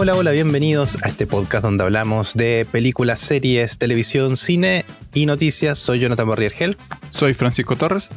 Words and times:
Hola, 0.00 0.14
hola, 0.14 0.30
bienvenidos 0.30 0.96
a 1.02 1.08
este 1.08 1.26
podcast 1.26 1.64
donde 1.64 1.82
hablamos 1.82 2.34
de 2.34 2.64
películas, 2.70 3.18
series, 3.18 3.78
televisión, 3.78 4.36
cine 4.36 4.84
y 5.12 5.26
noticias. 5.26 5.76
Soy 5.76 5.98
Jonathan 5.98 6.28
Barriergel 6.28 6.76
Soy 7.10 7.34
Francisco 7.34 7.74
Torres. 7.74 8.08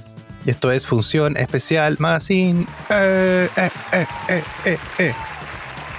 y 0.46 0.52
esto 0.52 0.72
es 0.72 0.86
Función 0.86 1.38
Especial 1.38 1.96
Magazine. 1.98 2.68
Eh, 2.92 3.50
eh, 3.58 3.70
eh, 3.94 4.06
eh, 4.30 4.44
eh, 4.66 4.78
eh. 5.00 5.14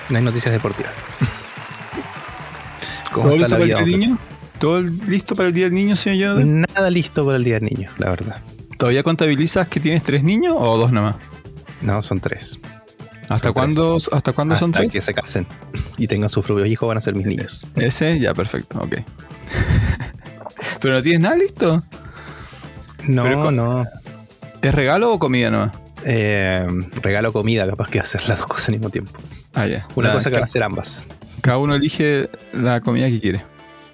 No 0.09 0.19
hay 0.19 0.23
noticias 0.25 0.53
deportivas. 0.55 0.93
¿Cómo 3.13 3.31
¿Todo 3.31 3.45
está 3.45 3.49
listo 3.49 3.59
la 3.59 3.59
para 3.59 3.65
vida? 3.65 3.79
el 3.81 3.85
Día 3.85 3.97
del 3.99 4.05
hombre? 4.05 4.07
Niño? 4.07 4.19
¿Todo 4.61 4.81
listo 4.83 5.35
para 5.35 5.49
el 5.49 5.55
Día 5.55 5.65
del 5.65 5.75
Niño, 5.75 5.97
señor 5.97 6.37
Jonathan? 6.37 6.67
Nada 6.77 6.91
listo 6.91 7.25
para 7.27 7.39
el 7.39 7.45
Día 7.45 7.59
del 7.59 7.65
Niño, 7.65 7.91
la 7.99 8.11
verdad. 8.11 8.37
¿Todavía 8.79 9.03
contabilizas 9.03 9.67
que 9.67 9.81
tienes 9.81 10.05
tres 10.05 10.23
niños 10.23 10.55
o 10.57 10.77
dos 10.77 10.93
nada 10.93 11.09
más? 11.09 11.17
No, 11.81 12.01
son 12.03 12.21
tres. 12.21 12.61
¿Hasta 13.29 13.53
cuándo, 13.53 13.99
¿hasta 14.13 14.33
cuándo 14.33 14.57
son 14.57 14.71
Hasta 14.71 14.81
tres? 14.81 14.93
que 14.93 15.01
se 15.01 15.15
casen 15.15 15.47
y 15.97 16.07
tengan 16.07 16.29
sus 16.29 16.45
propios 16.45 16.69
hijos 16.69 16.87
van 16.89 16.99
a 16.99 17.01
ser 17.01 17.15
mis 17.15 17.27
niños. 17.27 17.65
Ese, 17.77 18.19
ya, 18.19 18.35
perfecto, 18.35 18.79
ok. 18.79 18.97
¿Pero 20.81 20.95
no 20.95 21.03
tienes 21.03 21.21
nada 21.21 21.37
listo? 21.37 21.83
No, 23.07 23.23
Pero 23.25 23.43
con- 23.45 23.57
no. 23.57 23.85
¿Es 24.61 24.75
regalo 24.75 25.13
o 25.13 25.19
comida 25.19 25.51
nomás? 25.51 25.71
Eh, 26.05 26.67
regalo 27.03 27.33
comida, 27.33 27.67
capaz 27.67 27.89
que 27.89 28.01
hacer 28.01 28.29
las 28.29 28.39
dos 28.39 28.47
cosas 28.49 28.69
al 28.69 28.75
mismo 28.75 28.91
tiempo. 28.91 29.13
Ah, 29.55 29.67
ya. 29.67 29.87
Una 29.95 30.09
La- 30.09 30.15
cosa 30.15 30.31
que 30.31 30.35
van 30.35 30.43
a 30.43 30.47
hacer 30.47 30.63
ambas. 30.63 31.07
Cada 31.41 31.59
uno 31.59 31.75
elige 31.75 32.29
la 32.53 32.81
comida 32.81 33.09
que 33.09 33.21
quiere. 33.21 33.45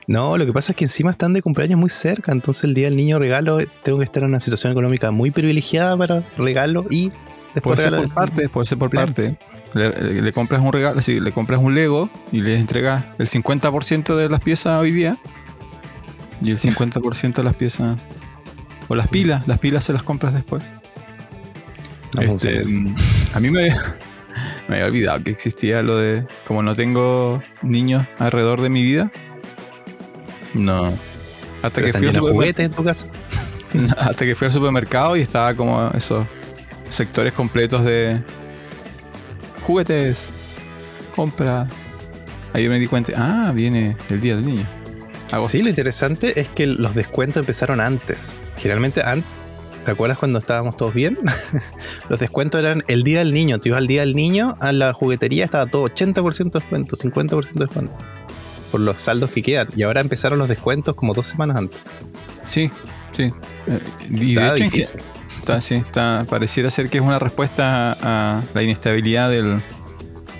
No, 0.06 0.38
lo 0.38 0.46
que 0.46 0.52
pasa 0.54 0.72
es 0.72 0.76
que 0.76 0.84
encima 0.86 1.10
están 1.10 1.34
de 1.34 1.42
cumpleaños 1.42 1.78
muy 1.78 1.90
cerca, 1.90 2.32
entonces 2.32 2.64
el 2.64 2.72
día 2.74 2.86
del 2.86 2.96
niño 2.96 3.18
regalo 3.18 3.58
tengo 3.82 3.98
que 3.98 4.04
estar 4.04 4.22
en 4.22 4.30
una 4.30 4.40
situación 4.40 4.72
económica 4.72 5.10
muy 5.10 5.30
privilegiada 5.30 5.96
para 5.98 6.22
regalo 6.38 6.86
y 6.88 7.10
después 7.54 7.80
Puede 7.80 7.90
ser 7.90 7.98
por 8.06 8.14
partes, 8.14 8.48
puede 8.50 8.66
ser 8.66 8.78
por 8.78 8.90
parte. 8.90 9.38
Le, 9.74 9.90
le- 9.90 10.22
le 10.22 10.32
compras 10.32 10.60
un 10.60 10.72
regalo, 10.72 11.00
sí, 11.02 11.20
le 11.20 11.32
compras 11.32 11.60
un 11.60 11.74
Lego 11.74 12.08
y 12.32 12.40
le 12.40 12.56
entregas 12.58 13.04
el 13.18 13.28
50% 13.28 14.16
de 14.16 14.28
las 14.28 14.40
piezas 14.40 14.80
hoy 14.80 14.92
día 14.92 15.16
y 16.42 16.50
el 16.50 16.58
50% 16.60 17.34
de 17.34 17.42
las 17.44 17.56
piezas 17.56 17.98
o 18.88 18.94
las 18.94 19.06
Sí. 19.06 19.10
pilas, 19.12 19.46
las 19.46 19.58
pilas 19.58 19.84
se 19.84 19.92
las 19.92 20.02
compras 20.02 20.32
después. 20.34 20.62
No 22.14 22.22
Este, 22.22 22.64
mm, 22.64 22.94
a 23.34 23.40
mí 23.40 23.50
me, 23.50 23.68
me 24.68 24.76
había 24.76 24.86
olvidado 24.86 25.22
que 25.22 25.30
existía 25.30 25.82
lo 25.82 25.96
de 25.98 26.26
como 26.46 26.62
no 26.62 26.74
tengo 26.74 27.42
niños 27.62 28.04
alrededor 28.18 28.62
de 28.62 28.70
mi 28.70 28.82
vida. 28.82 29.10
No. 30.54 30.86
Hasta 31.62 31.70
Pero 31.82 31.86
que, 31.88 31.92
fui 31.92 32.06
al 32.08 32.14
llenos 32.14 32.14
de 32.14 32.20
supermer- 32.20 32.32
juguetes 32.32 32.66
en 32.66 32.72
tu 32.72 32.84
casa. 32.84 33.06
hasta 33.98 34.24
que 34.24 34.34
fui 34.34 34.46
al 34.46 34.52
supermercado 34.52 35.16
y 35.16 35.20
estaba 35.20 35.54
como 35.54 35.88
esos 35.88 36.24
sectores 36.88 37.32
completos 37.32 37.84
de 37.84 38.20
juguetes, 39.62 40.30
compra. 41.14 41.66
Ahí 42.52 42.68
me 42.68 42.78
di 42.78 42.86
cuenta, 42.86 43.12
ah, 43.16 43.52
viene 43.54 43.96
el 44.10 44.20
día 44.20 44.36
del 44.36 44.46
niño. 44.46 44.66
Hago- 45.30 45.46
Sí, 45.48 45.62
lo 45.62 45.68
interesante 45.68 46.40
es 46.40 46.48
que 46.48 46.66
los 46.66 46.94
descuentos 46.94 47.40
empezaron 47.40 47.80
antes. 47.80 48.36
Generalmente 48.56 49.02
antes. 49.02 49.30
¿Te 49.84 49.92
acuerdas 49.92 50.18
cuando 50.18 50.38
estábamos 50.38 50.76
todos 50.76 50.92
bien? 50.94 51.18
los 52.08 52.18
descuentos 52.18 52.58
eran 52.60 52.82
el 52.88 53.04
día 53.04 53.20
del 53.20 53.32
niño. 53.32 53.58
Tú 53.58 53.68
ibas 53.68 53.78
al 53.78 53.86
día 53.86 54.00
del 54.00 54.14
niño 54.16 54.56
a 54.60 54.72
la 54.72 54.92
juguetería, 54.92 55.44
estaba 55.44 55.66
todo 55.66 55.84
80% 55.88 56.52
de 56.52 56.60
descuento, 56.60 56.96
50% 56.96 57.52
de 57.54 57.64
descuento. 57.66 57.92
Por 58.70 58.80
los 58.80 59.00
saldos 59.00 59.30
que 59.30 59.42
quedan. 59.42 59.68
Y 59.76 59.82
ahora 59.82 60.00
empezaron 60.00 60.38
los 60.38 60.48
descuentos 60.48 60.94
como 60.94 61.14
dos 61.14 61.26
semanas 61.26 61.56
antes. 61.56 61.78
Sí, 62.44 62.70
sí. 63.12 63.24
Eh, 63.66 63.80
Y 64.10 64.34
de 64.34 64.48
hecho, 64.48 64.64
en 64.64 64.70
pareciera 66.28 66.70
ser 66.70 66.88
que 66.88 66.98
es 66.98 67.04
una 67.04 67.18
respuesta 67.18 67.96
a 68.00 68.42
la 68.54 68.62
inestabilidad 68.62 69.30
de 69.30 69.60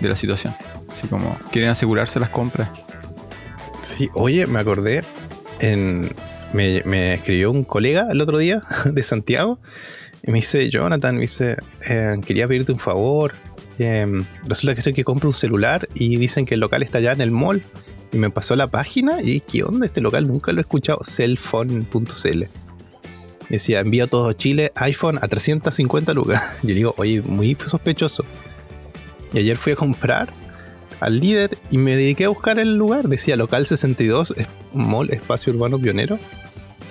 la 0.09 0.17
situación. 0.17 0.55
Así 0.93 1.07
como 1.07 1.37
quieren 1.53 1.71
asegurarse 1.71 2.19
las 2.19 2.31
compras. 2.31 2.69
Sí, 3.83 4.09
oye, 4.15 4.47
me 4.47 4.59
acordé. 4.59 5.05
Me, 6.53 7.15
escribió 7.15 7.51
un 7.51 7.65
colega 7.65 8.09
el 8.11 8.21
otro 8.21 8.39
día 8.39 8.63
de 8.85 9.03
Santiago 9.03 9.59
y 10.23 10.31
me 10.31 10.39
dice, 10.39 10.71
Jonathan, 10.71 11.15
me 11.15 11.23
dice, 11.23 11.57
eh, 11.89 12.17
quería 12.25 12.47
pedirte 12.47 12.73
un 12.73 12.79
favor. 12.79 13.33
Eh, 13.79 14.07
resulta 14.47 14.75
que 14.75 14.81
estoy 14.81 14.93
que 14.93 15.05
compro 15.05 15.29
un 15.29 15.35
celular 15.35 15.89
y 15.95 16.17
dicen 16.17 16.45
que 16.45 16.55
el 16.55 16.61
local 16.61 16.83
está 16.83 16.99
allá 16.99 17.13
en 17.13 17.21
el 17.21 17.31
mall. 17.31 17.63
Y 18.11 18.17
me 18.17 18.31
pasó 18.31 18.57
la 18.57 18.67
página 18.67 19.23
y 19.23 19.41
¿qué 19.41 19.63
onda? 19.63 19.87
Este 19.87 20.01
local 20.01 20.27
nunca 20.27 20.53
lo 20.53 20.59
he 20.59 20.63
escuchado. 20.63 21.01
Cellphone.cl. 21.05 22.45
Decía, 23.48 23.81
envío 23.81 24.04
a 24.04 24.06
todo 24.09 24.32
Chile 24.34 24.72
iPhone 24.75 25.19
a 25.22 25.28
350 25.28 26.12
lucas. 26.14 26.42
Yo 26.62 26.75
digo, 26.75 26.94
oye, 26.98 27.22
muy 27.22 27.56
sospechoso. 27.56 28.25
Y 29.32 29.38
ayer 29.38 29.56
fui 29.56 29.72
a 29.72 29.76
comprar 29.76 30.32
al 31.00 31.20
líder 31.20 31.56
y 31.70 31.78
me 31.78 31.97
dediqué 31.97 32.25
a 32.26 32.28
buscar 32.28 32.59
el 32.59 32.76
lugar. 32.76 33.09
Decía 33.09 33.36
local 33.36 33.66
62, 33.66 34.34
es- 34.36 34.47
mall 34.72 35.10
espacio 35.10 35.53
urbano 35.53 35.78
pionero. 35.78 36.19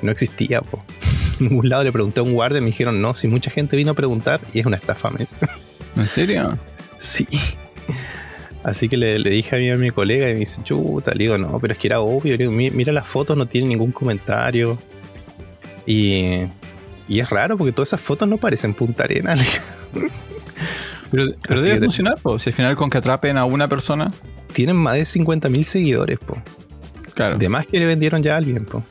No 0.02 0.12
existía, 0.12 0.62
po. 0.62 0.82
En 1.40 1.50
ningún 1.50 1.70
lado 1.70 1.84
le 1.84 1.92
pregunté 1.92 2.20
a 2.20 2.24
un 2.24 2.34
guardia 2.34 2.58
y 2.58 2.62
me 2.62 2.68
dijeron, 2.68 3.00
no, 3.00 3.14
si 3.14 3.28
mucha 3.28 3.52
gente 3.52 3.78
vino 3.78 3.92
a 3.92 3.94
preguntar 3.94 4.42
y 4.54 4.60
es 4.60 4.66
una 4.66 4.78
estafa, 4.78 5.12
me. 5.12 5.28
¿En 5.96 6.08
serio? 6.08 6.58
Sí. 6.98 7.28
Así 8.64 8.90
que 8.90 8.98
le, 8.98 9.20
le 9.20 9.30
dije 9.30 9.56
a 9.56 9.60
mi, 9.60 9.70
a 9.70 9.78
mi 9.78 9.92
colega 9.92 10.30
y 10.30 10.34
me 10.34 10.40
dice, 10.40 10.62
chuta, 10.64 11.12
le 11.12 11.20
digo, 11.26 11.38
no, 11.38 11.60
pero 11.60 11.74
es 11.74 11.80
que 11.80 11.88
era 11.88 12.00
obvio. 12.00 12.32
Le 12.34 12.38
digo, 12.40 12.52
"Mi- 12.52 12.72
mira 12.72 12.92
las 12.92 13.08
fotos, 13.08 13.38
no 13.38 13.46
tiene 13.46 13.68
ningún 13.68 13.92
comentario. 13.92 14.80
Y, 15.88 16.44
y 17.08 17.20
es 17.20 17.30
raro 17.30 17.58
porque 17.58 17.72
todas 17.72 17.90
esas 17.90 18.02
fotos 18.02 18.28
no 18.30 18.38
parecen 18.38 18.74
Punta 18.76 19.06
Arena. 19.06 19.34
le 19.36 19.42
digo. 19.44 20.14
Pero, 21.10 21.26
pero 21.48 21.62
debe 21.62 21.80
funcionar, 21.80 22.18
pues. 22.22 22.44
Si 22.44 22.50
al 22.50 22.54
final 22.54 22.76
con 22.76 22.90
que 22.90 22.98
atrapen 23.00 23.38
a 23.38 23.46
una 23.46 23.68
persona, 23.68 24.12
Tienen 24.54 24.76
más 24.76 24.96
de 24.96 25.02
50.000 25.04 25.64
seguidores, 25.64 26.20
po. 26.20 26.38
claro. 27.14 27.38
De 27.38 27.48
más 27.50 27.66
que 27.68 27.80
le 27.80 27.86
vendieron 27.86 28.22
ya 28.22 28.34
a 28.36 28.38
alguien, 28.38 28.66
po. 28.66 28.84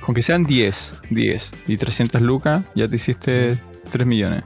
Con 0.00 0.14
que 0.14 0.22
sean 0.22 0.44
10, 0.44 0.94
10 1.10 1.50
y 1.68 1.76
300 1.76 2.20
lucas, 2.22 2.62
ya 2.74 2.88
te 2.88 2.96
hiciste 2.96 3.56
3 3.90 4.06
millones. 4.06 4.42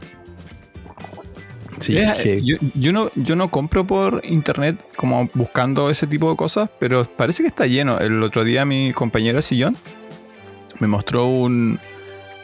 Sí, 1.81 1.97
Es- 1.97 2.15
que- 2.15 2.43
yo, 2.44 2.56
yo 2.75 2.93
no, 2.93 3.11
yo 3.15 3.37
no 3.37 3.50
compro 3.50 3.87
por 3.87 4.23
internet 4.25 4.83
como 4.97 5.28
buscando 5.34 5.88
ese 5.91 6.06
tipo 6.06 6.31
de 6.31 6.37
cosas, 6.37 6.69
pero 6.78 7.05
parece 7.05 7.43
que 7.43 7.49
está 7.49 7.67
lleno. 7.67 7.99
El 8.00 8.23
otro 8.23 8.44
día 8.44 8.65
mi 8.65 8.93
compañera 8.93 9.41
Sillón 9.43 9.77
me 10.81 10.87
mostró 10.87 11.26
un... 11.26 11.78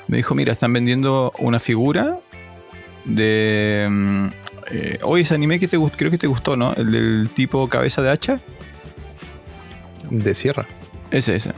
Me 0.08 0.16
dijo, 0.18 0.34
mira, 0.34 0.52
están 0.52 0.72
vendiendo 0.72 1.32
una 1.38 1.60
figura 1.60 2.18
de... 3.04 3.86
mm, 3.90 4.26
eh, 4.70 4.98
Oye, 5.02 5.22
ese 5.22 5.34
anime 5.34 5.58
que 5.58 5.68
te 5.68 5.76
gustó, 5.76 5.96
creo 5.98 6.10
que 6.10 6.18
te 6.18 6.26
gustó, 6.26 6.56
¿no? 6.56 6.74
El 6.74 6.92
del 6.92 7.28
tipo 7.34 7.68
cabeza 7.68 8.02
de 8.02 8.10
hacha. 8.10 8.40
de 10.10 10.34
sierra. 10.34 10.66
Ese, 11.10 11.36
ese. 11.36 11.52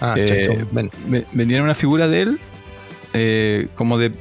Ah, 0.00 0.14
Eh, 0.16 0.64
ven. 0.72 0.90
Vendieron 1.32 1.64
una 1.64 1.74
figura 1.74 2.08
de 2.08 2.22
él 2.22 2.40
eh, 3.12 3.68
como 3.74 3.98
de 3.98 4.12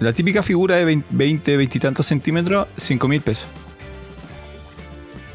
la 0.00 0.12
típica 0.12 0.42
figura 0.42 0.76
de 0.76 0.84
20, 0.84 1.06
20, 1.14 1.56
20 1.56 1.78
y 1.78 1.80
tantos 1.80 2.06
centímetros, 2.06 2.66
5 2.78 3.08
mil 3.08 3.20
pesos. 3.20 3.48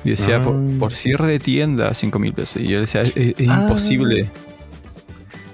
Y 0.03 0.11
decía, 0.11 0.37
Ah. 0.37 0.43
por, 0.43 0.77
por 0.79 0.93
cierre 0.93 1.27
de 1.27 1.39
tienda, 1.39 1.93
5 1.93 2.19
mil 2.19 2.33
pesos. 2.33 2.61
Y 2.61 2.67
yo 2.67 2.79
decía, 2.79 3.01
es, 3.01 3.13
es 3.15 3.49
Ah. 3.49 3.61
imposible. 3.61 4.29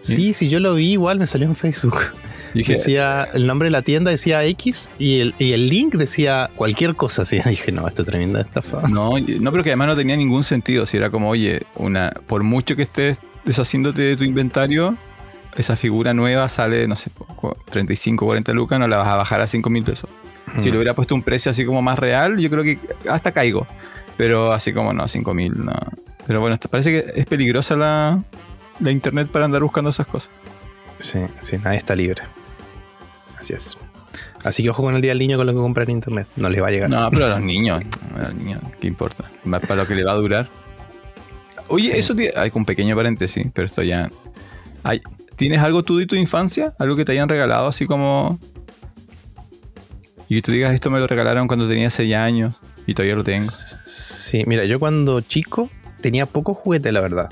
Sí, 0.01 0.33
sí, 0.33 0.49
yo 0.49 0.59
lo 0.59 0.73
vi 0.75 0.91
igual, 0.91 1.19
me 1.19 1.27
salió 1.27 1.47
en 1.47 1.55
Facebook. 1.55 1.97
Dije, 2.53 2.73
Decía, 2.73 3.29
el 3.33 3.47
nombre 3.47 3.67
de 3.67 3.71
la 3.71 3.81
tienda 3.81 4.11
decía 4.11 4.43
X 4.43 4.91
y 4.99 5.19
el, 5.21 5.33
y 5.39 5.53
el 5.53 5.69
link 5.69 5.95
decía 5.95 6.49
cualquier 6.55 6.95
cosa 6.95 7.21
así. 7.21 7.39
dije, 7.45 7.71
no, 7.71 7.87
esto 7.87 8.01
es 8.01 8.07
tremenda 8.07 8.41
estafa. 8.41 8.87
no, 8.89 9.11
no, 9.39 9.51
pero 9.51 9.63
que 9.63 9.69
además 9.69 9.87
no 9.87 9.95
tenía 9.95 10.17
ningún 10.17 10.43
sentido. 10.43 10.85
Si 10.85 10.97
era 10.97 11.09
como, 11.09 11.29
oye, 11.29 11.61
una, 11.75 12.11
por 12.27 12.43
mucho 12.43 12.75
que 12.75 12.81
estés 12.81 13.19
deshaciéndote 13.45 14.01
de 14.01 14.17
tu 14.17 14.25
inventario, 14.25 14.97
esa 15.55 15.75
figura 15.77 16.13
nueva 16.13 16.49
sale, 16.49 16.87
no 16.89 16.95
sé, 16.97 17.09
cu- 17.11 17.55
35, 17.69 18.25
40 18.25 18.51
lucas, 18.53 18.79
no 18.79 18.87
la 18.87 18.97
vas 18.97 19.07
a 19.07 19.15
bajar 19.15 19.39
a 19.41 19.47
5 19.47 19.69
mil 19.69 19.83
pesos. 19.83 20.09
Si 20.59 20.67
Mm. 20.67 20.71
le 20.73 20.77
hubiera 20.79 20.93
puesto 20.93 21.15
un 21.15 21.23
precio 21.23 21.51
así 21.51 21.63
como 21.63 21.81
más 21.81 21.97
real, 21.99 22.37
yo 22.37 22.49
creo 22.49 22.63
que 22.63 22.77
hasta 23.09 23.31
caigo. 23.31 23.65
Pero 24.17 24.51
así 24.51 24.73
como 24.73 24.91
no, 24.91 25.07
5000, 25.07 25.53
no. 25.65 25.73
Pero 26.27 26.41
bueno, 26.41 26.57
parece 26.69 26.91
que 26.91 27.19
es 27.21 27.25
peligrosa 27.25 27.75
la, 27.77 28.21
la 28.81 28.91
internet 28.91 29.27
para 29.29 29.45
andar 29.45 29.61
buscando 29.63 29.89
esas 29.89 30.07
cosas. 30.07 30.31
Sí, 30.99 31.19
sí, 31.41 31.57
nadie 31.63 31.77
está 31.77 31.95
libre. 31.95 32.23
Así 33.39 33.53
es. 33.53 33.77
Así 34.43 34.63
que 34.63 34.69
ojo 34.69 34.83
con 34.83 34.95
el 34.95 35.01
día 35.01 35.11
del 35.11 35.19
niño 35.19 35.37
con 35.37 35.45
lo 35.47 35.53
que 35.53 35.59
comprar 35.59 35.89
en 35.89 35.97
internet. 35.97 36.27
No 36.35 36.49
les 36.49 36.61
va 36.61 36.67
a 36.67 36.71
llegar. 36.71 36.89
No, 36.89 37.09
pero 37.11 37.25
a 37.25 37.29
los 37.29 37.41
niños, 37.41 37.81
a 38.15 38.21
los 38.23 38.33
niños, 38.35 38.61
¿qué 38.79 38.87
importa? 38.87 39.23
Más 39.43 39.61
para 39.61 39.75
lo 39.77 39.87
que 39.87 39.95
le 39.95 40.03
va 40.03 40.11
a 40.11 40.15
durar. 40.15 40.49
Oye, 41.67 41.91
Sí. 41.93 41.99
eso 41.99 42.15
tiene. 42.15 42.33
Hay 42.35 42.51
un 42.53 42.65
pequeño 42.65 42.95
paréntesis, 42.95 43.45
pero 43.53 43.65
esto 43.65 43.81
ya. 43.83 44.09
Hay, 44.83 45.01
¿Tienes 45.35 45.59
algo 45.61 45.83
tú 45.83 45.97
de 45.97 46.05
tu 46.05 46.15
infancia? 46.15 46.73
¿Algo 46.77 46.95
que 46.95 47.05
te 47.05 47.13
hayan 47.13 47.29
regalado 47.29 47.67
así 47.67 47.85
como. 47.85 48.39
Y 50.27 50.41
tú 50.41 50.51
digas, 50.51 50.73
esto 50.73 50.89
me 50.89 50.99
lo 50.99 51.07
regalaron 51.07 51.47
cuando 51.47 51.67
tenía 51.67 51.89
6 51.89 52.15
años 52.15 52.55
y 52.87 52.93
todavía 52.93 53.15
lo 53.15 53.23
tengo. 53.23 53.49
Sí, 53.85 54.43
mira, 54.47 54.65
yo 54.65 54.79
cuando 54.79 55.19
chico 55.21 55.69
tenía 56.01 56.25
pocos 56.25 56.57
juguetes, 56.57 56.91
la 56.93 57.01
verdad. 57.01 57.29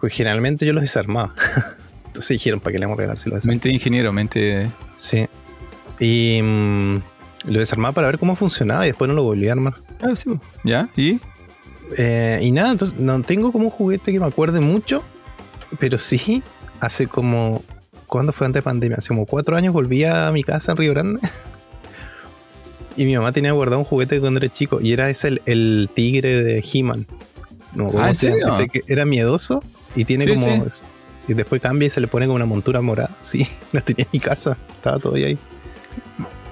Pues 0.00 0.12
generalmente 0.14 0.64
yo 0.66 0.72
los 0.72 0.82
desarmaba. 0.82 1.34
Entonces 2.06 2.28
dijeron, 2.28 2.60
¿para 2.60 2.72
qué 2.72 2.78
le 2.78 2.86
vamos 2.86 2.98
a 2.98 3.00
regalar 3.02 3.18
si 3.20 3.28
los 3.30 3.36
desarmamos? 3.36 3.54
Mente 3.56 3.68
de 3.68 3.74
ingeniero, 3.74 4.12
mente. 4.12 4.70
Sí. 4.96 5.26
Y, 6.00 6.40
mm, 6.42 6.96
Lo 7.48 7.58
desarmaba 7.58 7.92
para 7.92 8.06
ver 8.08 8.18
cómo 8.18 8.34
funcionaba 8.36 8.84
y 8.86 8.88
después 8.90 9.08
no 9.08 9.14
lo 9.14 9.22
volví 9.22 9.48
a 9.48 9.52
armar. 9.52 9.74
Ah, 10.00 10.14
sí. 10.16 10.30
¿Ya? 10.64 10.88
¿Y? 10.96 11.20
Eh, 11.96 12.38
y 12.42 12.50
nada, 12.52 12.72
entonces 12.72 12.98
no 12.98 13.20
tengo 13.22 13.50
como 13.52 13.64
un 13.66 13.70
juguete 13.70 14.12
que 14.12 14.20
me 14.20 14.26
acuerde 14.26 14.60
mucho, 14.60 15.02
pero 15.78 15.98
sí, 15.98 16.42
hace 16.80 17.06
como. 17.06 17.62
¿Cuándo 18.06 18.32
fue 18.32 18.46
antes 18.46 18.58
de 18.60 18.64
pandemia? 18.64 18.96
Hace 18.98 19.08
como 19.08 19.24
cuatro 19.26 19.56
años 19.56 19.72
volví 19.72 20.04
a 20.04 20.30
mi 20.32 20.42
casa 20.42 20.72
en 20.72 20.78
Río 20.78 20.92
Grande. 20.92 21.20
Y 22.96 23.04
mi 23.06 23.16
mamá 23.16 23.32
tenía 23.32 23.52
guardado 23.52 23.78
un 23.78 23.84
juguete 23.84 24.20
cuando 24.20 24.38
era 24.40 24.48
chico 24.52 24.80
y 24.80 24.92
era 24.92 25.08
ese 25.08 25.28
el, 25.28 25.42
el 25.46 25.88
tigre 25.94 26.42
de 26.42 26.62
He-Man. 26.72 27.06
No, 27.72 27.86
¿cómo 27.86 28.02
Ah, 28.02 28.08
¿en 28.08 28.14
se 28.14 28.26
llama? 28.30 28.50
serio? 28.50 28.54
Ese 28.54 28.68
que 28.68 28.92
era 28.92 29.04
miedoso 29.06 29.62
y 29.94 30.04
tiene 30.04 30.24
Sí, 30.24 30.34
como. 30.34 30.66
Y 31.28 31.34
después 31.34 31.60
cambia 31.62 31.86
y 31.86 31.90
se 31.90 32.00
le 32.00 32.08
pone 32.08 32.26
como 32.26 32.36
una 32.36 32.46
montura 32.46 32.80
morada. 32.80 33.10
Sí, 33.22 33.46
lo 33.72 33.82
tenía 33.82 34.04
en 34.04 34.10
mi 34.12 34.20
casa. 34.20 34.56
Estaba 34.74 34.98
todavía 34.98 35.28
ahí. 35.28 35.38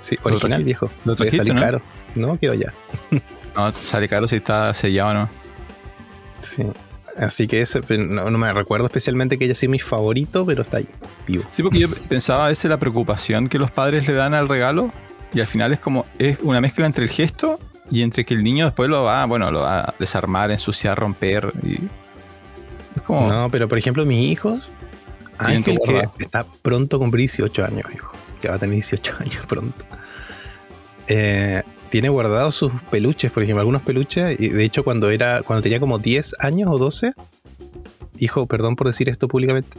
Sí, 0.00 0.16
¿Lo 0.22 0.30
original, 0.30 0.64
viejo. 0.64 0.90
¿Lo 1.04 1.16
trajiste, 1.16 1.38
salir 1.38 1.54
no? 1.54 1.60
caro. 1.60 1.82
No, 2.14 2.38
quedó 2.38 2.54
ya. 2.54 2.72
No, 3.56 3.72
sale 3.72 4.08
caro 4.08 4.28
si 4.28 4.36
está 4.36 4.72
sellado 4.74 5.10
o 5.10 5.14
no. 5.14 5.28
Sí. 6.40 6.62
Así 7.16 7.48
que 7.48 7.62
ese, 7.62 7.80
no, 7.98 8.30
no 8.30 8.38
me 8.38 8.52
recuerdo 8.52 8.86
especialmente 8.86 9.38
que 9.38 9.46
haya 9.46 9.54
sido 9.56 9.72
mi 9.72 9.80
favorito, 9.80 10.46
pero 10.46 10.62
está 10.62 10.76
ahí, 10.76 10.88
vivo. 11.26 11.42
Sí, 11.50 11.64
porque 11.64 11.80
yo 11.80 11.88
pensaba 12.08 12.44
a 12.44 12.48
veces 12.48 12.70
la 12.70 12.78
preocupación 12.78 13.48
que 13.48 13.58
los 13.58 13.72
padres 13.72 14.06
le 14.06 14.14
dan 14.14 14.34
al 14.34 14.48
regalo 14.48 14.92
y 15.34 15.40
al 15.40 15.48
final 15.48 15.72
es 15.72 15.80
como, 15.80 16.06
es 16.18 16.38
una 16.42 16.60
mezcla 16.60 16.86
entre 16.86 17.02
el 17.04 17.10
gesto 17.10 17.58
y 17.90 18.02
entre 18.02 18.24
que 18.24 18.34
el 18.34 18.44
niño 18.44 18.66
después 18.66 18.88
lo 18.88 19.02
va, 19.02 19.24
bueno, 19.26 19.50
lo 19.50 19.62
va 19.62 19.80
a 19.80 19.94
desarmar, 19.98 20.50
ensuciar, 20.52 20.96
romper 20.98 21.52
y... 21.64 21.78
Como... 23.02 23.28
No, 23.28 23.50
pero 23.50 23.68
por 23.68 23.78
ejemplo, 23.78 24.04
mis 24.06 24.30
hijos, 24.30 24.62
Ángel, 25.38 25.78
que 25.84 26.02
está 26.24 26.44
pronto 26.62 26.96
a 26.96 26.98
cumplir 26.98 27.22
18 27.22 27.64
años, 27.64 27.84
hijo. 27.94 28.12
Ya 28.42 28.50
va 28.50 28.56
a 28.56 28.58
tener 28.58 28.74
18 28.74 29.14
años 29.20 29.46
pronto. 29.46 29.84
Eh, 31.06 31.62
tiene 31.90 32.08
guardados 32.10 32.54
sus 32.54 32.72
peluches, 32.90 33.32
por 33.32 33.42
ejemplo, 33.42 33.60
algunos 33.60 33.82
peluches. 33.82 34.38
Y 34.38 34.48
de 34.50 34.64
hecho, 34.64 34.84
cuando 34.84 35.10
era, 35.10 35.42
cuando 35.42 35.62
tenía 35.62 35.80
como 35.80 35.98
10 35.98 36.34
años 36.40 36.68
o 36.70 36.78
12, 36.78 37.14
hijo, 38.18 38.46
perdón 38.46 38.76
por 38.76 38.86
decir 38.88 39.08
esto 39.08 39.26
públicamente. 39.28 39.76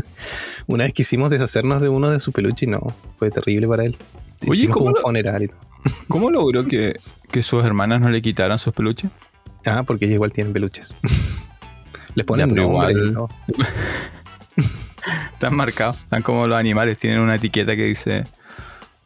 Una 0.66 0.84
vez 0.84 0.92
quisimos 0.92 1.30
deshacernos 1.30 1.80
de 1.80 1.88
uno 1.88 2.10
de 2.10 2.20
sus 2.20 2.34
peluches 2.34 2.64
y 2.68 2.70
no, 2.70 2.80
fue 3.18 3.30
terrible 3.30 3.66
para 3.66 3.84
él. 3.84 3.96
Oye, 4.46 4.52
Hicimos 4.64 4.74
¿cómo 4.74 4.84
como 4.84 4.88
un 4.88 4.94
lo- 4.94 5.00
funeral 5.02 5.42
y 5.42 5.48
todo. 5.48 5.58
¿Cómo 6.08 6.30
logró 6.30 6.66
que, 6.66 6.96
que 7.30 7.42
sus 7.42 7.64
hermanas 7.64 8.00
no 8.02 8.10
le 8.10 8.20
quitaran 8.20 8.58
sus 8.58 8.74
peluches? 8.74 9.10
Ah, 9.64 9.82
porque 9.84 10.04
ellos 10.04 10.16
igual 10.16 10.32
tienen 10.32 10.52
peluches. 10.52 10.94
Les 12.18 12.26
ponen 12.26 12.48
Ya, 12.48 12.54
pero 12.54 12.72
nombre 12.72 12.92
igual-. 12.92 13.28
Están 15.34 15.54
marcados, 15.54 15.96
están 15.98 16.22
como 16.22 16.48
los 16.48 16.58
animales, 16.58 16.98
tienen 16.98 17.20
una 17.20 17.36
etiqueta 17.36 17.76
que 17.76 17.84
dice 17.84 18.24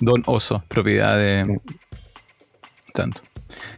Don 0.01 0.23
Oso, 0.25 0.65
propiedad 0.67 1.19
de 1.19 1.61
tanto. 2.95 3.21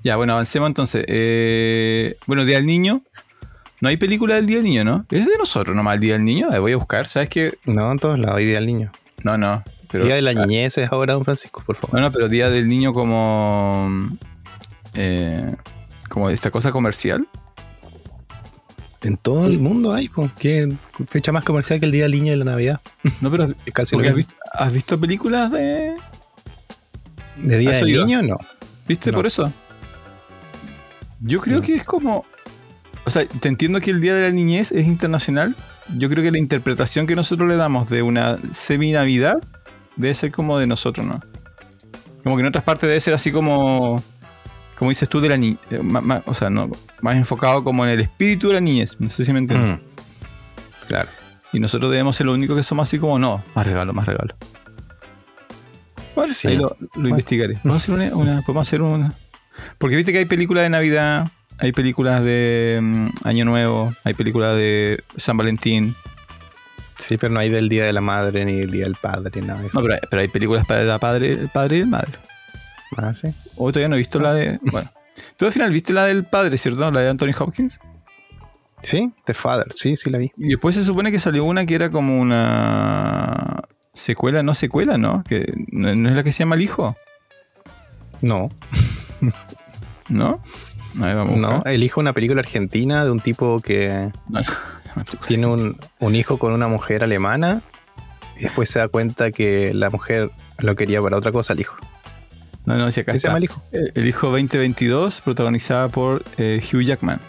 Ya, 0.04 0.14
bueno, 0.14 0.34
avancemos 0.34 0.68
entonces. 0.68 1.04
Eh, 1.08 2.16
bueno, 2.26 2.44
Día 2.44 2.56
del 2.58 2.66
Niño. 2.66 3.02
No 3.80 3.88
hay 3.88 3.96
película 3.96 4.36
del 4.36 4.46
Día 4.46 4.58
del 4.58 4.66
Niño, 4.66 4.84
¿no? 4.84 5.04
Es 5.10 5.26
de 5.26 5.36
nosotros 5.36 5.76
nomás 5.76 5.96
el 5.96 6.00
Día 6.00 6.12
del 6.12 6.24
Niño. 6.24 6.48
La 6.48 6.60
voy 6.60 6.72
a 6.72 6.76
buscar, 6.76 7.08
¿sabes 7.08 7.28
qué? 7.28 7.58
No, 7.64 7.90
en 7.90 7.98
todos 7.98 8.20
lados, 8.20 8.38
Día 8.38 8.54
del 8.54 8.66
Niño. 8.66 8.92
No, 9.24 9.36
no. 9.36 9.64
Pero, 9.90 10.04
Día 10.04 10.14
de 10.14 10.22
la 10.22 10.30
ah, 10.30 10.34
niñez 10.34 10.78
es 10.78 10.92
ahora, 10.92 11.14
don 11.14 11.24
Francisco, 11.24 11.64
por 11.66 11.74
favor. 11.74 11.96
No, 11.96 12.00
no, 12.02 12.12
pero 12.12 12.28
Día 12.28 12.48
del 12.50 12.68
Niño 12.68 12.92
como. 12.92 14.08
eh, 14.94 15.56
como 16.08 16.30
esta 16.30 16.52
cosa 16.52 16.70
comercial. 16.70 17.26
En 19.04 19.18
todo 19.18 19.46
el 19.46 19.58
mundo 19.58 19.92
hay, 19.92 20.08
pues. 20.08 20.32
¿Qué 20.38 20.72
fecha 21.08 21.30
más 21.30 21.44
comercial 21.44 21.78
que 21.78 21.86
el 21.86 21.92
Día 21.92 22.04
del 22.04 22.12
Niño 22.12 22.32
y 22.32 22.36
la 22.36 22.44
Navidad? 22.46 22.80
No, 23.20 23.30
pero. 23.30 23.48
Es 23.66 23.72
casi 23.74 23.94
has, 23.96 24.14
visto, 24.14 24.34
has 24.52 24.72
visto 24.72 24.98
películas 24.98 25.52
de. 25.52 25.94
¿De 27.36 27.58
Día 27.58 27.72
¿Has 27.72 27.80
del? 27.80 28.06
Niño? 28.06 28.22
No. 28.22 28.38
¿Viste? 28.88 29.10
No. 29.12 29.18
Por 29.18 29.26
eso. 29.26 29.52
Yo 31.20 31.38
creo 31.40 31.56
No. 31.58 31.62
que 31.62 31.74
es 31.74 31.84
como. 31.84 32.24
O 33.04 33.10
sea, 33.10 33.26
te 33.26 33.48
entiendo 33.48 33.78
que 33.80 33.90
el 33.90 34.00
Día 34.00 34.14
de 34.14 34.22
la 34.22 34.30
Niñez 34.30 34.72
es 34.72 34.86
internacional. 34.86 35.54
Yo 35.98 36.08
creo 36.08 36.24
que 36.24 36.30
la 36.30 36.38
interpretación 36.38 37.06
que 37.06 37.14
nosotros 37.14 37.46
le 37.46 37.56
damos 37.56 37.90
de 37.90 38.00
una 38.00 38.38
semi-Navidad 38.52 39.36
debe 39.96 40.14
ser 40.14 40.32
como 40.32 40.58
de 40.58 40.66
nosotros, 40.66 41.06
¿no? 41.06 41.20
Como 42.22 42.36
que 42.36 42.40
en 42.40 42.46
otras 42.46 42.64
partes 42.64 42.88
debe 42.88 43.00
ser 43.02 43.12
así 43.12 43.30
como. 43.30 44.02
Como 44.78 44.90
dices 44.90 45.08
tú, 45.08 45.20
de 45.20 45.28
la 45.28 45.36
niñez. 45.36 45.58
O 46.26 46.34
sea, 46.34 46.50
no, 46.50 46.70
más 47.00 47.16
enfocado 47.16 47.62
como 47.64 47.84
en 47.84 47.92
el 47.92 48.00
espíritu 48.00 48.48
de 48.48 48.54
la 48.54 48.60
niñez. 48.60 48.96
No 48.98 49.08
sé 49.10 49.24
si 49.24 49.32
me 49.32 49.38
entiendes. 49.38 49.78
Mm. 49.78 50.86
Claro. 50.88 51.08
Y 51.52 51.60
nosotros 51.60 51.90
debemos 51.90 52.16
ser 52.16 52.26
lo 52.26 52.32
único 52.34 52.56
que 52.56 52.62
somos 52.64 52.88
así 52.88 52.98
como, 52.98 53.18
no, 53.18 53.42
más 53.54 53.66
regalo, 53.66 53.92
más 53.92 54.06
regalo. 54.06 54.34
Bueno, 56.14 56.32
Sí. 56.32 56.48
ahí 56.48 56.56
lo, 56.56 56.76
lo 56.94 57.08
investigaré. 57.08 57.58
Vamos 57.64 57.74
a 57.74 57.92
hacer 57.92 57.94
una, 57.94 58.16
una- 58.16 58.42
podemos 58.42 58.66
hacer 58.68 58.82
una. 58.82 59.12
Porque 59.78 59.96
viste 59.96 60.12
que 60.12 60.18
hay 60.18 60.24
películas 60.24 60.64
de 60.64 60.70
Navidad, 60.70 61.28
hay 61.58 61.72
películas 61.72 62.22
de 62.22 62.78
mm, 62.82 63.06
Año 63.24 63.44
Nuevo, 63.44 63.92
hay 64.04 64.14
películas 64.14 64.56
de 64.56 65.02
San 65.16 65.36
Valentín. 65.36 65.94
Sí, 66.98 67.16
pero 67.16 67.32
no 67.32 67.40
hay 67.40 67.50
del 67.50 67.68
Día 67.68 67.84
de 67.84 67.92
la 67.92 68.00
Madre 68.00 68.44
ni 68.44 68.54
del 68.54 68.70
Día 68.70 68.84
del 68.84 68.94
Padre, 68.94 69.40
nada 69.42 69.60
de 69.60 69.66
eso. 69.68 69.80
No, 69.80 69.86
pero, 69.86 70.00
pero 70.08 70.22
hay 70.22 70.28
películas 70.28 70.64
para 70.66 70.82
el 70.82 71.00
padre, 71.00 71.32
el 71.32 71.48
padre 71.48 71.78
y 71.78 71.80
el 71.80 71.86
madre. 71.88 72.12
Ah, 72.96 73.14
sí. 73.14 73.28
O 73.56 73.70
todavía 73.72 73.88
no 73.88 73.94
he 73.96 73.98
visto 73.98 74.18
la 74.20 74.32
de. 74.34 74.58
Bueno. 74.62 74.90
Tú 75.36 75.46
al 75.46 75.52
final 75.52 75.70
viste 75.70 75.92
la 75.92 76.06
del 76.06 76.24
padre, 76.24 76.56
¿cierto? 76.58 76.90
La 76.90 77.00
de 77.00 77.08
Anthony 77.08 77.30
Hopkins. 77.38 77.78
Sí, 78.82 79.12
The 79.24 79.32
Father, 79.32 79.66
sí, 79.74 79.96
sí 79.96 80.10
la 80.10 80.18
vi. 80.18 80.30
Y 80.36 80.48
después 80.48 80.74
se 80.74 80.84
supone 80.84 81.10
que 81.10 81.18
salió 81.18 81.44
una 81.44 81.64
que 81.64 81.74
era 81.74 81.90
como 81.90 82.20
una 82.20 83.62
secuela, 83.94 84.42
no 84.42 84.52
secuela, 84.54 84.98
¿no? 84.98 85.24
Que 85.24 85.54
no, 85.70 85.88
es 86.08 86.14
la 86.14 86.22
que 86.22 86.32
se 86.32 86.40
llama 86.40 86.56
El 86.56 86.62
Hijo, 86.62 86.96
No, 88.20 88.50
¿no? 90.08 90.40
A 91.00 91.06
ver, 91.06 91.16
vamos 91.16 91.34
a 91.34 91.40
no. 91.40 91.54
buscar. 91.54 91.72
Elijo 91.72 92.00
una 92.00 92.12
película 92.12 92.40
argentina 92.40 93.04
de 93.04 93.10
un 93.10 93.20
tipo 93.20 93.60
que 93.60 94.10
No. 94.28 94.40
tiene 95.28 95.46
un, 95.46 95.76
un 96.00 96.14
hijo 96.14 96.38
con 96.38 96.52
una 96.52 96.68
mujer 96.68 97.02
alemana 97.02 97.62
y 98.36 98.42
después 98.42 98.68
se 98.70 98.80
da 98.80 98.88
cuenta 98.88 99.30
que 99.30 99.72
la 99.74 99.90
mujer 99.90 100.30
lo 100.58 100.76
quería 100.76 101.00
para 101.00 101.16
otra 101.16 101.32
cosa 101.32 101.52
al 101.54 101.60
hijo. 101.60 101.74
No, 102.66 102.76
no, 102.78 102.90
si 102.90 103.00
acá 103.00 103.12
¿Qué 103.12 103.18
se 103.20 103.26
está. 103.26 103.28
llama 103.28 103.38
el 103.38 103.44
hijo? 103.44 103.62
Eh, 103.72 103.90
El 103.94 104.06
Hijo 104.06 104.28
2022, 104.28 105.20
protagonizada 105.20 105.88
por 105.88 106.24
eh, 106.38 106.62
Hugh 106.72 106.82
Jackman. 106.82 107.20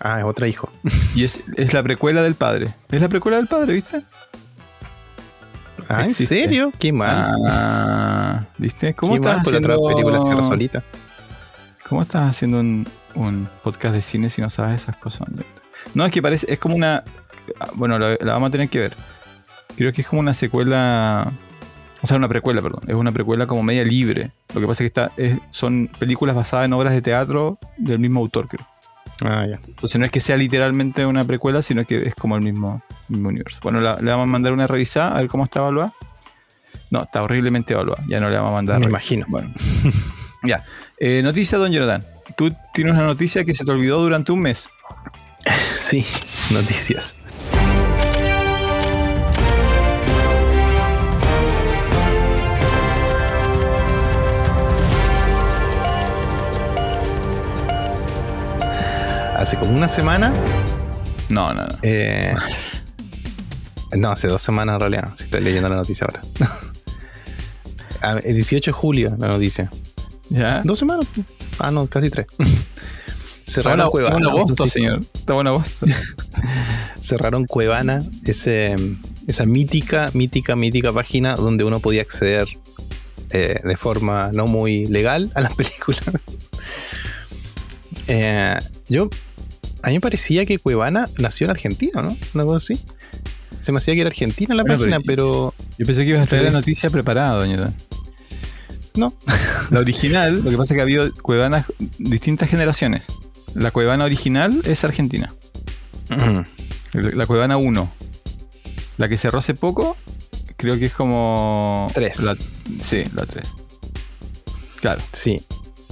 Ah, 0.00 0.18
es 0.20 0.24
otro 0.24 0.46
hijo. 0.46 0.70
Y 1.14 1.24
es, 1.24 1.40
es 1.56 1.72
la 1.72 1.82
precuela 1.82 2.22
del 2.22 2.34
padre. 2.34 2.68
Es 2.90 3.00
la 3.00 3.08
precuela 3.08 3.38
del 3.38 3.46
padre, 3.46 3.74
¿viste? 3.74 4.02
Ah, 5.88 6.04
¿en 6.04 6.12
serio? 6.12 6.70
Qué 6.78 6.92
mal. 6.92 7.34
Ah, 7.48 8.44
¿viste? 8.58 8.94
¿Cómo 8.94 9.14
Qué 9.14 9.20
estás 9.20 9.42
por 9.42 9.54
la 9.54 9.58
otra 9.58 9.74
haciendo, 9.74 10.12
película 10.12 10.44
solita. 10.46 10.82
¿Cómo 11.88 12.02
estás 12.02 12.28
haciendo 12.28 12.60
un, 12.60 12.86
un 13.14 13.48
podcast 13.62 13.94
de 13.94 14.02
cine 14.02 14.28
si 14.28 14.42
no 14.42 14.50
sabes 14.50 14.82
esas 14.82 14.96
cosas? 14.96 15.26
No, 15.94 16.04
es 16.04 16.12
que 16.12 16.20
parece, 16.20 16.46
es 16.52 16.58
como 16.58 16.76
una. 16.76 17.02
Bueno, 17.74 17.98
la, 17.98 18.10
la 18.20 18.32
vamos 18.34 18.48
a 18.48 18.52
tener 18.52 18.68
que 18.68 18.80
ver. 18.80 18.92
Creo 19.76 19.90
que 19.92 20.02
es 20.02 20.06
como 20.06 20.20
una 20.20 20.34
secuela. 20.34 21.32
O 22.02 22.06
sea, 22.06 22.16
una 22.16 22.28
precuela, 22.28 22.62
perdón. 22.62 22.82
Es 22.86 22.94
una 22.94 23.10
precuela 23.12 23.46
como 23.46 23.62
media 23.62 23.84
libre. 23.84 24.30
Lo 24.54 24.60
que 24.60 24.66
pasa 24.66 24.84
es 24.84 24.90
que 24.92 25.00
está, 25.00 25.12
es- 25.16 25.38
son 25.50 25.90
películas 25.98 26.36
basadas 26.36 26.66
en 26.66 26.72
obras 26.72 26.92
de 26.94 27.02
teatro 27.02 27.58
del 27.76 27.98
mismo 27.98 28.20
autor, 28.20 28.46
creo. 28.48 28.66
Ah, 29.24 29.44
ya. 29.50 29.58
Entonces 29.66 29.98
no 29.98 30.04
es 30.06 30.12
que 30.12 30.20
sea 30.20 30.36
literalmente 30.36 31.04
una 31.04 31.24
precuela, 31.24 31.60
sino 31.60 31.84
que 31.84 32.06
es 32.06 32.14
como 32.14 32.36
el 32.36 32.42
mismo, 32.42 32.82
mismo 33.08 33.28
universo. 33.30 33.58
Bueno, 33.62 33.80
la- 33.80 33.96
le 34.00 34.10
vamos 34.12 34.24
a 34.24 34.26
mandar 34.26 34.52
una 34.52 34.66
revisada 34.68 35.12
a 35.16 35.20
ver 35.20 35.26
cómo 35.28 35.42
está 35.44 35.58
evaluada. 35.58 35.92
No, 36.90 37.02
está 37.02 37.22
horriblemente 37.22 37.74
evaluada. 37.74 38.02
Ya 38.08 38.20
no 38.20 38.30
le 38.30 38.36
vamos 38.36 38.50
a 38.50 38.54
mandar. 38.54 38.78
Me 38.78 38.86
revisada. 38.86 39.14
imagino. 39.14 39.26
Bueno. 39.28 39.52
ya. 40.44 40.64
Eh, 40.98 41.20
noticia, 41.22 41.58
don 41.58 41.74
Jordan. 41.74 42.06
Tú 42.36 42.54
tienes 42.72 42.94
una 42.94 43.06
noticia 43.06 43.42
que 43.44 43.54
se 43.54 43.64
te 43.64 43.70
olvidó 43.72 44.00
durante 44.00 44.30
un 44.32 44.40
mes. 44.40 44.68
Sí, 45.74 46.04
noticias. 46.52 47.16
Hace 59.48 59.56
como 59.56 59.74
una 59.74 59.88
semana. 59.88 60.30
No, 61.30 61.54
no, 61.54 61.64
no. 61.64 61.78
eh, 61.80 62.34
no, 63.96 64.10
hace 64.10 64.28
dos 64.28 64.42
semanas 64.42 64.74
en 64.74 64.80
realidad. 64.80 65.12
Si 65.16 65.24
estoy 65.24 65.40
leyendo 65.40 65.70
la 65.70 65.76
noticia 65.76 66.06
ahora. 66.06 66.22
Ah, 68.02 68.20
El 68.22 68.34
18 68.34 68.68
de 68.68 68.72
julio, 68.72 69.16
la 69.18 69.28
noticia. 69.28 69.70
¿Ya? 70.28 70.60
Dos 70.64 70.78
semanas. 70.80 71.06
Ah, 71.58 71.70
no, 71.70 71.86
casi 71.86 72.10
tres. 72.10 72.26
Cerraron 73.46 73.78
bueno, 73.78 73.90
Cuevana. 73.90 74.14
bueno 74.16 74.30
agosto, 74.32 74.64
Sí, 74.64 74.68
señor. 74.68 75.00
Está 75.14 75.32
bueno 75.32 75.48
agosto. 75.48 75.86
cerraron 77.00 77.46
Cuevana, 77.46 78.04
ese, 78.26 78.76
esa 79.26 79.46
mítica, 79.46 80.10
mítica, 80.12 80.56
mítica 80.56 80.92
página 80.92 81.36
donde 81.36 81.64
uno 81.64 81.80
podía 81.80 82.02
acceder 82.02 82.48
eh, 83.30 83.60
de 83.64 83.76
forma 83.78 84.28
no 84.34 84.46
muy 84.46 84.84
legal 84.84 85.32
a 85.34 85.40
las 85.40 85.54
películas. 85.54 86.02
Eh, 88.08 88.58
yo, 88.88 89.08
a 89.82 89.88
mí 89.88 89.94
me 89.94 90.00
parecía 90.00 90.44
que 90.46 90.58
Cuevana 90.58 91.08
nació 91.18 91.46
en 91.46 91.50
Argentina, 91.50 92.02
¿no? 92.02 92.16
Una 92.34 92.44
cosa 92.44 92.56
así. 92.56 92.82
Se 93.60 93.72
me 93.72 93.78
hacía 93.78 93.94
que 93.94 94.00
era 94.00 94.08
argentina 94.08 94.54
la 94.54 94.62
Bueno, 94.62 94.78
página, 94.78 95.00
pero, 95.00 95.54
Yo 95.78 95.86
pensé 95.86 96.04
que 96.04 96.10
ibas 96.10 96.22
a 96.22 96.26
traer 96.26 96.44
la 96.44 96.50
noticia 96.50 96.90
preparada, 96.90 97.38
doña. 97.38 97.72
No. 98.94 99.14
La 99.70 99.80
original, 99.80 100.42
lo 100.42 100.50
que 100.50 100.56
pasa 100.56 100.74
es 100.74 100.76
que 100.76 100.80
ha 100.80 100.82
habido 100.82 101.12
cuevanas 101.22 101.66
distintas 101.98 102.48
generaciones. 102.48 103.04
La 103.54 103.70
cuevana 103.70 104.04
original 104.04 104.62
es 104.64 104.82
argentina. 104.82 105.34
La 106.92 107.26
cuevana 107.26 107.58
1. 107.58 107.92
La 108.96 109.08
que 109.08 109.16
cerró 109.16 109.38
hace 109.38 109.54
poco, 109.54 109.96
creo 110.56 110.78
que 110.78 110.86
es 110.86 110.94
como. 110.94 111.90
3. 111.94 112.18
sí, 112.80 113.04
la 113.14 113.26
3. 113.26 113.44
Claro. 114.80 115.02
Sí. 115.12 115.42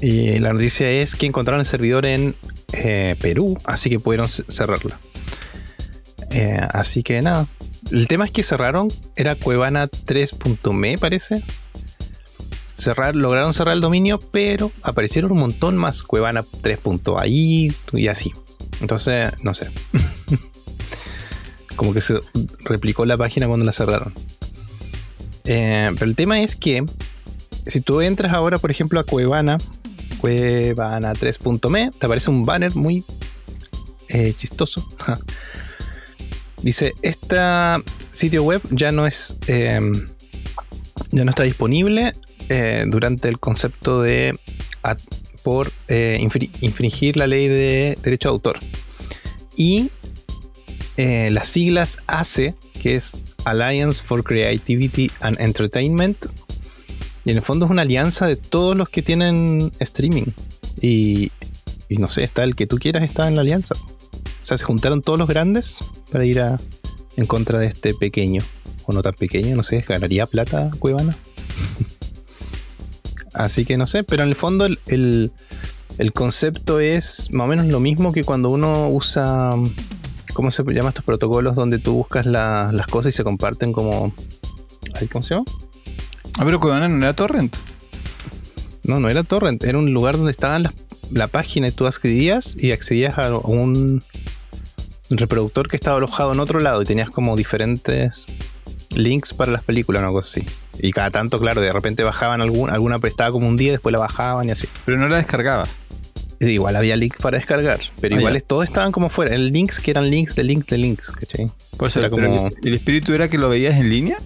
Y 0.00 0.36
la 0.38 0.52
noticia 0.52 0.90
es 0.90 1.14
que 1.14 1.26
encontraron 1.26 1.60
el 1.60 1.66
servidor 1.66 2.06
en 2.06 2.34
eh, 2.72 3.16
Perú, 3.20 3.58
así 3.64 3.90
que 3.90 4.00
pudieron 4.00 4.28
cerrarla. 4.28 4.98
Eh, 6.30 6.60
así 6.72 7.02
que 7.02 7.22
nada. 7.22 7.46
El 7.90 8.08
tema 8.08 8.24
es 8.24 8.30
que 8.30 8.42
cerraron, 8.42 8.92
era 9.14 9.36
Cuevana 9.36 9.88
3.me, 9.88 10.98
parece. 10.98 11.42
Cerrar, 12.74 13.16
lograron 13.16 13.54
cerrar 13.54 13.74
el 13.74 13.80
dominio, 13.80 14.18
pero 14.18 14.70
aparecieron 14.82 15.32
un 15.32 15.38
montón 15.38 15.76
más 15.76 16.02
Cuevana 16.02 16.44
3.ai 16.62 17.74
y 17.92 18.08
así. 18.08 18.32
Entonces, 18.80 19.32
no 19.40 19.54
sé. 19.54 19.70
Como 21.76 21.94
que 21.94 22.00
se 22.00 22.20
replicó 22.60 23.06
la 23.06 23.16
página 23.16 23.46
cuando 23.46 23.64
la 23.64 23.72
cerraron. 23.72 24.12
Eh, 25.44 25.90
pero 25.94 26.06
el 26.06 26.16
tema 26.16 26.40
es 26.40 26.56
que 26.56 26.84
si 27.66 27.80
tú 27.80 28.00
entras 28.00 28.32
ahora, 28.32 28.58
por 28.58 28.70
ejemplo, 28.70 28.98
a 29.00 29.04
Cuevana, 29.04 29.58
Cuevana 30.26 31.12
3.me, 31.12 31.92
te 31.92 32.06
aparece 32.06 32.30
un 32.30 32.44
banner 32.44 32.74
muy 32.74 33.04
eh, 34.08 34.34
chistoso. 34.36 34.88
Dice, 36.62 36.94
este 37.02 37.36
sitio 38.08 38.42
web 38.42 38.60
ya 38.70 38.90
no 38.90 39.06
es 39.06 39.36
em, 39.46 40.08
ya 41.12 41.24
no 41.24 41.30
está 41.30 41.44
disponible 41.44 42.14
eh, 42.48 42.86
durante 42.88 43.28
el 43.28 43.38
concepto 43.38 44.02
de 44.02 44.36
por 45.44 45.70
eh, 45.86 46.18
infringir 46.60 47.16
la 47.16 47.28
ley 47.28 47.46
de 47.46 47.96
derecho 48.02 48.28
de 48.30 48.32
autor. 48.32 48.58
Y 49.54 49.92
las 50.96 51.46
siglas 51.46 51.98
ACE, 52.08 52.56
que 52.82 52.96
es 52.96 53.20
Alliance 53.44 54.02
for 54.02 54.24
Creativity 54.24 55.08
and 55.20 55.40
Entertainment, 55.40 56.26
y 57.26 57.32
en 57.32 57.38
el 57.38 57.42
fondo 57.42 57.64
es 57.66 57.72
una 57.72 57.82
alianza 57.82 58.28
de 58.28 58.36
todos 58.36 58.76
los 58.76 58.88
que 58.88 59.02
tienen 59.02 59.72
streaming. 59.80 60.26
Y, 60.80 61.32
no 61.90 62.08
sé, 62.08 62.22
está 62.22 62.44
el 62.44 62.54
que 62.54 62.68
tú 62.68 62.78
quieras, 62.78 63.02
está 63.02 63.26
en 63.26 63.34
la 63.34 63.40
alianza. 63.40 63.74
O 63.74 64.46
sea, 64.46 64.56
se 64.56 64.64
juntaron 64.64 65.02
todos 65.02 65.18
los 65.18 65.26
grandes 65.26 65.80
para 66.12 66.24
ir 66.24 66.38
a, 66.38 66.60
en 67.16 67.26
contra 67.26 67.58
de 67.58 67.66
este 67.66 67.94
pequeño. 67.94 68.44
O 68.84 68.92
no 68.92 69.02
tan 69.02 69.14
pequeño, 69.14 69.56
no 69.56 69.64
sé, 69.64 69.80
ganaría 69.80 70.26
plata 70.26 70.70
Cuevana. 70.78 71.16
Así 73.34 73.64
que 73.64 73.76
no 73.76 73.88
sé, 73.88 74.04
pero 74.04 74.22
en 74.22 74.28
el 74.28 74.36
fondo 74.36 74.68
el, 74.86 75.32
concepto 76.14 76.78
es 76.78 77.28
más 77.32 77.46
o 77.46 77.48
menos 77.48 77.66
lo 77.66 77.80
mismo 77.80 78.12
que 78.12 78.22
cuando 78.22 78.50
uno 78.50 78.88
usa, 78.88 79.50
¿cómo 80.32 80.52
se 80.52 80.62
llama 80.62 80.90
estos 80.90 81.04
protocolos 81.04 81.56
donde 81.56 81.80
tú 81.80 81.94
buscas 81.94 82.24
las 82.24 82.86
cosas 82.86 83.12
y 83.12 83.16
se 83.16 83.24
comparten 83.24 83.72
como... 83.72 84.14
¿Cómo 85.10 85.24
se 85.24 85.34
llama? 85.34 85.44
Ah, 86.38 86.44
pero 86.44 86.60
Cuevana 86.60 86.88
no 86.88 86.98
era 86.98 87.14
Torrent. 87.14 87.56
No, 88.84 89.00
no 89.00 89.08
era 89.08 89.22
Torrent. 89.22 89.64
Era 89.64 89.78
un 89.78 89.92
lugar 89.92 90.16
donde 90.16 90.32
estaban 90.32 90.70
la 91.10 91.28
página 91.28 91.68
y 91.68 91.72
tú 91.72 91.86
accedías 91.86 92.56
y 92.58 92.72
accedías 92.72 93.18
a 93.18 93.36
un 93.38 94.04
reproductor 95.10 95.68
que 95.68 95.76
estaba 95.76 95.98
alojado 95.98 96.32
en 96.32 96.40
otro 96.40 96.60
lado 96.60 96.82
y 96.82 96.84
tenías 96.84 97.10
como 97.10 97.36
diferentes 97.36 98.26
links 98.94 99.32
para 99.32 99.52
las 99.52 99.62
películas, 99.62 100.02
una 100.02 100.12
cosa 100.12 100.40
así. 100.40 100.46
Y 100.78 100.92
cada 100.92 101.10
tanto, 101.10 101.38
claro, 101.38 101.60
de 101.60 101.72
repente 101.72 102.02
bajaban 102.02 102.40
algún, 102.40 102.70
alguna 102.70 102.98
prestaba 102.98 103.30
como 103.30 103.48
un 103.48 103.56
día, 103.56 103.72
después 103.72 103.92
la 103.92 103.98
bajaban 103.98 104.48
y 104.48 104.52
así. 104.52 104.68
Pero 104.84 104.98
no 104.98 105.08
la 105.08 105.16
descargabas. 105.16 105.70
Igual 106.38 106.76
había 106.76 106.96
links 106.96 107.16
para 107.18 107.38
descargar, 107.38 107.80
pero 107.98 108.14
ah, 108.14 108.18
igual 108.18 108.42
todos 108.42 108.64
estaban 108.64 108.92
como 108.92 109.08
fuera. 109.08 109.34
En 109.34 109.50
links 109.52 109.80
que 109.80 109.90
eran 109.90 110.10
links 110.10 110.34
de 110.34 110.44
links 110.44 110.66
de 110.66 110.76
links, 110.76 111.10
¿cachai? 111.10 111.50
Pues 111.78 111.96
era 111.96 112.10
como... 112.10 112.50
¿El 112.62 112.74
espíritu 112.74 113.14
era 113.14 113.28
que 113.28 113.38
lo 113.38 113.48
veías 113.48 113.74
en 113.76 113.88
línea? 113.88 114.18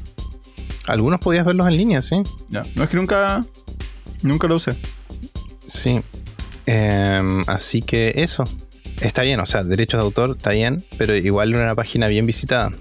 Algunos 0.90 1.20
podías 1.20 1.46
verlos 1.46 1.68
en 1.68 1.76
línea, 1.76 2.02
sí. 2.02 2.16
Ya. 2.48 2.64
No 2.74 2.82
es 2.82 2.90
que 2.90 2.96
nunca. 2.96 3.44
Nunca 4.22 4.48
lo 4.48 4.56
usé. 4.56 4.76
Sí. 5.68 6.00
Em, 6.66 7.44
así 7.46 7.80
que 7.80 8.12
eso. 8.16 8.42
Está 9.00 9.22
bien, 9.22 9.38
o 9.38 9.46
sea, 9.46 9.62
derechos 9.62 10.00
de 10.00 10.04
autor 10.04 10.34
está 10.36 10.50
bien, 10.50 10.84
pero 10.98 11.14
igual 11.14 11.54
era 11.54 11.62
una 11.62 11.76
página 11.76 12.08
bien 12.08 12.26
visitada. 12.26 12.72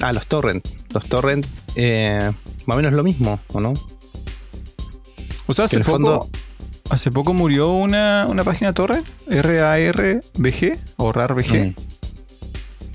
Ah, 0.00 0.14
los 0.14 0.26
torrent. 0.26 0.66
Los 0.94 1.06
torrent, 1.06 1.46
eh, 1.76 2.32
más 2.64 2.74
o 2.74 2.78
menos 2.78 2.94
lo 2.94 3.04
mismo, 3.04 3.38
¿o 3.52 3.60
no? 3.60 3.74
O 5.46 5.52
sea, 5.52 5.66
hace 5.66 5.80
poco. 5.80 6.30
Hace 6.88 7.10
poco 7.10 7.34
murió 7.34 7.70
una, 7.72 8.26
una 8.30 8.44
página 8.44 8.72
torrent, 8.72 9.06
RARBG 9.26 10.78
o 10.96 11.12
RARBG. 11.12 11.54
Mm. 11.54 11.74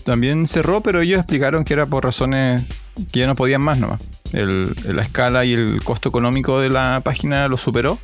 También 0.03 0.47
cerró, 0.47 0.81
pero 0.81 1.01
ellos 1.01 1.19
explicaron 1.19 1.63
que 1.63 1.73
era 1.73 1.85
por 1.85 2.03
razones 2.03 2.65
que 3.11 3.19
ya 3.19 3.27
no 3.27 3.35
podían 3.35 3.61
más 3.61 3.77
nomás. 3.79 4.01
la 4.31 5.01
escala 5.01 5.45
y 5.45 5.53
el 5.53 5.83
costo 5.83 6.09
económico 6.09 6.59
de 6.59 6.69
la 6.69 7.01
página 7.03 7.47
lo 7.47 7.57
superó. 7.57 7.99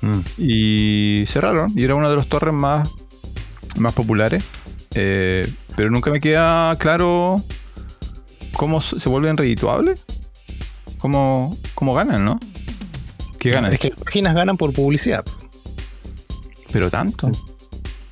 Mm. 0.00 0.20
Y 0.38 1.24
cerraron. 1.26 1.72
Y 1.76 1.84
era 1.84 1.94
uno 1.94 2.08
de 2.08 2.16
los 2.16 2.28
torres 2.28 2.54
más, 2.54 2.88
más 3.76 3.92
populares. 3.92 4.44
Eh, 4.94 5.50
pero 5.76 5.90
nunca 5.90 6.10
me 6.10 6.20
queda 6.20 6.76
claro 6.78 7.42
cómo 8.52 8.80
se 8.80 9.08
vuelven 9.08 9.36
redituables. 9.36 10.00
Cómo, 10.98 11.56
cómo 11.74 11.94
ganan, 11.94 12.24
¿no? 12.24 12.40
¿Qué 13.38 13.50
ganan? 13.50 13.72
Es 13.72 13.78
que 13.78 13.90
las 13.90 14.00
páginas 14.00 14.34
ganan 14.34 14.56
por 14.56 14.72
publicidad. 14.72 15.24
Pero 16.72 16.90
tanto. 16.90 17.30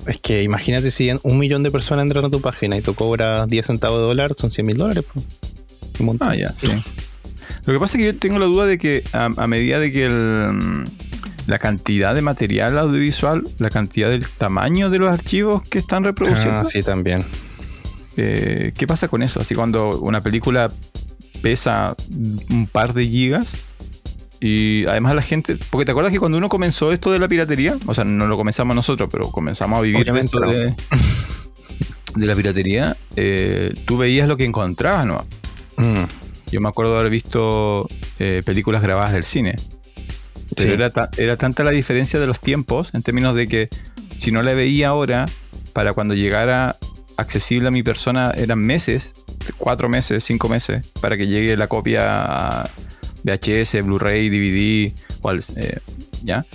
Es 0.05 0.17
que 0.19 0.41
imagínate 0.43 0.89
si 0.89 1.11
un 1.21 1.37
millón 1.37 1.63
de 1.63 1.71
personas 1.71 2.03
entran 2.03 2.25
a 2.25 2.29
tu 2.29 2.39
página 2.39 2.77
y 2.77 2.81
tú 2.81 2.95
cobras 2.95 3.47
10 3.49 3.65
centavos 3.65 3.99
de 3.99 4.05
dólar, 4.05 4.31
son 4.37 4.51
100 4.51 4.65
mil 4.65 4.77
dólares. 4.77 5.03
Pues. 5.13 5.25
Ah, 6.19 6.35
ya, 6.35 6.53
sí. 6.57 6.69
Lo 7.65 7.73
que 7.73 7.79
pasa 7.79 7.97
es 7.97 8.01
que 8.01 8.13
yo 8.13 8.19
tengo 8.19 8.39
la 8.39 8.45
duda 8.45 8.65
de 8.65 8.77
que 8.77 9.03
a, 9.13 9.29
medida 9.47 9.79
de 9.79 9.91
que 9.91 10.09
mm, 10.09 10.85
la 11.47 11.59
cantidad 11.59 12.15
de 12.15 12.21
material 12.21 12.77
audiovisual, 12.77 13.47
la 13.57 13.69
cantidad 13.69 14.09
del 14.09 14.27
tamaño 14.27 14.89
de 14.89 14.99
los 14.99 15.11
archivos 15.11 15.63
que 15.63 15.79
están 15.79 16.03
reproduciendo. 16.03 16.59
Ah, 16.59 16.63
sí, 16.63 16.83
también. 16.83 17.25
Eh, 18.17 18.73
¿Qué 18.77 18.87
pasa 18.87 19.07
con 19.07 19.21
eso? 19.21 19.39
Así 19.41 19.55
cuando 19.55 19.99
una 19.99 20.21
película 20.23 20.71
pesa 21.41 21.95
un 22.49 22.67
par 22.71 22.93
de 22.93 23.07
gigas 23.07 23.53
y 24.39 24.85
además 24.85 25.15
la 25.15 25.21
gente, 25.21 25.57
porque 25.69 25.85
te 25.85 25.91
acuerdas 25.91 26.13
que 26.13 26.19
cuando 26.19 26.37
uno 26.37 26.49
comenzó 26.49 26.91
esto 26.91 27.11
de 27.11 27.19
la 27.19 27.27
piratería, 27.27 27.77
o 27.85 27.93
sea, 27.93 28.03
no 28.03 28.27
lo 28.27 28.37
comenzamos 28.37 28.75
nosotros, 28.75 29.09
pero 29.11 29.31
comenzamos 29.31 29.79
a 29.79 29.81
vivir 29.81 30.07
esto 30.09 30.39
de, 30.39 30.75
la 32.15 32.35
piratería, 32.35 32.97
eh, 33.15 33.73
tú 33.85 33.97
veías 33.97 34.27
lo 34.27 34.37
que 34.37 34.45
encontrabas, 34.45 35.05
¿no? 35.05 35.25
Mm. 35.77 36.03
Yo 36.51 36.61
me 36.61 36.69
acuerdo 36.69 36.93
de 36.93 36.99
haber 36.99 37.11
visto 37.11 37.89
eh, 38.19 38.41
películas 38.45 38.81
grabadas 38.81 39.13
del 39.13 39.23
cine. 39.23 39.55
Pero 40.55 40.73
era, 41.17 41.37
tanta 41.37 41.63
la 41.63 41.71
diferencia 41.71 42.19
de 42.19 42.27
los 42.27 42.39
tiempos 42.39 42.93
en 42.93 43.03
términos 43.03 43.35
de 43.35 43.47
que 43.47 43.69
si 44.17 44.31
no 44.31 44.41
la 44.41 44.53
veía 44.53 44.89
ahora, 44.89 45.25
para 45.73 45.93
cuando 45.93 46.15
llegara 46.15 46.77
accesible 47.17 47.67
a 47.67 47.71
mi 47.71 47.83
persona 47.83 48.31
eran 48.35 48.59
meses, 48.59 49.13
cuatro 49.57 49.89
meses, 49.89 50.23
cinco 50.23 50.47
meses, 50.47 50.85
para 51.01 51.17
que 51.17 51.27
llegue 51.27 51.57
la 51.57 51.67
copia 51.67 52.63
VHS, 53.23 53.83
Blu-ray, 53.83 54.29
DVD, 54.29 54.93
o 55.21 55.33
eh, 55.33 55.79
¿ya? 56.23 56.45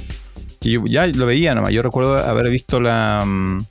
Yo 0.62 0.86
ya 0.86 1.06
lo 1.06 1.26
veía 1.26 1.54
nomás. 1.54 1.72
Yo 1.72 1.82
recuerdo 1.82 2.16
haber 2.16 2.48
visto 2.48 2.80
la, 2.80 3.22
mm, 3.26 3.64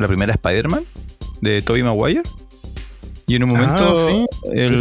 la 0.00 0.08
primera 0.08 0.32
Spider-Man 0.32 0.84
de 1.40 1.62
Tobey 1.62 1.82
Maguire. 1.82 2.22
Y 3.26 3.36
en 3.36 3.44
un 3.44 3.50
momento 3.50 3.92
ah, 4.08 4.26
el, 4.52 4.78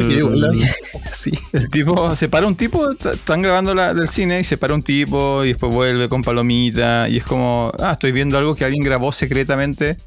tipo 1.72 2.16
se 2.16 2.28
para 2.28 2.46
un 2.46 2.56
tipo, 2.56 2.92
están 2.92 3.42
grabando 3.42 3.74
la, 3.74 3.94
del 3.94 4.10
cine 4.10 4.42
y 4.42 4.44
se 4.44 4.58
para 4.58 4.74
un 4.74 4.84
tipo 4.84 5.46
y 5.46 5.50
después 5.50 5.72
vuelve 5.72 6.10
con 6.10 6.24
palomita 6.24 7.08
y 7.08 7.18
es 7.18 7.24
como, 7.24 7.72
ah, 7.80 7.94
estoy 7.94 8.12
viendo 8.12 8.38
algo 8.38 8.54
que 8.56 8.66
alguien 8.66 8.84
grabó 8.84 9.14
secretamente 9.14 9.98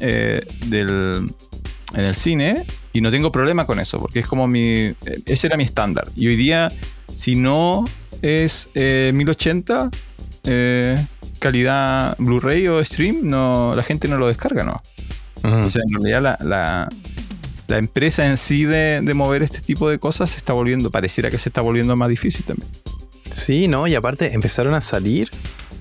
eh, 0.00 0.42
del, 0.66 1.32
en 1.94 2.04
el 2.04 2.14
cine 2.14 2.66
y 2.92 3.00
no 3.00 3.10
tengo 3.10 3.32
problema 3.32 3.64
con 3.64 3.80
eso 3.80 3.98
porque 3.98 4.18
es 4.18 4.26
como 4.26 4.46
mi, 4.46 4.74
eh, 4.74 4.96
ese 5.24 5.46
era 5.46 5.56
mi 5.56 5.64
estándar. 5.64 6.10
Y 6.14 6.26
hoy 6.26 6.36
día, 6.36 6.70
si 7.14 7.34
no 7.34 7.84
es 8.20 8.68
1080, 8.74 9.90
eh, 10.44 11.06
calidad 11.38 12.14
Blu-ray 12.18 12.68
o 12.68 12.84
stream, 12.84 13.20
no, 13.22 13.74
la 13.74 13.82
gente 13.82 14.06
no 14.06 14.18
lo 14.18 14.28
descarga, 14.28 14.64
¿no? 14.64 14.82
O 15.42 15.68
sea, 15.68 15.82
en 15.86 15.92
realidad 15.92 16.22
la 16.22 16.38
la 16.40 16.88
empresa 17.68 18.26
en 18.26 18.36
sí 18.36 18.64
de, 18.64 19.02
mover 19.14 19.42
este 19.42 19.60
tipo 19.60 19.88
de 19.88 19.98
cosas 19.98 20.30
se 20.30 20.38
está 20.38 20.52
volviendo, 20.52 20.90
pareciera 20.90 21.30
que 21.30 21.38
se 21.38 21.48
está 21.48 21.60
volviendo 21.60 21.96
más 21.96 22.08
difícil 22.08 22.44
también. 22.44 22.68
Sí, 23.30 23.68
¿no? 23.68 23.86
Y 23.86 23.94
aparte 23.94 24.32
empezaron 24.34 24.74
a 24.74 24.80
salir 24.80 25.30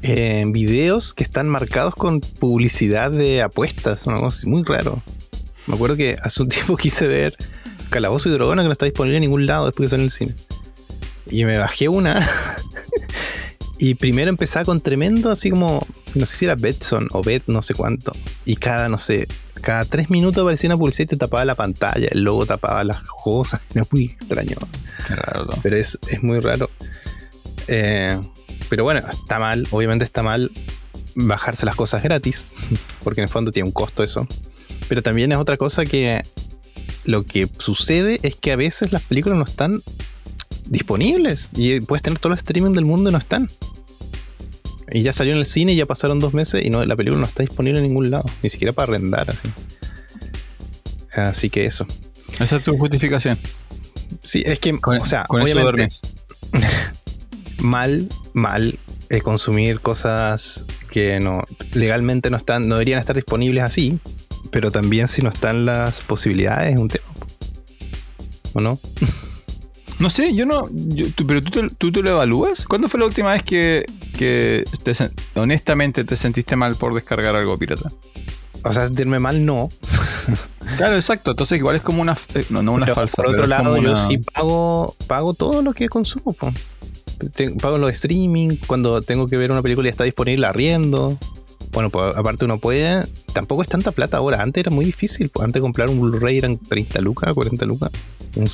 eh, 0.02 0.44
videos 0.48 1.14
que 1.14 1.24
están 1.24 1.48
marcados 1.48 1.96
con 1.96 2.20
publicidad 2.20 3.12
de 3.12 3.42
apuestas, 3.42 4.04
cosa 4.04 4.48
muy 4.48 4.64
raro. 4.64 5.02
Me 5.68 5.76
acuerdo 5.76 5.96
que 5.96 6.18
hace 6.22 6.42
un 6.42 6.50
tiempo 6.50 6.78
quise 6.78 7.08
ver 7.08 7.36
Calabozo 7.90 8.30
y 8.30 8.32
Dragona 8.32 8.64
que 8.64 8.68
no 8.68 8.72
está 8.72 8.86
disponible 8.86 9.18
en 9.18 9.22
ningún 9.22 9.46
lado 9.46 9.66
después 9.66 9.88
que 9.88 9.90
sale 9.92 10.04
en 10.04 10.06
el 10.06 10.12
cine. 10.12 10.36
Y 11.30 11.46
me 11.46 11.58
bajé 11.58 11.90
una. 11.90 12.28
y 13.80 13.96
primero 13.96 14.30
empezaba 14.30 14.66
con 14.66 14.82
tremendo, 14.82 15.32
así 15.32 15.50
como, 15.50 15.86
no 16.16 16.26
sé 16.26 16.38
si 16.38 16.46
era 16.46 16.56
Betson 16.56 17.08
o 17.12 17.22
Bet, 17.22 17.44
no 17.48 17.62
sé 17.62 17.74
cuánto. 17.74 18.14
Y 18.46 18.56
cada, 18.56 18.90
no 18.90 18.98
sé, 18.98 19.28
cada 19.64 19.86
tres 19.86 20.10
minutos 20.10 20.44
aparecía 20.44 20.68
una 20.68 20.78
publicidad 20.78 21.06
y 21.06 21.08
te 21.08 21.18
tapaba 21.18 21.46
la 21.46 21.56
pantalla, 21.56 22.10
el 22.12 22.24
logo 22.24 22.46
tapaba 22.46 22.84
las 22.84 23.02
cosas. 23.02 23.62
Era 23.74 23.88
muy 23.90 24.06
extraño. 24.06 24.58
Qué 25.08 25.16
raro 25.16 25.48
todo. 25.48 25.60
Pero 25.64 25.78
es, 25.78 25.98
es 26.08 26.22
muy 26.22 26.40
raro. 26.40 26.70
Eh, 27.68 28.20
pero 28.70 28.84
bueno, 28.84 29.02
está 29.10 29.40
mal, 29.40 29.68
obviamente 29.72 30.06
está 30.06 30.22
mal 30.22 30.52
bajarse 31.16 31.66
las 31.66 31.76
cosas 31.76 32.04
gratis, 32.04 32.52
porque 33.04 33.22
en 33.22 33.24
el 33.24 33.30
fondo 33.30 33.52
tiene 33.52 33.68
un 33.68 33.74
costo 33.74 34.04
eso. 34.04 34.28
Pero 34.90 35.02
también 35.02 35.32
es 35.32 35.38
otra 35.38 35.58
cosa 35.58 35.86
que 35.86 36.24
lo 37.06 37.24
que 37.24 37.50
sucede 37.58 38.20
es 38.24 38.36
que 38.36 38.52
a 38.52 38.58
veces 38.58 38.92
las 38.92 39.02
películas 39.02 39.38
no 39.38 39.46
están 39.46 39.82
disponibles 40.66 41.50
y 41.54 41.80
puedes 41.82 42.04
tener 42.04 42.20
todo 42.20 42.34
el 42.34 42.38
streaming 42.38 42.74
del 42.74 42.86
mundo 42.86 43.10
y 43.10 43.14
no 43.14 43.20
están. 43.20 43.50
Y 44.92 45.02
ya 45.02 45.14
salió 45.14 45.34
en 45.34 45.40
el 45.40 45.46
cine 45.46 45.74
y 45.74 45.76
ya 45.76 45.86
pasaron 45.86 46.20
dos 46.20 46.34
meses 46.34 46.64
y 46.66 46.70
no, 46.70 46.84
la 46.86 46.96
película 46.96 47.20
no 47.22 47.28
está 47.28 47.44
disponible 47.44 47.80
en 47.80 47.86
ningún 47.88 48.10
lado, 48.12 48.26
ni 48.42 48.50
siquiera 48.50 48.74
para 48.74 48.92
arrendar 48.92 49.30
así. 49.32 49.50
Así 51.16 51.50
que 51.50 51.66
eso. 51.66 51.86
Esa 52.40 52.58
es 52.58 52.64
tu 52.64 52.78
justificación. 52.78 53.38
Sí, 54.24 54.44
es 54.46 54.60
que, 54.60 54.80
Con- 54.80 54.98
o 55.00 55.06
sea, 55.06 55.26
con 55.26 55.42
obviamente, 55.42 55.90
mal, 57.60 58.10
mal 58.34 58.78
eh, 59.10 59.22
consumir 59.22 59.80
cosas 59.80 60.66
que 60.92 61.20
no 61.20 61.44
legalmente 61.74 62.30
no 62.30 62.38
están, 62.38 62.68
no 62.68 62.76
deberían 62.76 63.00
estar 63.00 63.16
disponibles 63.16 63.64
así, 63.64 64.00
pero 64.52 64.72
también 64.72 65.08
si 65.08 65.22
no 65.22 65.30
están 65.30 65.66
las 65.66 66.02
posibilidades 66.02 66.74
es 66.74 66.80
un 66.80 66.90
tema. 66.90 67.06
¿O 68.54 68.62
no? 68.62 68.80
No 70.00 70.10
sé, 70.10 70.34
yo 70.36 70.46
no. 70.46 70.70
yo- 70.74 71.12
tú- 71.12 71.26
pero 71.26 71.42
tú 71.42 71.52
te, 71.52 71.70
tú 71.78 71.92
te 71.92 72.02
lo 72.02 72.10
evalúas. 72.10 72.66
¿Cuándo 72.66 72.90
fue 72.90 73.00
la 73.00 73.06
última 73.06 73.32
vez 73.32 73.44
que, 73.44 73.86
que 74.24 74.66
te 74.84 74.94
honestamente 75.36 76.04
te 76.04 76.16
sentiste 76.16 76.56
mal 76.56 76.76
por 76.76 76.94
descargar 76.94 77.36
algo 77.36 77.58
pirata? 77.58 77.92
O 78.64 78.72
sea, 78.72 78.86
sentirme 78.86 79.20
mal 79.20 79.46
no. 79.46 79.70
Claro, 80.78 80.96
exacto. 80.96 81.32
Entonces, 81.32 81.58
igual 81.58 81.76
es 81.76 81.82
como 81.82 82.02
una. 82.02 82.16
eh, 82.36 82.46
No, 82.50 82.64
no 82.64 82.72
una 82.72 82.86
Pero 82.86 82.96
falsa. 82.96 83.18
por 83.18 83.28
otro 83.28 83.46
lado, 83.48 83.76
yo 83.76 83.92
una- 83.92 84.08
sí 84.08 84.18
pago, 84.20 84.96
pago 85.08 85.34
todo 85.34 85.62
lo 85.62 85.74
que 85.74 85.90
consumo. 85.90 86.32
po. 86.34 86.52
Pago 87.62 87.78
los 87.78 87.92
streaming, 87.92 88.58
cuando 88.66 89.02
tengo 89.02 89.28
que 89.28 89.36
ver 89.38 89.52
una 89.52 89.62
película 89.62 89.88
y 89.90 89.92
está 89.92 90.06
disponible, 90.06 90.48
arriendo. 90.48 91.18
Bueno, 91.74 91.90
pues 91.90 92.16
aparte 92.16 92.46
uno 92.46 92.60
puede. 92.60 93.06
Tampoco 93.34 93.64
es 93.64 93.68
tanta 93.68 93.92
plata 93.92 94.18
ahora. 94.18 94.42
Antes 94.42 94.62
era 94.62 94.72
muy 94.72 94.86
difícil. 94.86 95.30
pues, 95.30 95.44
Antes 95.44 95.62
comprar 95.62 95.90
un 95.90 96.00
Blu-ray 96.00 96.38
eran 96.38 96.58
30 96.58 97.02
lucas, 97.02 97.34
40 97.34 97.66
lucas. 97.66 97.92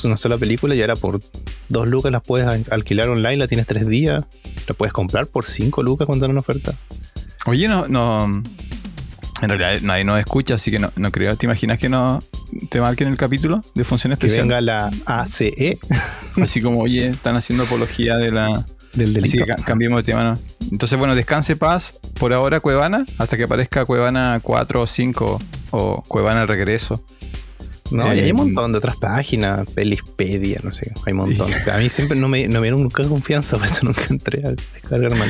Una 0.03 0.17
sola 0.17 0.37
película 0.37 0.73
y 0.75 0.81
ahora 0.81 0.95
por 0.95 1.21
2 1.69 1.87
lucas 1.87 2.11
las 2.11 2.21
puedes 2.21 2.47
al- 2.47 2.65
alquilar 2.71 3.09
online, 3.09 3.37
la 3.37 3.47
tienes 3.47 3.67
3 3.67 3.87
días. 3.87 4.23
La 4.67 4.73
puedes 4.73 4.93
comprar 4.93 5.27
por 5.27 5.45
5 5.45 5.83
lucas 5.83 6.05
cuando 6.05 6.25
era 6.25 6.31
una 6.31 6.41
oferta. 6.41 6.73
Oye, 7.45 7.67
no, 7.67 7.87
no. 7.87 8.43
En 9.41 9.49
realidad 9.49 9.79
nadie 9.81 10.03
nos 10.03 10.19
escucha, 10.19 10.55
así 10.55 10.69
que 10.71 10.79
no, 10.79 10.91
no 10.97 11.11
creo. 11.11 11.35
¿Te 11.37 11.45
imaginas 11.45 11.77
que 11.79 11.87
no 11.87 12.21
te 12.69 12.81
marquen 12.81 13.07
el 13.07 13.15
capítulo 13.17 13.61
de 13.73 13.83
función 13.85 14.11
Que 14.11 14.27
especial? 14.27 14.43
venga 14.47 14.59
la 14.61 14.91
ACE 15.05 15.77
Así 16.41 16.61
como, 16.61 16.79
oye, 16.81 17.07
están 17.09 17.35
haciendo 17.37 17.63
apología 17.63 18.17
de 18.17 18.31
la. 18.31 18.65
Del 18.93 19.09
Así 19.11 19.13
delito. 19.37 19.45
que 19.45 19.55
ca- 19.55 19.63
cambiemos 19.63 19.99
de 19.99 20.03
tema, 20.03 20.23
¿no? 20.23 20.39
Entonces, 20.71 20.97
bueno, 20.97 21.15
descanse 21.15 21.55
paz 21.55 21.95
por 22.15 22.33
ahora 22.33 22.59
Cuevana, 22.59 23.05
hasta 23.17 23.37
que 23.37 23.43
aparezca 23.43 23.85
Cuevana 23.85 24.39
4 24.43 24.81
o 24.81 24.87
5 24.87 25.39
o 25.71 26.01
Cuevana 26.03 26.41
el 26.43 26.47
regreso. 26.47 27.03
No, 27.91 28.05
y 28.13 28.19
hay 28.19 28.29
Eh, 28.29 28.31
un 28.33 28.37
montón 28.53 28.71
de 28.71 28.77
otras 28.77 28.97
páginas, 28.97 29.67
Pelispedia, 29.73 30.59
no 30.63 30.71
sé, 30.71 30.91
hay 31.07 31.13
un 31.13 31.17
montón. 31.19 31.49
A 31.73 31.77
mí 31.79 31.89
siempre 31.89 32.15
no 32.19 32.29
me, 32.29 32.47
no 32.47 32.59
me 32.61 32.67
dieron 32.67 32.83
nunca 32.83 33.03
confianza, 33.03 33.57
por 33.57 33.65
eso 33.65 33.83
nunca 33.85 34.01
entré 34.09 34.45
a 34.45 34.51
descargar 34.51 35.15
mal. 35.17 35.29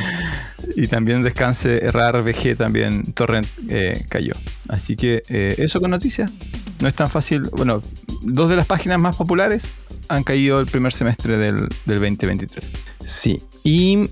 Y 0.76 0.86
también 0.86 1.22
descanse 1.22 1.90
RAR 1.90 2.22
VG, 2.22 2.56
también 2.56 3.12
Torrent 3.14 3.46
eh, 3.70 4.04
cayó. 4.10 4.34
Así 4.68 4.94
que 4.94 5.22
eh, 5.28 5.54
eso 5.56 5.80
con 5.80 5.90
noticias. 5.90 6.30
No 6.82 6.88
es 6.88 6.94
tan 6.94 7.08
fácil. 7.08 7.42
Bueno, 7.50 7.82
dos 8.22 8.50
de 8.50 8.56
las 8.56 8.66
páginas 8.66 8.98
más 8.98 9.16
populares 9.16 9.64
han 10.08 10.22
caído 10.22 10.60
el 10.60 10.66
primer 10.66 10.92
semestre 10.92 11.38
del, 11.38 11.66
del 11.86 11.98
2023. 12.00 12.70
Sí, 13.06 13.42
y 13.64 14.08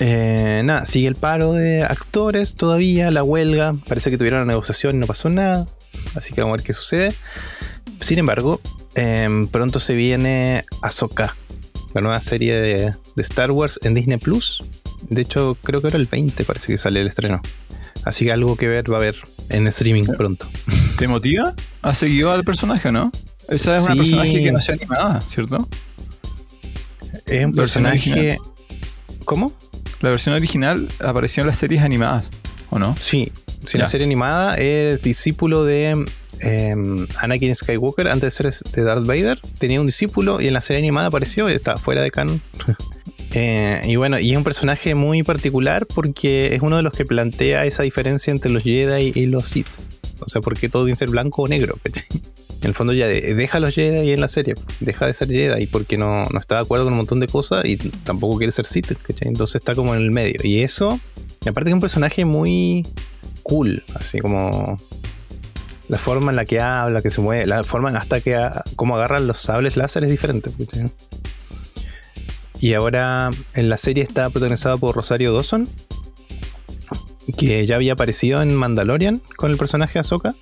eh, 0.00 0.62
nada, 0.64 0.86
sigue 0.86 1.08
el 1.08 1.14
paro 1.16 1.52
de 1.52 1.82
actores 1.84 2.54
todavía, 2.54 3.10
la 3.10 3.22
huelga, 3.22 3.74
parece 3.88 4.10
que 4.10 4.18
tuvieron 4.18 4.42
una 4.42 4.52
negociación 4.52 4.96
y 4.96 4.98
no 4.98 5.06
pasó 5.06 5.28
nada, 5.28 5.66
así 6.14 6.32
que 6.34 6.40
vamos 6.40 6.54
a 6.54 6.56
ver 6.58 6.66
qué 6.66 6.72
sucede. 6.72 7.14
Sin 8.00 8.18
embargo, 8.18 8.60
em, 8.94 9.46
pronto 9.48 9.78
se 9.80 9.94
viene 9.94 10.64
Ahsoka, 10.82 11.36
la 11.94 12.00
nueva 12.00 12.20
serie 12.20 12.54
de, 12.60 12.94
de 13.14 13.22
Star 13.22 13.50
Wars 13.52 13.78
en 13.82 13.94
Disney 13.94 14.18
Plus. 14.18 14.64
De 15.08 15.22
hecho, 15.22 15.56
creo 15.62 15.80
que 15.80 15.88
era 15.88 15.96
el 15.96 16.06
20, 16.06 16.44
parece 16.44 16.68
que 16.68 16.78
sale 16.78 17.00
el 17.00 17.06
estreno. 17.08 17.40
Así 18.04 18.24
que 18.24 18.32
algo 18.32 18.56
que 18.56 18.68
ver 18.68 18.90
va 18.90 18.96
a 18.96 19.00
haber 19.00 19.16
en 19.48 19.66
streaming 19.68 20.04
pronto. 20.16 20.48
¿Te 20.98 21.06
motiva? 21.08 21.54
¿Has 21.82 21.98
seguido 21.98 22.32
al 22.32 22.42
personaje 22.44 22.88
o 22.88 22.92
no? 22.92 23.12
Esa 23.48 23.76
es 23.78 23.84
una 23.84 23.92
Sí. 23.92 23.98
personaje 23.98 24.40
que 24.40 24.52
nació 24.52 24.74
animada, 24.74 25.22
¿cierto? 25.28 25.68
Es 27.26 27.44
un 27.44 27.52
personaje. 27.52 28.38
¿Cómo? 29.24 29.52
La 30.00 30.10
versión 30.10 30.34
original 30.34 30.88
apareció 31.00 31.42
en 31.42 31.46
las 31.46 31.56
series 31.56 31.82
animadas, 31.82 32.28
¿o 32.70 32.78
no? 32.78 32.94
Sí, 32.98 33.32
sí, 33.66 33.78
la 33.78 33.86
serie 33.86 34.04
animada 34.04 34.56
es 34.56 35.02
discípulo 35.02 35.64
de 35.64 36.04
em, 36.40 37.06
Anakin 37.18 37.54
Skywalker 37.54 38.08
antes 38.08 38.36
de 38.38 38.50
ser 38.50 38.70
de 38.72 38.82
Darth 38.82 39.06
Vader. 39.06 39.40
Tenía 39.58 39.80
un 39.80 39.86
discípulo 39.86 40.40
y 40.40 40.48
en 40.48 40.54
la 40.54 40.60
serie 40.60 40.80
animada 40.80 41.08
apareció 41.08 41.48
y 41.48 41.52
está 41.52 41.78
fuera 41.78 42.02
de 42.02 42.10
canon. 42.10 42.40
Eh, 43.36 43.82
y 43.86 43.96
bueno, 43.96 44.20
y 44.20 44.30
es 44.30 44.36
un 44.36 44.44
personaje 44.44 44.94
muy 44.94 45.24
particular 45.24 45.86
porque 45.86 46.54
es 46.54 46.62
uno 46.62 46.76
de 46.76 46.84
los 46.84 46.92
que 46.92 47.04
plantea 47.04 47.64
esa 47.64 47.82
diferencia 47.82 48.30
entre 48.30 48.52
los 48.52 48.62
Jedi 48.62 49.10
y 49.12 49.26
los 49.26 49.48
Sith. 49.48 49.66
O 50.20 50.28
sea, 50.28 50.40
porque 50.40 50.68
todo 50.68 50.84
tiene 50.84 50.94
que 50.94 51.00
ser 51.00 51.10
blanco 51.10 51.42
o 51.42 51.48
negro. 51.48 51.76
En 52.64 52.68
el 52.70 52.74
fondo 52.74 52.92
ya 52.94 53.06
de- 53.06 53.34
deja 53.34 53.60
los 53.60 53.74
Jedi 53.74 54.10
en 54.12 54.20
la 54.20 54.28
serie. 54.28 54.54
Deja 54.80 55.06
de 55.06 55.14
ser 55.14 55.28
Jedi 55.28 55.66
porque 55.66 55.96
no, 55.98 56.24
no 56.24 56.40
está 56.40 56.56
de 56.56 56.62
acuerdo 56.62 56.84
con 56.84 56.94
un 56.94 56.98
montón 56.98 57.20
de 57.20 57.28
cosas 57.28 57.64
y 57.66 57.76
tampoco 57.76 58.38
quiere 58.38 58.50
ser 58.52 58.64
Sith. 58.66 58.92
¿cachai? 59.02 59.28
Entonces 59.28 59.56
está 59.56 59.74
como 59.74 59.94
en 59.94 60.00
el 60.02 60.10
medio. 60.10 60.40
Y 60.42 60.60
eso, 60.62 60.98
aparte 61.42 61.64
que 61.64 61.70
es 61.70 61.74
un 61.74 61.80
personaje 61.80 62.24
muy 62.24 62.86
cool, 63.42 63.84
así 63.94 64.18
como 64.18 64.78
la 65.88 65.98
forma 65.98 66.30
en 66.32 66.36
la 66.36 66.46
que 66.46 66.58
habla, 66.60 67.02
que 67.02 67.10
se 67.10 67.20
mueve, 67.20 67.46
la 67.46 67.62
forma 67.64 67.90
hasta 67.90 68.20
que 68.22 68.34
a- 68.34 68.64
cómo 68.76 68.96
agarran 68.96 69.26
los 69.26 69.38
sables 69.38 69.76
láser 69.76 70.02
es 70.04 70.10
diferente. 70.10 70.50
Y 72.60 72.72
ahora 72.72 73.28
en 73.52 73.68
la 73.68 73.76
serie 73.76 74.02
está 74.02 74.30
protagonizada 74.30 74.78
por 74.78 74.96
Rosario 74.96 75.34
Dawson, 75.34 75.68
que 77.36 77.66
ya 77.66 77.74
había 77.76 77.92
aparecido 77.92 78.40
en 78.40 78.54
Mandalorian 78.54 79.20
con 79.36 79.50
el 79.50 79.58
personaje 79.58 79.98
Ahsoka. 79.98 80.34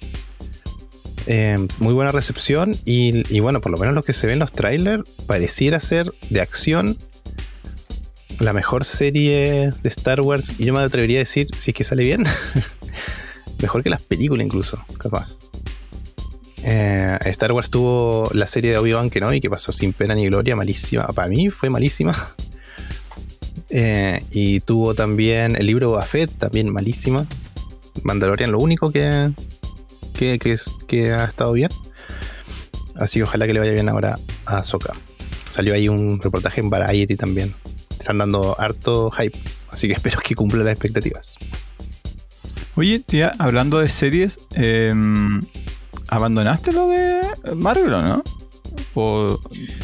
Eh, 1.26 1.56
muy 1.78 1.94
buena 1.94 2.12
recepción 2.12 2.76
y, 2.84 3.34
y 3.34 3.40
bueno, 3.40 3.60
por 3.60 3.70
lo 3.70 3.78
menos 3.78 3.94
lo 3.94 4.02
que 4.02 4.12
se 4.12 4.26
ve 4.26 4.32
en 4.32 4.40
los 4.40 4.52
trailers 4.52 5.04
pareciera 5.26 5.78
ser 5.78 6.12
de 6.30 6.40
acción 6.40 6.98
la 8.38 8.52
mejor 8.52 8.84
serie 8.84 9.72
de 9.82 9.88
Star 9.88 10.20
Wars 10.20 10.54
y 10.58 10.64
yo 10.64 10.72
me 10.72 10.80
atrevería 10.80 11.18
a 11.18 11.20
decir, 11.20 11.48
si 11.58 11.70
es 11.70 11.76
que 11.76 11.84
sale 11.84 12.02
bien, 12.02 12.24
mejor 13.62 13.82
que 13.82 13.90
las 13.90 14.02
películas 14.02 14.44
incluso, 14.44 14.84
capaz. 14.98 15.36
Eh, 16.64 17.18
Star 17.26 17.52
Wars 17.52 17.70
tuvo 17.70 18.28
la 18.32 18.46
serie 18.46 18.70
de 18.70 18.78
Obi-Wan 18.78 19.10
Kenobi 19.10 19.40
que 19.40 19.50
pasó 19.50 19.72
sin 19.72 19.92
pena 19.92 20.14
ni 20.14 20.26
gloria, 20.26 20.54
malísima. 20.54 21.06
Para 21.08 21.28
mí 21.28 21.50
fue 21.50 21.70
malísima. 21.70 22.14
Eh, 23.74 24.22
y 24.30 24.60
tuvo 24.60 24.94
también 24.94 25.56
el 25.56 25.64
libro 25.64 25.88
Boba 25.88 26.02
Fett, 26.02 26.30
también 26.36 26.70
malísima. 26.70 27.24
Mandalorian, 28.02 28.52
lo 28.52 28.58
único 28.58 28.92
que, 28.92 29.30
que, 30.22 30.38
que, 30.38 30.52
es- 30.52 30.70
que 30.86 31.12
ha 31.12 31.24
estado 31.24 31.52
bien. 31.52 31.70
Así 32.94 33.18
que 33.18 33.24
ojalá 33.24 33.46
que 33.46 33.52
le 33.52 33.58
vaya 33.60 33.72
bien 33.72 33.88
ahora 33.88 34.18
a 34.46 34.58
Ahsoka. 34.58 34.92
Salió 35.50 35.74
ahí 35.74 35.88
un 35.88 36.20
reportaje 36.20 36.60
en 36.60 36.70
Variety 36.70 37.16
también. 37.16 37.54
Están 37.98 38.18
dando 38.18 38.54
harto 38.60 39.10
hype. 39.10 39.36
Así 39.70 39.88
que 39.88 39.94
espero 39.98 40.20
que 40.20 40.34
cumpla 40.34 40.62
las 40.62 40.72
expectativas. 40.74 41.34
Oye, 42.76 43.00
tía, 43.00 43.32
hablando 43.38 43.80
de 43.80 43.88
series, 43.88 44.38
eh, 44.54 44.94
¿abandonaste 46.08 46.72
lo 46.72 46.88
de 46.88 47.20
Marvel 47.54 47.92
o 47.92 48.02
no? 48.02 48.24
¿O 48.94 49.38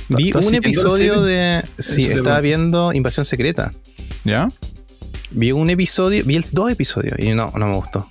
Vi 0.09 0.33
un 0.33 0.55
episodio 0.55 1.22
de. 1.22 1.62
Sí, 1.79 2.05
Eso 2.05 2.12
estaba 2.14 2.40
viendo 2.40 2.92
Invasión 2.92 3.24
Secreta. 3.27 3.72
¿Ya? 4.24 4.48
Vi 5.31 5.53
un 5.53 5.68
episodio, 5.68 6.24
vi 6.24 6.37
el 6.37 6.44
dos 6.53 6.70
episodios 6.70 7.18
y 7.18 7.35
no, 7.35 7.53
no 7.57 7.66
me 7.66 7.74
gustó. 7.74 8.07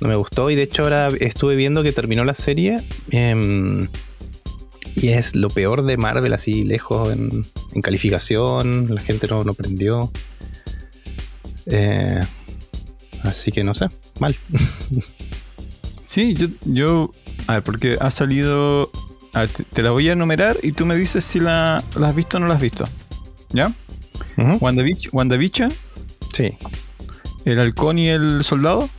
No 0.00 0.08
me 0.08 0.14
gustó 0.16 0.50
y 0.50 0.54
de 0.56 0.62
hecho 0.62 0.82
ahora 0.82 1.08
estuve 1.20 1.56
viendo 1.56 1.82
que 1.82 1.92
terminó 1.92 2.24
la 2.24 2.34
serie 2.34 2.82
em, 3.10 3.88
y 4.96 5.08
es 5.08 5.34
lo 5.36 5.50
peor 5.50 5.82
de 5.82 5.96
Marvel 5.96 6.32
así 6.32 6.62
lejos 6.64 7.12
en, 7.12 7.46
en 7.74 7.82
calificación, 7.82 8.94
la 8.94 9.00
gente 9.02 9.26
no, 9.28 9.44
no 9.44 9.54
prendió. 9.54 10.10
Eh, 11.66 12.20
así 13.22 13.52
que 13.52 13.62
no 13.64 13.74
sé, 13.74 13.88
mal. 14.18 14.34
Sí, 16.02 16.34
yo, 16.34 16.48
yo. 16.64 17.10
A 17.46 17.54
ver, 17.54 17.62
porque 17.62 17.96
ha 18.00 18.10
salido 18.10 18.90
a 19.32 19.40
ver, 19.42 19.48
te, 19.50 19.62
te 19.62 19.80
las 19.82 19.92
voy 19.92 20.08
a 20.08 20.12
enumerar 20.14 20.56
y 20.60 20.72
tú 20.72 20.84
me 20.84 20.96
dices 20.96 21.22
si 21.22 21.38
la, 21.38 21.84
la 21.96 22.08
has 22.08 22.16
visto 22.16 22.36
o 22.36 22.40
no 22.40 22.48
la 22.48 22.54
has 22.54 22.60
visto. 22.60 22.84
¿Ya? 23.52 23.72
WandaVich- 24.36 25.08
WandaVision, 25.12 25.72
Sí, 26.36 26.56
El 27.44 27.60
Halcón 27.60 27.98
y 28.00 28.08
el 28.08 28.42
Soldado, 28.42 28.90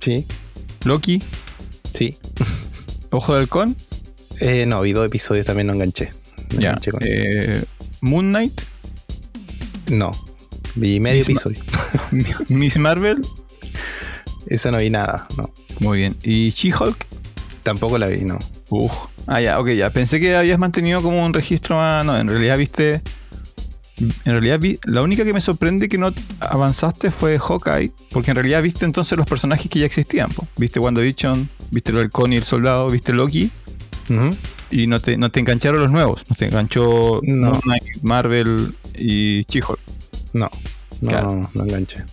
sí, 0.00 0.26
Loki, 0.84 1.22
sí. 1.92 2.16
Ojo 3.10 3.34
de 3.34 3.40
Halcón, 3.40 3.76
Eh, 4.40 4.66
no, 4.66 4.80
vi 4.82 4.92
dos 4.92 5.06
episodios 5.06 5.46
también 5.46 5.66
no 5.68 5.72
enganché. 5.72 6.12
No 6.52 6.60
ya. 6.60 6.68
enganché 6.70 6.90
con- 6.90 7.00
eh, 7.04 7.64
Moon 8.00 8.28
Knight, 8.28 8.60
No, 9.90 10.12
vi 10.74 11.00
medio 11.00 11.24
Miss 11.26 11.44
Ma- 11.44 11.52
episodio. 11.52 11.64
Miss 12.48 12.76
Marvel, 12.78 13.22
Esa 14.46 14.70
no 14.70 14.78
vi 14.78 14.90
nada, 14.90 15.26
no. 15.36 15.50
muy 15.80 15.98
bien. 15.98 16.16
Y 16.22 16.50
She-Hulk, 16.50 17.06
Tampoco 17.62 17.98
la 17.98 18.06
vi, 18.06 18.24
no. 18.24 18.38
Uf. 18.70 18.92
Ah, 19.26 19.40
ya, 19.40 19.58
ok, 19.58 19.70
ya. 19.70 19.90
Pensé 19.90 20.20
que 20.20 20.36
habías 20.36 20.56
mantenido 20.58 21.02
como 21.02 21.24
un 21.24 21.34
registro 21.34 21.74
más. 21.76 22.06
No, 22.06 22.16
en 22.16 22.28
realidad 22.28 22.56
viste. 22.56 23.02
En 23.98 24.12
realidad 24.32 24.60
vi. 24.60 24.78
La 24.84 25.02
única 25.02 25.24
que 25.24 25.32
me 25.32 25.40
sorprende 25.40 25.88
que 25.88 25.96
no 25.98 26.12
avanzaste 26.40 27.10
fue 27.10 27.38
Hawkeye. 27.38 27.92
Porque 28.10 28.30
en 28.30 28.36
realidad 28.36 28.62
viste 28.62 28.84
entonces 28.84 29.16
los 29.16 29.26
personajes 29.26 29.70
que 29.70 29.78
ya 29.78 29.86
existían. 29.86 30.30
po. 30.30 30.46
Viste 30.56 30.78
WandaVision, 30.80 31.48
viste 31.70 31.92
el 31.92 31.98
halcón 31.98 32.32
y 32.32 32.36
el 32.36 32.42
soldado, 32.44 32.90
viste 32.90 33.12
Loki. 33.12 33.50
Y 34.70 34.86
no 34.86 35.00
te, 35.00 35.16
no 35.16 35.30
te 35.30 35.40
engancharon 35.40 35.80
los 35.80 35.90
nuevos. 35.90 36.24
No 36.28 36.36
te 36.36 36.46
enganchó 36.46 37.20
No. 37.22 37.60
Marvel 38.02 38.74
y 38.96 39.44
She-Hulk. 39.48 39.78
No, 40.32 40.50
no, 41.00 41.08
Claro. 41.08 41.32
no, 41.34 41.50
no 41.54 41.64
enganché. 41.64 42.04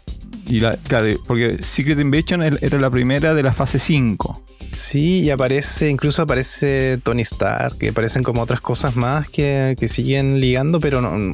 Y 0.47 0.59
la, 0.59 0.75
claro, 0.75 1.07
porque 1.25 1.57
Secret 1.61 1.99
Invasion 1.99 2.41
era 2.43 2.79
la 2.79 2.89
primera 2.89 3.33
de 3.33 3.43
la 3.43 3.53
fase 3.53 3.79
5. 3.79 4.41
Sí, 4.71 5.19
y 5.21 5.29
aparece, 5.29 5.89
incluso 5.89 6.21
aparece 6.23 6.99
Tony 7.03 7.21
Stark, 7.21 7.77
que 7.77 7.89
aparecen 7.89 8.23
como 8.23 8.41
otras 8.41 8.59
cosas 8.59 8.95
más 8.95 9.29
que, 9.29 9.75
que 9.79 9.87
siguen 9.87 10.39
ligando, 10.41 10.79
pero 10.79 10.99
no, 11.01 11.33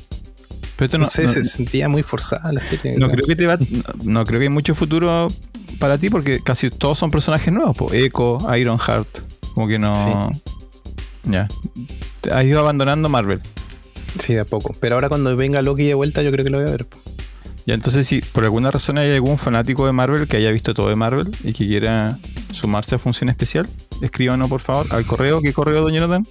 Pero 0.80 0.86
esto 0.86 0.98
no, 0.98 1.08
sé, 1.08 1.24
no- 1.24 1.30
se 1.34 1.44
sentía 1.44 1.89
muy 1.89 2.04
forzada 2.04 2.54
la 2.54 2.62
serie. 2.62 2.96
No 2.96 3.10
creo 3.10 3.28
que 3.28 3.36
te 3.36 3.46
va, 3.46 3.58
no, 4.02 4.24
creo 4.26 4.39
que 4.39 4.46
hay 4.46 4.50
mucho 4.50 4.74
futuro 4.74 5.28
para 5.78 5.98
ti 5.98 6.10
porque 6.10 6.39
casi 6.42 6.70
todos 6.70 6.98
son 6.98 7.12
personajes 7.12 7.52
nuevos, 7.54 7.76
po. 7.76 7.92
Echo, 7.92 8.38
Ironheart, 8.56 9.08
como 9.54 9.68
que 9.68 9.78
no. 9.78 10.32
Ya. 11.26 11.50
Te 12.22 12.32
has 12.32 12.46
ido 12.46 12.62
abandonando 12.62 13.10
Marvel. 13.10 13.42
Sí, 14.20 14.36
de 14.36 14.39
a 14.39 14.46
poco. 14.46 14.74
Pero 14.80 14.96
ahora 14.96 15.10
cuando 15.10 15.36
venga 15.36 15.62
Loki 15.62 15.84
de 15.84 15.96
vuelta, 15.96 16.22
yo 16.24 16.32
creo 16.32 16.46
que 16.46 16.50
lo 16.50 16.60
voy 16.60 16.68
a 16.70 16.72
ver. 16.72 16.88
Ya 17.65 17.74
entonces 17.74 18.08
si 18.08 18.22
por 18.22 18.46
alguna 18.46 18.72
razón 18.72 18.98
hay 19.00 19.12
algún 19.12 19.38
fanático 19.38 19.86
de 19.86 19.92
Marvel 19.92 20.30
que 20.30 20.38
haya 20.38 20.50
visto 20.52 20.74
todo 20.74 20.88
de 20.88 20.96
Marvel 20.96 21.30
y 21.44 21.52
que 21.52 21.68
quiera 21.68 22.18
sumarse 22.54 22.96
a 22.96 23.00
función 23.00 23.30
especial, 23.30 23.70
escríbanos 24.02 24.48
por 24.48 24.62
favor 24.62 24.88
al 24.92 25.06
correo. 25.06 25.42
¿Qué 25.42 25.52
correo, 25.52 25.82
doña 25.82 26.00
Jonathan? 26.00 26.26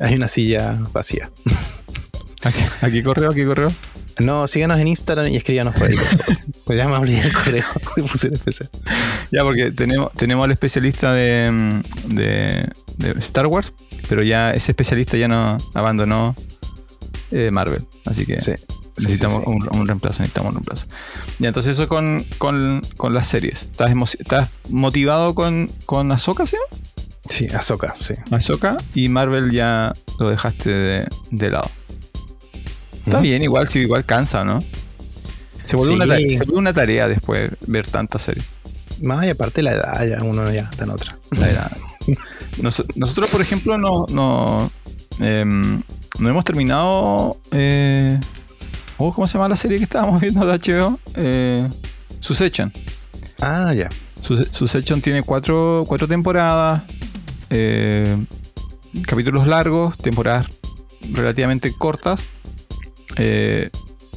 Hay 0.00 0.14
una 0.14 0.26
silla 0.26 0.80
vacía. 0.90 1.30
¿A 2.44 2.52
qué, 2.52 2.64
a 2.86 2.90
qué 2.90 3.02
correo? 3.02 3.30
¿A 3.30 3.34
qué 3.34 3.44
correo? 3.46 3.68
No, 4.20 4.46
síganos 4.46 4.78
en 4.78 4.88
Instagram 4.88 5.28
y 5.28 5.36
escríbanos 5.36 5.74
por 5.74 5.88
ahí. 5.88 5.96
pues 6.64 6.78
ya 6.78 6.86
me 6.88 6.96
olvidé 6.96 7.20
el 7.22 7.32
correo. 7.32 7.64
Ya, 9.32 9.42
porque 9.42 9.72
tenemos, 9.72 10.12
tenemos 10.12 10.44
al 10.44 10.50
especialista 10.52 11.12
de, 11.12 11.82
de, 12.06 12.68
de 12.98 13.10
Star 13.18 13.46
Wars, 13.46 13.72
pero 14.08 14.22
ya 14.22 14.52
ese 14.52 14.72
especialista 14.72 15.16
ya 15.16 15.26
no 15.28 15.58
abandonó 15.74 16.36
eh, 17.32 17.50
Marvel. 17.50 17.84
Así 18.04 18.24
que 18.26 18.40
Sí. 18.40 18.52
necesitamos 18.98 19.38
sí, 19.38 19.44
sí. 19.46 19.50
Un, 19.72 19.80
un 19.80 19.86
reemplazo, 19.88 20.20
necesitamos 20.22 20.50
un 20.50 20.54
reemplazo. 20.56 20.86
Ya, 21.40 21.48
entonces 21.48 21.72
eso 21.72 21.88
con, 21.88 22.24
con, 22.38 22.86
con 22.96 23.14
las 23.14 23.26
series. 23.26 23.62
¿Estás, 23.62 23.90
emo- 23.90 24.08
estás 24.18 24.50
motivado 24.68 25.34
con, 25.34 25.72
con 25.86 26.12
Ahsoka, 26.12 26.46
sí? 26.46 26.56
Sí, 27.28 27.48
Ahsoka, 27.52 27.96
sí. 28.00 28.14
Ahsoka 28.30 28.76
y 28.94 29.08
Marvel 29.08 29.50
ya 29.50 29.92
lo 30.20 30.30
dejaste 30.30 30.70
de, 30.70 31.08
de 31.30 31.50
lado. 31.50 31.70
Está 33.04 33.20
bien, 33.20 33.42
igual, 33.42 33.68
sí, 33.68 33.80
igual 33.80 34.04
cansa, 34.04 34.44
¿no? 34.44 34.62
Se 35.64 35.76
vuelve, 35.76 35.94
Sí. 35.94 35.96
una, 35.96 36.06
tarea, 36.06 36.28
se 36.38 36.44
vuelve 36.44 36.58
una 36.58 36.72
tarea 36.72 37.08
después 37.08 37.50
ver 37.66 37.86
tantas 37.86 38.22
series. 38.22 38.44
Más 39.02 39.26
y 39.26 39.30
aparte 39.30 39.62
la 39.62 39.72
edad, 39.72 40.06
ya 40.06 40.18
uno 40.22 40.50
ya 40.52 40.68
está 40.70 40.84
en 40.84 40.90
otra. 40.90 41.18
La 41.32 41.48
edad. 41.50 41.72
Nos- 42.60 42.84
nosotros, 42.94 43.30
por 43.30 43.40
ejemplo, 43.40 43.76
no, 43.78 44.06
no, 44.08 44.70
em, 45.18 45.82
no 46.18 46.28
hemos 46.28 46.44
terminado. 46.44 47.38
Eh, 47.50 48.18
oh, 48.98 49.12
¿Cómo 49.12 49.26
se 49.26 49.34
llama 49.34 49.48
la 49.48 49.56
serie 49.56 49.78
que 49.78 49.84
estábamos 49.84 50.20
viendo 50.20 50.44
de 50.46 50.58
HBO? 50.58 50.98
Eh, 51.16 51.68
Succession. 52.20 52.72
Ah, 53.40 53.72
ya. 53.74 53.88
Succession 54.20 55.00
tiene 55.02 55.22
cuatro, 55.22 55.84
cuatro 55.86 56.06
temporadas, 56.08 56.82
eh, 57.50 58.16
capítulos 59.06 59.46
largos, 59.46 59.98
temporadas 59.98 60.46
relativamente 61.12 61.72
cortas. 61.76 62.20
Eh, 63.16 63.70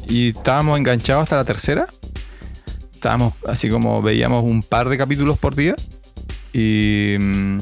y 0.07 0.29
estábamos 0.29 0.77
enganchados 0.77 1.23
hasta 1.23 1.35
la 1.37 1.43
tercera. 1.43 1.87
Estábamos 2.93 3.33
así 3.47 3.69
como 3.69 4.01
veíamos 4.01 4.43
un 4.43 4.63
par 4.63 4.89
de 4.89 4.97
capítulos 4.97 5.37
por 5.37 5.55
día. 5.55 5.75
Y 6.53 7.15
mm, 7.19 7.59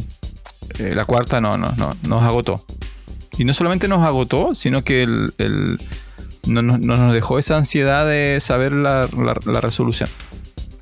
eh, 0.80 0.94
la 0.96 1.06
cuarta 1.06 1.42
no, 1.42 1.58
no, 1.58 1.72
no, 1.74 1.90
nos 2.08 2.24
agotó. 2.24 2.66
Y 3.38 3.44
no 3.44 3.54
solamente 3.54 3.88
nos 3.88 4.02
agotó, 4.04 4.56
sino 4.56 4.84
que 4.84 5.04
el, 5.04 5.34
el- 5.38 5.80
no, 6.48 6.62
no- 6.62 6.78
no 6.78 6.96
nos 6.96 7.14
dejó 7.14 7.40
esa 7.40 7.58
ansiedad 7.58 8.08
de 8.08 8.40
saber 8.40 8.72
la, 8.72 9.10
la- 9.18 9.38
la 9.46 9.62
resolución. 9.62 10.10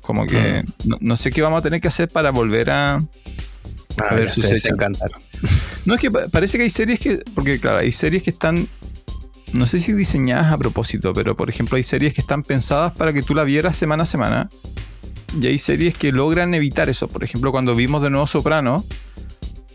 Como 0.02 0.26
que 0.26 0.62
no, 0.84 0.98
no 1.00 1.16
sé 1.16 1.30
qué 1.30 1.40
vamos 1.40 1.60
a 1.60 1.62
tener 1.62 1.80
que 1.80 1.88
hacer 1.88 2.08
para 2.10 2.30
volver 2.30 2.70
a... 2.70 2.96
A 2.96 4.14
ver, 4.14 4.26
ver, 4.26 4.30
se 4.30 4.68
encantaron. 4.68 5.20
No 5.86 5.94
es 5.94 6.00
que 6.00 6.10
pa- 6.10 6.28
parece 6.28 6.58
que 6.58 6.64
hay 6.64 6.70
series 6.70 7.00
que... 7.00 7.22
Porque 7.34 7.58
claro, 7.58 7.78
hay 7.78 7.90
series 7.90 8.22
que 8.22 8.30
están... 8.30 8.68
No 9.54 9.68
sé 9.68 9.78
si 9.78 9.92
diseñadas 9.92 10.52
a 10.52 10.58
propósito, 10.58 11.12
pero 11.14 11.36
por 11.36 11.48
ejemplo 11.48 11.76
hay 11.76 11.84
series 11.84 12.12
que 12.12 12.20
están 12.20 12.42
pensadas 12.42 12.92
para 12.92 13.12
que 13.12 13.22
tú 13.22 13.36
la 13.36 13.44
vieras 13.44 13.76
semana 13.76 14.02
a 14.02 14.06
semana. 14.06 14.48
Y 15.40 15.46
hay 15.46 15.60
series 15.60 15.96
que 15.96 16.10
logran 16.10 16.54
evitar 16.54 16.88
eso. 16.88 17.06
Por 17.06 17.22
ejemplo, 17.22 17.52
cuando 17.52 17.76
vimos 17.76 18.02
de 18.02 18.10
nuevo 18.10 18.26
Soprano, 18.26 18.84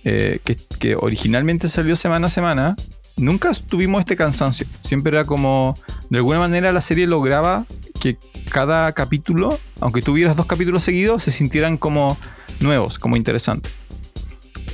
eh, 0.04 0.40
que, 0.80 0.96
originalmente 0.98 1.70
salió 1.70 1.96
semana 1.96 2.28
a 2.28 2.30
semana, 2.30 2.76
nunca 3.16 3.52
tuvimos 3.54 4.02
este 4.02 4.18
cansancio. 4.18 4.68
Siempre 4.82 5.16
era 5.16 5.26
como, 5.26 5.80
de 6.10 6.18
alguna 6.18 6.40
manera 6.40 6.74
la 6.74 6.82
serie 6.82 7.08
lograba 7.08 7.66
que 8.02 8.18
cada 8.52 8.92
capítulo, 8.92 9.60
aunque 9.80 10.02
tuvieras 10.02 10.36
dos 10.36 10.46
capítulos 10.46 10.84
seguidos, 10.84 11.24
se 11.24 11.32
sintieran 11.32 11.78
como 11.78 12.18
nuevos, 12.60 13.00
como 13.00 13.16
interesantes. 13.16 13.72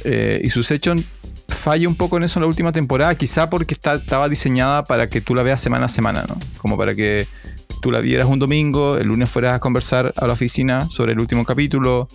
Eh, 0.03 0.41
y 0.43 0.49
Succession 0.49 1.05
falla 1.47 1.87
un 1.87 1.95
poco 1.95 2.17
en 2.17 2.23
eso 2.23 2.39
en 2.39 2.41
la 2.41 2.47
última 2.47 2.71
temporada, 2.71 3.15
quizá 3.15 3.49
porque 3.49 3.73
estaba 3.73 4.29
diseñada 4.29 4.83
para 4.83 5.09
que 5.09 5.21
tú 5.21 5.35
la 5.35 5.43
veas 5.43 5.61
semana 5.61 5.85
a 5.85 5.89
semana, 5.89 6.25
¿no? 6.27 6.37
Como 6.57 6.77
para 6.77 6.95
que 6.95 7.27
tú 7.81 7.91
la 7.91 7.99
vieras 7.99 8.27
un 8.27 8.39
domingo, 8.39 8.97
el 8.97 9.07
lunes 9.07 9.29
fueras 9.29 9.55
a 9.55 9.59
conversar 9.59 10.13
a 10.15 10.27
la 10.27 10.33
oficina 10.33 10.89
sobre 10.89 11.13
el 11.13 11.19
último 11.19 11.45
capítulo 11.45 12.07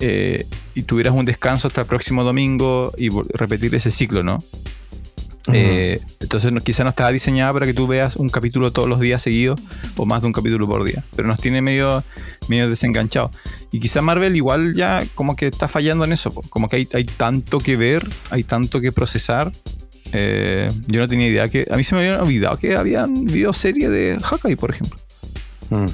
eh, 0.00 0.46
y 0.74 0.82
tuvieras 0.82 1.14
un 1.14 1.24
descanso 1.24 1.68
hasta 1.68 1.82
el 1.82 1.86
próximo 1.86 2.24
domingo 2.24 2.92
y 2.96 3.10
repetir 3.32 3.74
ese 3.74 3.90
ciclo, 3.90 4.22
¿no? 4.22 4.42
Eh, 5.52 6.00
entonces 6.20 6.52
no- 6.52 6.60
quizá 6.60 6.84
no 6.84 6.90
estaba 6.90 7.10
diseñada 7.10 7.52
para 7.52 7.64
que 7.66 7.72
tú 7.74 7.86
veas 7.86 8.16
un 8.16 8.28
capítulo 8.28 8.70
todos 8.72 8.88
los 8.88 9.00
días 9.00 9.22
seguidos 9.22 9.58
o 9.96 10.04
más 10.04 10.20
de 10.20 10.26
un 10.26 10.32
capítulo 10.32 10.66
por 10.68 10.84
día, 10.84 11.04
pero 11.16 11.26
nos 11.28 11.40
tiene 11.40 11.62
medio, 11.62 12.04
medio 12.48 12.68
desenganchados. 12.68 13.30
Y 13.72 13.80
quizá 13.80 14.02
Marvel 14.02 14.36
igual 14.36 14.74
ya 14.74 15.04
como 15.14 15.36
que 15.36 15.46
está 15.46 15.68
fallando 15.68 16.04
en 16.04 16.12
eso, 16.12 16.30
como 16.50 16.68
que 16.68 16.76
hay, 16.76 16.88
hay 16.92 17.04
tanto 17.04 17.60
que 17.60 17.76
ver, 17.76 18.06
hay 18.30 18.44
tanto 18.44 18.80
que 18.80 18.92
procesar. 18.92 19.52
Eh, 20.12 20.72
yo 20.86 21.00
no 21.00 21.08
tenía 21.08 21.28
idea 21.28 21.48
que... 21.48 21.66
A 21.70 21.76
mí 21.76 21.84
se 21.84 21.94
me 21.94 22.00
había 22.06 22.22
olvidado 22.22 22.56
que 22.58 22.76
habían 22.76 23.24
videoserie 23.26 23.88
de 23.90 24.18
Hawkeye, 24.22 24.56
por 24.56 24.70
ejemplo. 24.70 24.98
Mm. 25.70 25.86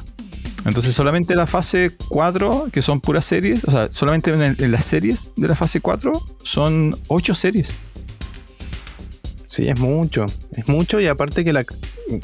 Entonces 0.67 0.95
solamente 0.95 1.35
la 1.35 1.47
fase 1.47 1.95
4, 2.09 2.69
que 2.73 2.81
son 2.81 3.01
puras 3.01 3.25
series, 3.25 3.63
o 3.65 3.71
sea, 3.71 3.89
solamente 3.93 4.31
en, 4.33 4.41
el- 4.43 4.63
en 4.63 4.71
las 4.73 4.85
series 4.85 5.29
de 5.37 5.47
la 5.49 5.55
fase 5.55 5.81
4 5.81 6.13
son 6.43 6.99
8 7.09 7.35
series. 7.35 7.69
Sí, 9.55 9.69
es 9.69 9.79
mucho. 9.79 10.27
Es 10.57 10.67
mucho 10.67 10.99
y 11.01 11.07
aparte 11.07 11.45
que 11.45 11.53
la, 11.53 11.65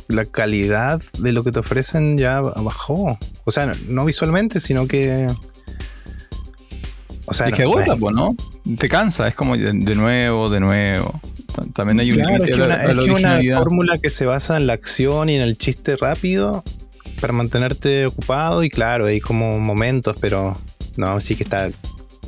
la 0.09 0.25
calidad 0.25 1.01
de 1.19 1.33
lo 1.33 1.45
que 1.45 1.53
te 1.53 1.61
ofrecen 1.61 2.19
ya 2.19 2.41
bajó. 2.41 3.19
O 3.45 3.51
sea, 3.53 3.67
no, 3.67 3.73
no 3.89 4.05
visualmente, 4.05 4.59
sino 4.59 4.89
que. 4.89 5.29
O 7.27 7.33
sea, 7.33 7.47
es 7.47 7.55
que 7.55 7.63
agota, 7.63 7.95
no 7.97 8.11
¿no? 8.11 8.37
Te 8.77 8.89
cansa, 8.89 9.29
es 9.29 9.35
como 9.37 9.57
de, 9.57 9.73
de 9.73 9.95
nuevo, 9.95 10.51
de 10.51 10.59
nuevo. 10.59 11.21
Ta- 11.55 11.65
También 11.73 12.01
hay 12.01 12.11
un 12.11 12.17
Claro, 12.19 12.31
límite 12.33 12.51
es 12.51 12.59
a 12.59 12.63
que 12.63 12.69
la, 12.69 12.75
una, 12.75 12.75
a 12.75 12.91
es 12.91 12.97
la 12.97 13.03
que 13.05 13.11
una 13.51 13.59
fórmula 13.59 13.99
que 13.99 14.11
se 14.11 14.27
basa 14.27 14.57
en 14.57 14.67
la 14.67 14.73
acción 14.73 15.29
y 15.29 15.37
en 15.37 15.43
el 15.43 15.57
chiste 15.57 15.97
rápido 15.97 16.65
para 17.21 17.33
mantenerte 17.33 18.07
ocupado 18.07 18.65
y 18.65 18.71
claro, 18.71 19.07
hay 19.07 19.21
como 19.21 19.61
momentos, 19.61 20.17
pero 20.21 20.59
no, 20.97 21.21
sí 21.21 21.37
que 21.37 21.45
está 21.45 21.71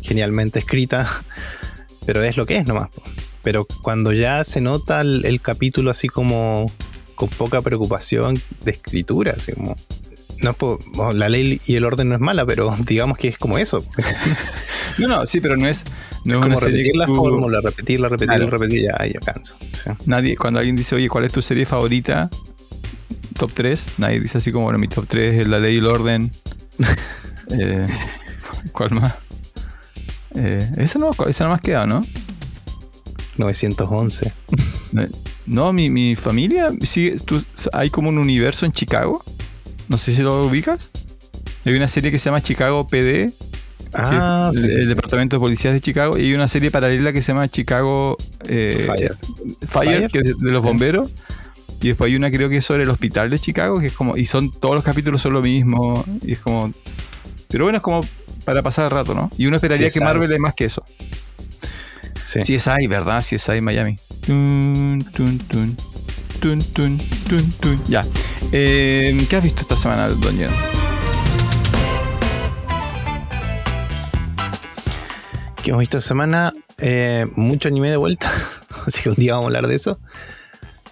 genialmente 0.01 0.61
escrita, 0.61 1.09
pero 2.07 2.23
es 2.23 2.37
lo 2.37 2.47
que 2.47 2.59
es 2.59 2.67
nomás. 2.67 2.89
po. 2.91 3.03
Pero 3.43 3.67
cuando 3.83 4.13
ya 4.13 4.45
se 4.45 4.61
nota 4.61 5.01
el, 5.01 5.25
el 5.27 5.41
capítulo 5.41 5.91
así 5.91 6.09
como 6.09 6.67
con 7.15 7.29
poca 7.29 7.61
preocupación 7.63 8.41
de 8.65 8.71
escritura, 8.73 9.35
así 9.37 9.53
como... 9.53 9.77
No, 10.41 10.57
bueno, 10.95 11.13
la 11.13 11.29
ley 11.29 11.61
y 11.67 11.77
el 11.77 11.85
orden 11.85 12.09
no 12.09 12.17
es 12.17 12.21
mala, 12.21 12.45
pero 12.45 12.75
digamos 12.87 13.17
que 13.19 13.29
es 13.29 13.39
como 13.39 13.59
eso. 13.59 13.85
No, 14.99 15.09
no, 15.09 15.25
sí, 15.25 15.41
pero 15.41 15.57
no 15.57 15.67
es, 15.67 15.85
No 16.25 16.35
es 16.35 16.41
Como 16.43 16.61
repetir 16.61 16.95
la 16.97 17.07
tú- 17.07 17.17
fórmula, 17.17 17.61
repetirla, 17.63 18.09
repetirla, 18.11 18.37
Claro. 18.37 18.51
repetir, 18.59 18.83
ya, 18.83 19.07
ya 19.07 19.21
canso. 19.21 19.57
Sí. 19.73 19.91
Nadie, 20.05 20.37
cuando 20.37 20.59
alguien 20.61 20.77
dice, 20.77 20.95
oye, 20.95 21.09
¿cuál 21.09 21.25
es 21.25 21.33
tu 21.33 21.41
serie 21.41 21.65
favorita? 21.65 22.29
Top 23.39 23.53
3. 23.55 23.87
Nadie 23.97 24.21
dice 24.21 24.37
así 24.39 24.53
como, 24.53 24.65
bueno, 24.67 24.79
mi 24.79 24.89
top 24.89 25.07
3 25.09 25.41
es 25.41 25.49
La 25.49 25.59
Ley 25.61 25.77
y 25.77 25.79
el 25.79 25.87
Orden. 25.87 26.31
Eh, 27.51 27.87
¿Cuál 28.73 28.91
más? 28.93 29.15
Eh, 30.35 30.71
esa, 30.79 30.99
no, 30.99 31.11
esa 31.27 31.45
no 31.45 31.51
más 31.51 31.61
queda, 31.61 31.87
¿no? 31.87 32.05
911. 33.37 34.33
Eh, 34.99 35.09
No, 35.47 35.73
mi, 35.73 35.91
mi 35.91 36.15
familia 36.17 36.71
sigue. 36.83 37.19
tú- 37.19 37.43
hay 37.73 37.91
como 37.91 38.09
un 38.09 38.19
universo 38.19 38.67
en 38.67 38.73
Chicago. 38.73 39.25
No 39.89 39.97
sé 39.99 40.15
si 40.15 40.23
lo 40.23 40.43
ubicas. 40.47 40.91
Hay 41.65 41.75
una 41.75 41.89
serie 41.89 42.11
que 42.11 42.19
se 42.19 42.27
llama 42.27 42.41
Chicago 42.43 42.87
PD, 42.87 43.33
Ah, 43.95 44.51
sí, 44.55 44.65
el 44.65 44.71
sí. 44.71 44.85
Departamento 44.87 45.37
de 45.37 45.41
Policías 45.41 45.75
de 45.75 45.81
Chicago. 45.81 46.17
Y 46.17 46.23
hay 46.23 46.35
una 46.35 46.49
serie 46.49 46.71
paralela 46.71 47.13
que 47.13 47.21
se 47.21 47.33
llama 47.33 47.47
Chicago 47.49 48.17
eh, 48.49 48.85
Fire. 48.87 49.17
Fire, 49.67 49.67
Fire. 49.67 50.11
que 50.11 50.19
es 50.19 50.25
de 50.39 50.51
los 50.51 50.63
bomberos. 50.63 51.11
Y 51.83 51.89
después 51.89 52.09
hay 52.11 52.17
una 52.17 52.31
creo 52.31 52.49
que 52.49 52.59
es 52.59 52.65
sobre 52.65 52.85
el 52.85 52.91
hospital 52.91 53.29
de 53.29 53.39
Chicago, 53.39 53.81
que 53.81 53.89
es 53.89 53.93
como. 53.93 54.17
Y 54.17 54.25
son 54.27 54.51
todos 54.51 54.75
los 54.77 54.85
capítulos 54.85 55.21
son 55.21 55.35
lo 55.35 55.43
mismo. 55.43 56.05
Y 56.23 56.33
es 56.33 56.39
como. 56.39 56.73
Pero 57.49 57.65
bueno, 57.65 57.77
es 57.79 57.83
como 57.83 58.01
para 58.45 58.63
pasar 58.63 58.87
el 58.87 58.91
rato, 58.93 59.15
¿no? 59.15 59.31
Y 59.37 59.47
uno 59.47 59.57
esperaría 59.57 59.89
que 59.89 59.91
sabe. 59.99 60.05
Marvel 60.07 60.33
es 60.33 60.39
más 60.39 60.55
que 60.55 60.65
eso. 60.65 60.83
Sí. 62.23 62.43
Si 62.45 62.55
es 62.55 62.69
ahí, 62.69 62.87
¿verdad? 62.87 63.23
Si 63.23 63.37
es 63.37 63.49
ahí 63.49 63.61
Miami. 63.61 63.99
Tun, 64.27 65.05
tun, 65.13 65.39
tun, 65.39 65.77
tun, 66.41 66.63
tun, 66.73 66.99
tun, 67.29 67.53
tun. 67.61 67.83
Ya. 67.89 68.07
Eh, 68.53 69.27
¿Qué 69.29 69.37
has 69.37 69.43
visto 69.43 69.63
esta 69.63 69.77
semana, 69.77 70.09
Don 70.09 70.39
Jan? 70.39 70.51
que 75.63 75.71
hemos 75.71 75.81
visto 75.81 75.99
esta 75.99 76.09
semana 76.09 76.53
eh, 76.79 77.27
mucho 77.37 77.69
anime 77.69 77.89
de 77.91 77.97
vuelta, 77.97 78.31
así 78.87 79.03
que 79.03 79.11
un 79.11 79.15
día 79.15 79.35
vamos 79.35 79.47
a 79.47 79.49
hablar 79.49 79.69
de 79.69 79.77
eso. 79.77 79.99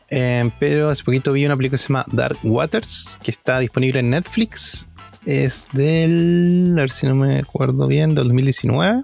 Eh, 0.08 0.50
pero 0.58 0.90
hace 0.90 1.04
poquito 1.04 1.32
vi 1.32 1.44
una 1.44 1.56
película 1.56 1.76
que 1.76 1.82
se 1.82 1.88
llama 1.88 2.04
Dark 2.10 2.38
Waters, 2.42 3.18
que 3.22 3.30
está 3.30 3.58
disponible 3.58 4.00
en 4.00 4.10
Netflix. 4.10 4.88
Es 5.26 5.68
del, 5.72 6.74
a 6.78 6.82
ver 6.82 6.90
si 6.90 7.06
no 7.06 7.14
me 7.14 7.38
acuerdo 7.38 7.86
bien, 7.86 8.14
del 8.14 8.28
2019. 8.28 9.02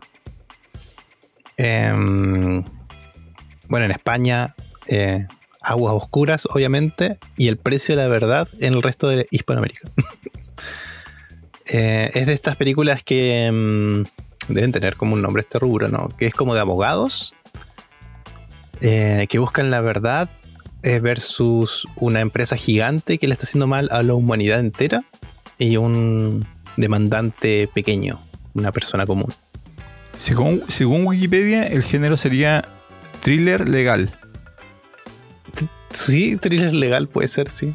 Em, 1.57 2.62
bueno, 3.69 3.87
en 3.87 3.92
España, 3.92 4.55
eh, 4.87 5.27
aguas 5.61 5.95
oscuras, 5.95 6.47
obviamente, 6.47 7.19
y 7.37 7.49
el 7.49 7.57
precio 7.57 7.97
de 7.97 8.03
la 8.03 8.09
verdad 8.09 8.49
en 8.61 8.75
el 8.75 8.83
resto 8.83 9.09
de 9.09 9.27
Hispanoamérica. 9.31 9.90
Eh, 11.69 12.12
es 12.14 12.29
de 12.29 12.33
estas 12.33 12.57
películas 12.57 13.03
que 13.03 13.47
em, 13.47 14.05
deben 14.47 14.71
tener 14.71 14.95
como 14.95 15.14
un 15.14 15.21
nombre 15.21 15.40
este 15.40 15.59
rubro, 15.59 15.88
¿no? 15.88 16.11
Que 16.16 16.27
es 16.27 16.33
como 16.33 16.55
de 16.55 16.61
abogados 16.61 17.35
eh, 18.81 19.27
que 19.29 19.40
buscan 19.40 19.73
la 19.73 19.81
verdad 19.81 20.31
versus 20.85 21.88
una 21.97 22.21
empresa 22.21 22.57
gigante 22.57 23.19
que 23.19 23.27
le 23.27 23.33
está 23.33 23.47
haciendo 23.47 23.66
mal 23.66 23.88
a 23.90 24.05
la 24.05 24.14
humanidad 24.14 24.61
entera 24.61 25.03
y 25.59 25.77
un 25.77 26.47
demandante 26.77 27.69
pequeño, 27.75 28.21
una 28.55 28.71
persona 28.71 29.05
común. 29.05 29.35
Según, 30.16 30.62
según 30.68 31.07
Wikipedia, 31.07 31.64
el 31.64 31.83
género 31.83 32.16
sería 32.16 32.64
thriller 33.22 33.68
legal. 33.68 34.11
Sí, 35.92 36.37
thriller 36.37 36.74
legal 36.74 37.09
puede 37.09 37.29
ser, 37.29 37.50
sí. 37.50 37.72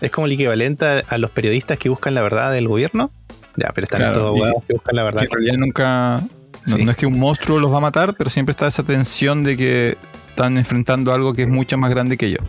Es 0.00 0.10
como 0.10 0.26
el 0.26 0.32
equivalente 0.32 0.84
a, 0.86 0.98
a 1.08 1.18
los 1.18 1.30
periodistas 1.30 1.78
que 1.78 1.88
buscan 1.88 2.14
la 2.14 2.22
verdad 2.22 2.52
del 2.52 2.68
gobierno. 2.68 3.10
Ya, 3.56 3.70
pero 3.74 3.84
están 3.84 3.98
Claro, 4.00 4.12
estos 4.12 4.24
y 4.24 4.28
abogados 4.28 4.64
que 4.66 4.72
buscan 4.74 4.96
la 4.96 5.02
verdad. 5.04 5.20
Que 5.20 5.24
en 5.26 5.30
realidad 5.32 5.56
nunca. 5.58 6.20
No, 6.66 6.76
Sí. 6.76 6.84
no 6.84 6.90
es 6.90 6.96
que 6.98 7.06
un 7.06 7.18
monstruo 7.18 7.58
los 7.58 7.72
va 7.72 7.78
a 7.78 7.80
matar, 7.80 8.14
pero 8.18 8.28
siempre 8.28 8.50
está 8.50 8.66
esa 8.66 8.82
tensión 8.82 9.42
de 9.44 9.56
que 9.56 9.96
están 10.28 10.58
enfrentando 10.58 11.12
algo 11.14 11.32
que 11.34 11.42
es 11.42 11.48
mucho 11.48 11.78
más 11.78 11.90
grande 11.90 12.18
que 12.18 12.26
ellos. 12.26 12.42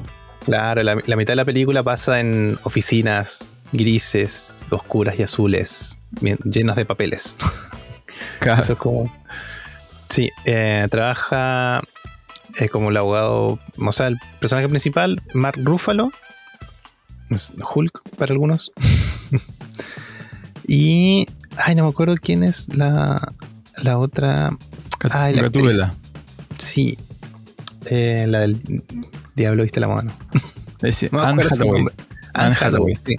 Claro, 0.45 0.83
la, 0.83 0.97
la 1.05 1.15
mitad 1.15 1.31
de 1.31 1.37
la 1.37 1.45
película 1.45 1.81
pasa 1.81 2.19
en 2.19 2.57
oficinas 2.63 3.49
grises, 3.71 4.65
oscuras 4.69 5.15
y 5.17 5.23
azules, 5.23 5.97
bien- 6.19 6.37
llenas 6.43 6.75
de 6.75 6.85
papeles. 6.85 7.37
Eso 8.41 8.73
es 8.73 8.79
como. 8.79 9.11
Sí, 10.09 10.29
eh, 10.45 10.87
trabaja 10.91 11.81
eh, 12.59 12.67
como 12.69 12.89
el 12.89 12.97
abogado, 12.97 13.59
o 13.77 13.91
sea, 13.91 14.07
el 14.07 14.17
personaje 14.39 14.67
principal, 14.67 15.21
Mark 15.33 15.59
Ruffalo, 15.63 16.11
es 17.29 17.51
Hulk 17.73 18.01
para 18.17 18.33
algunos. 18.33 18.71
y. 20.67 21.27
Ay, 21.57 21.75
no 21.75 21.83
me 21.83 21.89
acuerdo 21.89 22.15
quién 22.21 22.43
es 22.43 22.73
la, 22.75 23.33
la 23.77 23.97
otra. 23.97 24.57
Ay, 25.09 25.35
la 25.35 25.47
actriz. 25.47 25.77
Gatúbela. 25.77 25.95
Sí, 26.57 26.97
eh, 27.85 28.25
la 28.27 28.39
del 28.41 28.83
Diablo, 29.35 29.63
viste 29.63 29.79
la 29.79 29.87
mano. 29.87 30.13
No 31.11 31.21
Anne 31.23 31.43
Hathaway. 31.43 31.85
Anne 32.33 32.55
Hathaway. 32.59 32.95
sí. 32.95 33.15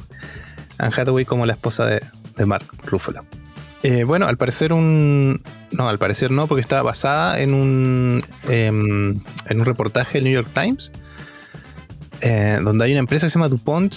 Anne 0.79 0.95
Hathaway 0.97 1.25
como 1.25 1.47
la 1.47 1.55
esposa 1.55 1.87
de, 1.87 2.03
de 2.37 2.47
Mark 2.47 2.67
Ruffalo. 2.85 3.25
Eh, 3.83 4.05
bueno, 4.05 4.27
al 4.29 4.37
parecer 4.37 4.73
un... 4.73 5.41
No, 5.73 5.89
al 5.89 5.99
parecer 5.99 6.31
no, 6.31 6.47
porque 6.47 6.61
estaba 6.61 6.83
basada 6.83 7.41
en 7.41 7.53
un, 7.55 8.25
em, 8.49 9.19
en 9.49 9.61
un 9.61 9.65
reportaje 9.65 10.19
del 10.19 10.25
New 10.25 10.33
York 10.35 10.49
Times, 10.55 10.93
eh, 12.21 12.61
donde 12.63 12.85
hay 12.85 12.93
una 12.93 13.01
empresa 13.01 13.27
que 13.27 13.31
se 13.31 13.35
llama 13.39 13.49
DuPont, 13.49 13.95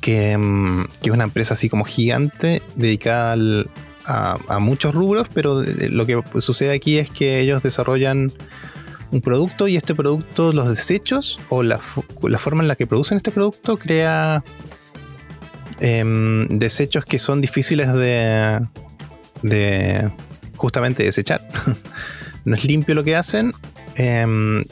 que, 0.00 0.32
em, 0.32 0.84
que 1.02 1.08
es 1.08 1.12
una 1.14 1.24
empresa 1.24 1.54
así 1.54 1.68
como 1.68 1.84
gigante, 1.84 2.62
dedicada 2.76 3.32
al- 3.32 3.68
a, 4.04 4.36
a 4.48 4.58
muchos 4.60 4.94
rubros, 4.94 5.26
pero 5.34 5.58
de- 5.60 5.88
lo 5.88 6.06
que 6.06 6.22
sucede 6.40 6.72
aquí 6.72 6.98
es 6.98 7.10
que 7.10 7.40
ellos 7.40 7.62
desarrollan 7.62 8.32
un 9.10 9.20
producto 9.20 9.66
y 9.68 9.76
este 9.76 9.94
producto, 9.94 10.52
los 10.52 10.68
desechos 10.68 11.40
o 11.48 11.62
la 11.62 11.78
forma 11.78 12.62
en 12.62 12.68
la 12.68 12.76
que 12.76 12.86
producen 12.86 13.16
este 13.16 13.30
producto 13.30 13.76
crea 13.76 14.44
em, 15.80 16.46
desechos 16.48 17.04
que 17.04 17.18
son 17.18 17.40
difíciles 17.40 17.92
de, 17.92 18.60
justamente 20.56 21.02
desechar. 21.02 21.40
no 22.44 22.56
es 22.56 22.64
limpio 22.64 22.94
lo 22.94 23.04
que 23.04 23.16
hacen. 23.16 23.52
em, 23.96 24.64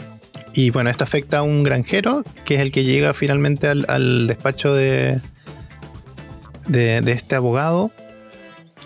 y 0.55 0.71
bueno, 0.71 0.89
esto 0.89 1.05
afecta 1.05 1.39
a 1.39 1.43
un 1.43 1.63
granjero 1.65 2.23
que 2.47 2.55
es 2.55 2.61
el 2.63 2.73
que 2.73 2.85
llega 2.85 3.13
finalmente 3.13 3.69
al, 3.69 4.27
despacho 4.27 4.75
de, 4.75 5.21
este 6.73 7.35
abogado. 7.35 7.91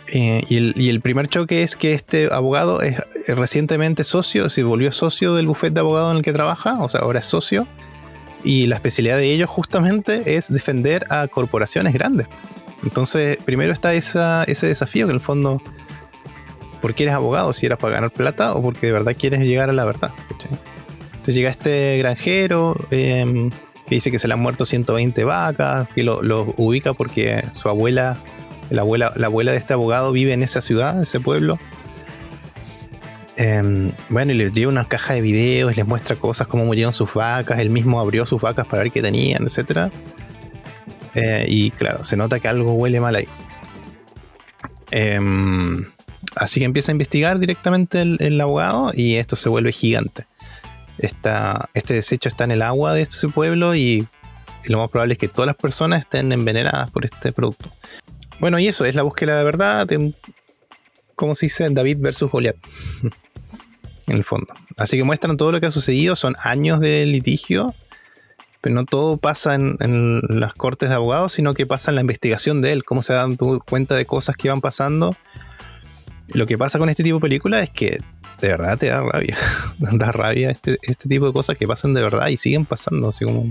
Eh, 0.09 0.42
y, 0.48 0.56
el, 0.56 0.74
y 0.76 0.88
el 0.88 1.00
primer 1.00 1.28
choque 1.28 1.62
es 1.62 1.76
que 1.76 1.94
este 1.94 2.28
abogado 2.33 2.83
es 2.83 2.96
recientemente 3.28 4.04
socio, 4.04 4.48
se 4.48 4.62
volvió 4.62 4.92
socio 4.92 5.35
del 5.35 5.46
bufete 5.46 5.74
de 5.74 5.80
abogado 5.80 6.11
en 6.11 6.18
el 6.18 6.22
que 6.24 6.33
trabaja, 6.33 6.78
o 6.80 6.88
sea, 6.88 7.00
ahora 7.00 7.20
es 7.20 7.26
socio. 7.26 7.66
Y 8.42 8.66
la 8.66 8.76
especialidad 8.76 9.16
de 9.16 9.33
ellos 9.33 9.50
justamente 9.50 10.37
es 10.37 10.53
defender 10.53 11.07
a 11.11 11.29
corporaciones 11.29 11.92
grandes. 11.92 12.26
Entonces, 12.83 13.38
primero 13.44 13.72
está 13.72 13.92
ese 13.94 14.66
desafío 14.66 15.07
que 15.07 15.11
en 15.11 15.16
el 15.16 15.20
fondo, 15.20 15.61
¿por 16.81 16.94
qué 16.94 17.05
eres 17.05 17.14
abogado? 17.14 17.53
Si 17.53 17.66
eras 17.66 17.79
para 17.79 17.94
ganar 17.94 18.11
plata 18.11 18.55
o 18.55 18.62
porque 18.62 18.87
de 18.87 18.92
verdad 18.92 19.14
quieres 19.18 19.40
llegar 19.40 19.68
a 19.68 19.72
la 19.72 19.85
verdad. 19.85 20.11
Entonces 21.12 21.35
llega 21.35 21.50
este 21.50 21.98
granjero 21.98 22.76
eh, 22.90 23.50
que 23.87 23.94
dice 23.94 24.11
que 24.11 24.18
se 24.18 24.26
le 24.26 24.35
han 24.35 24.40
muerto 24.40 24.64
120 24.64 25.22
vacas, 25.24 25.88
que 25.88 26.03
lo, 26.03 26.20
ubica 26.57 26.94
porque 26.94 27.44
su 27.53 27.68
abuela, 27.68 28.16
la 28.70 28.81
abuela, 28.81 29.12
la 29.16 29.26
abuela 29.26 29.53
de 29.53 29.59
este 29.59 29.74
abogado 29.74 30.12
vive 30.12 30.33
en 30.33 30.42
esa 30.42 30.62
ciudad, 30.62 31.03
ese 31.03 31.20
pueblo. 31.20 31.59
Eh, 33.42 33.90
bueno, 34.11 34.33
y 34.33 34.35
les 34.35 34.53
lleva 34.53 34.70
una 34.70 34.85
caja 34.87 35.14
de 35.14 35.22
videos, 35.22 35.74
les 35.74 35.87
muestra 35.87 36.14
cosas, 36.14 36.46
cómo 36.46 36.66
murieron 36.66 36.92
sus 36.92 37.14
vacas, 37.14 37.59
él 37.59 37.70
mismo 37.70 37.98
abrió 37.98 38.26
sus 38.26 38.38
vacas 38.42 38.66
para 38.66 38.83
ver 38.83 38.92
qué 38.92 39.00
tenían, 39.00 39.44
etc. 39.44 39.90
y 41.48 41.70
claro, 41.70 42.05
se 42.05 42.18
nota 42.18 42.38
que 42.38 42.48
algo 42.48 42.74
huele 42.74 43.00
mal 43.00 43.16
ahí. 43.16 43.26
Em, 44.90 45.87
así 46.37 46.61
que 46.61 46.66
empieza 46.66 46.92
a 46.92 46.94
investigar 46.94 47.38
directamente 47.38 48.03
el, 48.03 48.40
abogado 48.42 48.92
y 48.94 49.14
esto 49.16 49.37
se 49.37 49.48
vuelve 49.48 49.72
gigante. 49.72 50.26
Esta- 50.98 51.70
este 51.72 51.94
desecho 51.94 52.29
está 52.29 52.44
en 52.44 52.50
el 52.50 52.61
agua 52.61 52.92
de 52.92 53.03
este 53.03 53.26
pueblo 53.29 53.74
y, 53.74 54.07
y 54.64 54.68
lo 54.68 54.79
más 54.79 54.90
probable 54.90 55.14
es 55.14 55.18
que 55.18 55.29
todas 55.29 55.46
las 55.46 55.57
personas 55.57 56.00
estén 56.00 56.31
envenenadas 56.33 56.90
por 56.90 57.07
este 57.07 57.33
producto. 57.33 57.70
Bueno, 58.38 58.59
y 58.59 58.68
eso 58.68 58.85
es 58.85 58.94
la 58.94 59.03
búsqueda 59.03 59.38
de 59.38 59.44
verdad, 59.44 59.87
de, 59.87 60.12
como 61.14 61.35
se 61.35 61.46
dice, 61.46 61.66
David 61.70 61.98
versus 62.00 62.31
Goliat. 62.31 62.57
en 64.11 64.18
el 64.18 64.25
fondo. 64.25 64.53
Así 64.79 64.96
que 64.96 65.05
muestran 65.05 65.37
todo 65.37 65.53
lo 65.53 65.61
que 65.61 65.66
ha 65.66 65.70
sucedido, 65.70 66.16
son 66.16 66.37
años 66.42 66.81
de 66.81 67.07
litigio, 67.07 67.75
pero 68.61 68.75
no 68.75 68.85
todo 68.85 69.16
pasa 69.16 69.55
en, 69.55 69.77
en 69.81 70.20
las 70.40 70.53
cortes 70.53 70.88
de 70.88 70.94
abogados, 70.94 71.33
sino 71.33 71.55
que 71.55 71.66
pasa 71.66 71.90
en 71.90 71.94
la 71.96 72.01
investigación 72.03 72.61
de 72.61 72.73
él, 72.73 72.85
cómo 72.85 73.03
se 73.03 73.12
dan 73.12 73.37
cuenta 73.37 73.94
de 73.94 74.05
cosas 74.07 74.37
que 74.37 74.49
van 74.51 74.61
pasando. 74.61 75.16
Lo 76.29 76.46
que 76.46 76.57
pasa 76.59 76.79
con 76.79 76.88
este 76.88 77.03
tipo 77.03 77.16
de 77.16 77.23
películas 77.23 77.64
es 77.64 77.70
que 77.70 78.01
de 78.40 78.49
verdad 78.49 78.79
te 78.79 78.87
da 78.87 79.01
rabia, 79.03 79.37
da 79.79 80.12
rabia 80.12 80.51
este, 80.51 80.79
este 80.83 81.09
tipo 81.09 81.27
de 81.27 81.33
cosas 81.33 81.57
que 81.59 81.66
pasan 81.66 81.94
de 81.94 82.03
verdad 82.03 82.29
y 82.29 82.37
siguen 82.37 82.64
pasando, 82.64 83.09
así 83.09 83.25
como... 83.25 83.51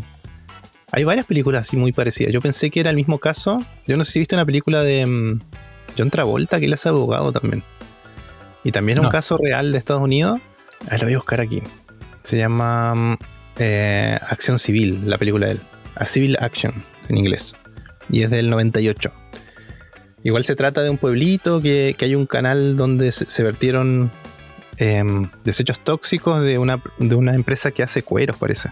Hay 0.92 1.04
varias 1.04 1.28
películas 1.28 1.68
así 1.68 1.78
muy 1.78 1.92
parecidas. 1.92 2.34
Yo 2.34 2.42
pensé 2.42 2.72
que 2.72 2.80
era 2.80 2.90
el 2.90 2.96
mismo 2.96 3.20
caso. 3.20 3.60
Yo 3.86 3.96
no 3.96 4.04
sé 4.04 4.14
si 4.14 4.20
viste 4.20 4.34
una 4.34 4.46
película 4.46 4.82
de 4.82 5.06
mm, 5.06 5.40
John 5.96 6.10
Travolta 6.10 6.60
que 6.60 6.66
él 6.66 6.74
es 6.74 6.84
abogado 6.88 7.32
también. 7.32 7.62
Y 8.64 8.72
también 8.72 8.98
un 8.98 9.06
No. 9.06 9.12
caso 9.12 9.38
real 9.38 9.72
de 9.72 9.78
Estados 9.78 10.02
Unidos. 10.02 10.40
A 10.88 10.92
ver, 10.92 11.00
lo 11.02 11.06
voy 11.06 11.14
a 11.14 11.18
buscar 11.18 11.42
aquí. 11.42 11.62
Se 12.24 12.38
llama 12.38 12.96
mm, 12.96 13.18
eh, 13.60 14.20
Acción 14.30 14.60
Civil, 14.60 15.10
la 15.10 15.18
película 15.18 15.48
de 15.48 15.54
él. 15.54 15.62
A 15.96 16.06
Civil 16.06 16.38
Action, 16.40 16.84
en 17.08 17.18
inglés. 17.18 17.56
Y 18.10 18.24
es 18.24 18.30
del 18.30 18.50
98. 18.50 19.12
Igual 20.24 20.44
se 20.44 20.56
trata 20.56 20.82
de 20.82 20.90
un 20.90 20.98
pueblito 20.98 21.62
que, 21.62 21.96
que 21.98 22.06
hay 22.06 22.16
un 22.16 22.26
canal 22.26 22.76
donde 22.76 23.12
se, 23.12 23.26
se 23.26 23.44
vertieron 23.44 24.12
em, 24.78 25.30
desechos 25.44 25.80
tóxicos 25.80 26.42
de 26.42 26.58
una, 26.58 26.82
de 26.98 27.16
una 27.16 27.36
empresa 27.36 27.72
que 27.72 27.84
hace 27.84 28.04
cueros, 28.04 28.38
parece. 28.38 28.70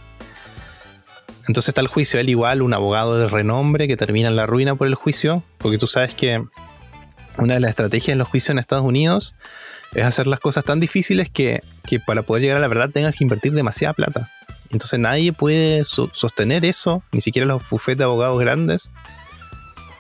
Entonces 1.48 1.70
está 1.70 1.82
el 1.82 1.88
juicio. 1.88 2.20
Él 2.20 2.30
igual, 2.30 2.62
un 2.62 2.74
abogado 2.74 3.17
de 3.17 3.30
renombre 3.30 3.88
que 3.88 3.96
termina 3.96 4.28
en 4.28 4.36
la 4.36 4.46
ruina 4.46 4.76
por 4.76 4.88
el 4.88 4.96
juicio. 4.96 5.43
Porque 5.58 5.78
tú 5.78 5.88
sabes 5.88 6.13
que 6.13 6.43
una 7.38 7.54
de 7.54 7.60
las 7.60 7.70
estrategias 7.70 8.13
en 8.13 8.20
los 8.20 8.28
juicios 8.28 8.50
en 8.52 8.60
Estados 8.60 8.84
Unidos 8.84 9.34
es 9.93 10.04
hacer 10.04 10.28
las 10.28 10.39
cosas 10.39 10.63
tan 10.63 10.80
difíciles 10.80 11.30
que, 11.30 11.62
que 11.86 12.00
para 12.00 12.21
poder 12.23 12.41
llegar 12.43 12.58
a 12.58 12.62
la 12.62 12.67
verdad 12.67 12.89
tengas 12.89 13.15
que 13.15 13.23
invertir 13.23 13.54
demasiada 13.54 13.93
plata. 13.93 14.30
Entonces 14.71 15.00
nadie 15.00 15.32
puede 15.34 15.84
so- 15.86 16.12
sostener 16.13 16.65
eso, 16.65 17.02
ni 17.12 17.21
siquiera 17.21 17.45
los 17.47 17.67
bufetes 17.69 18.00
de 18.00 18.04
abogados 18.04 18.39
grandes. 18.39 18.89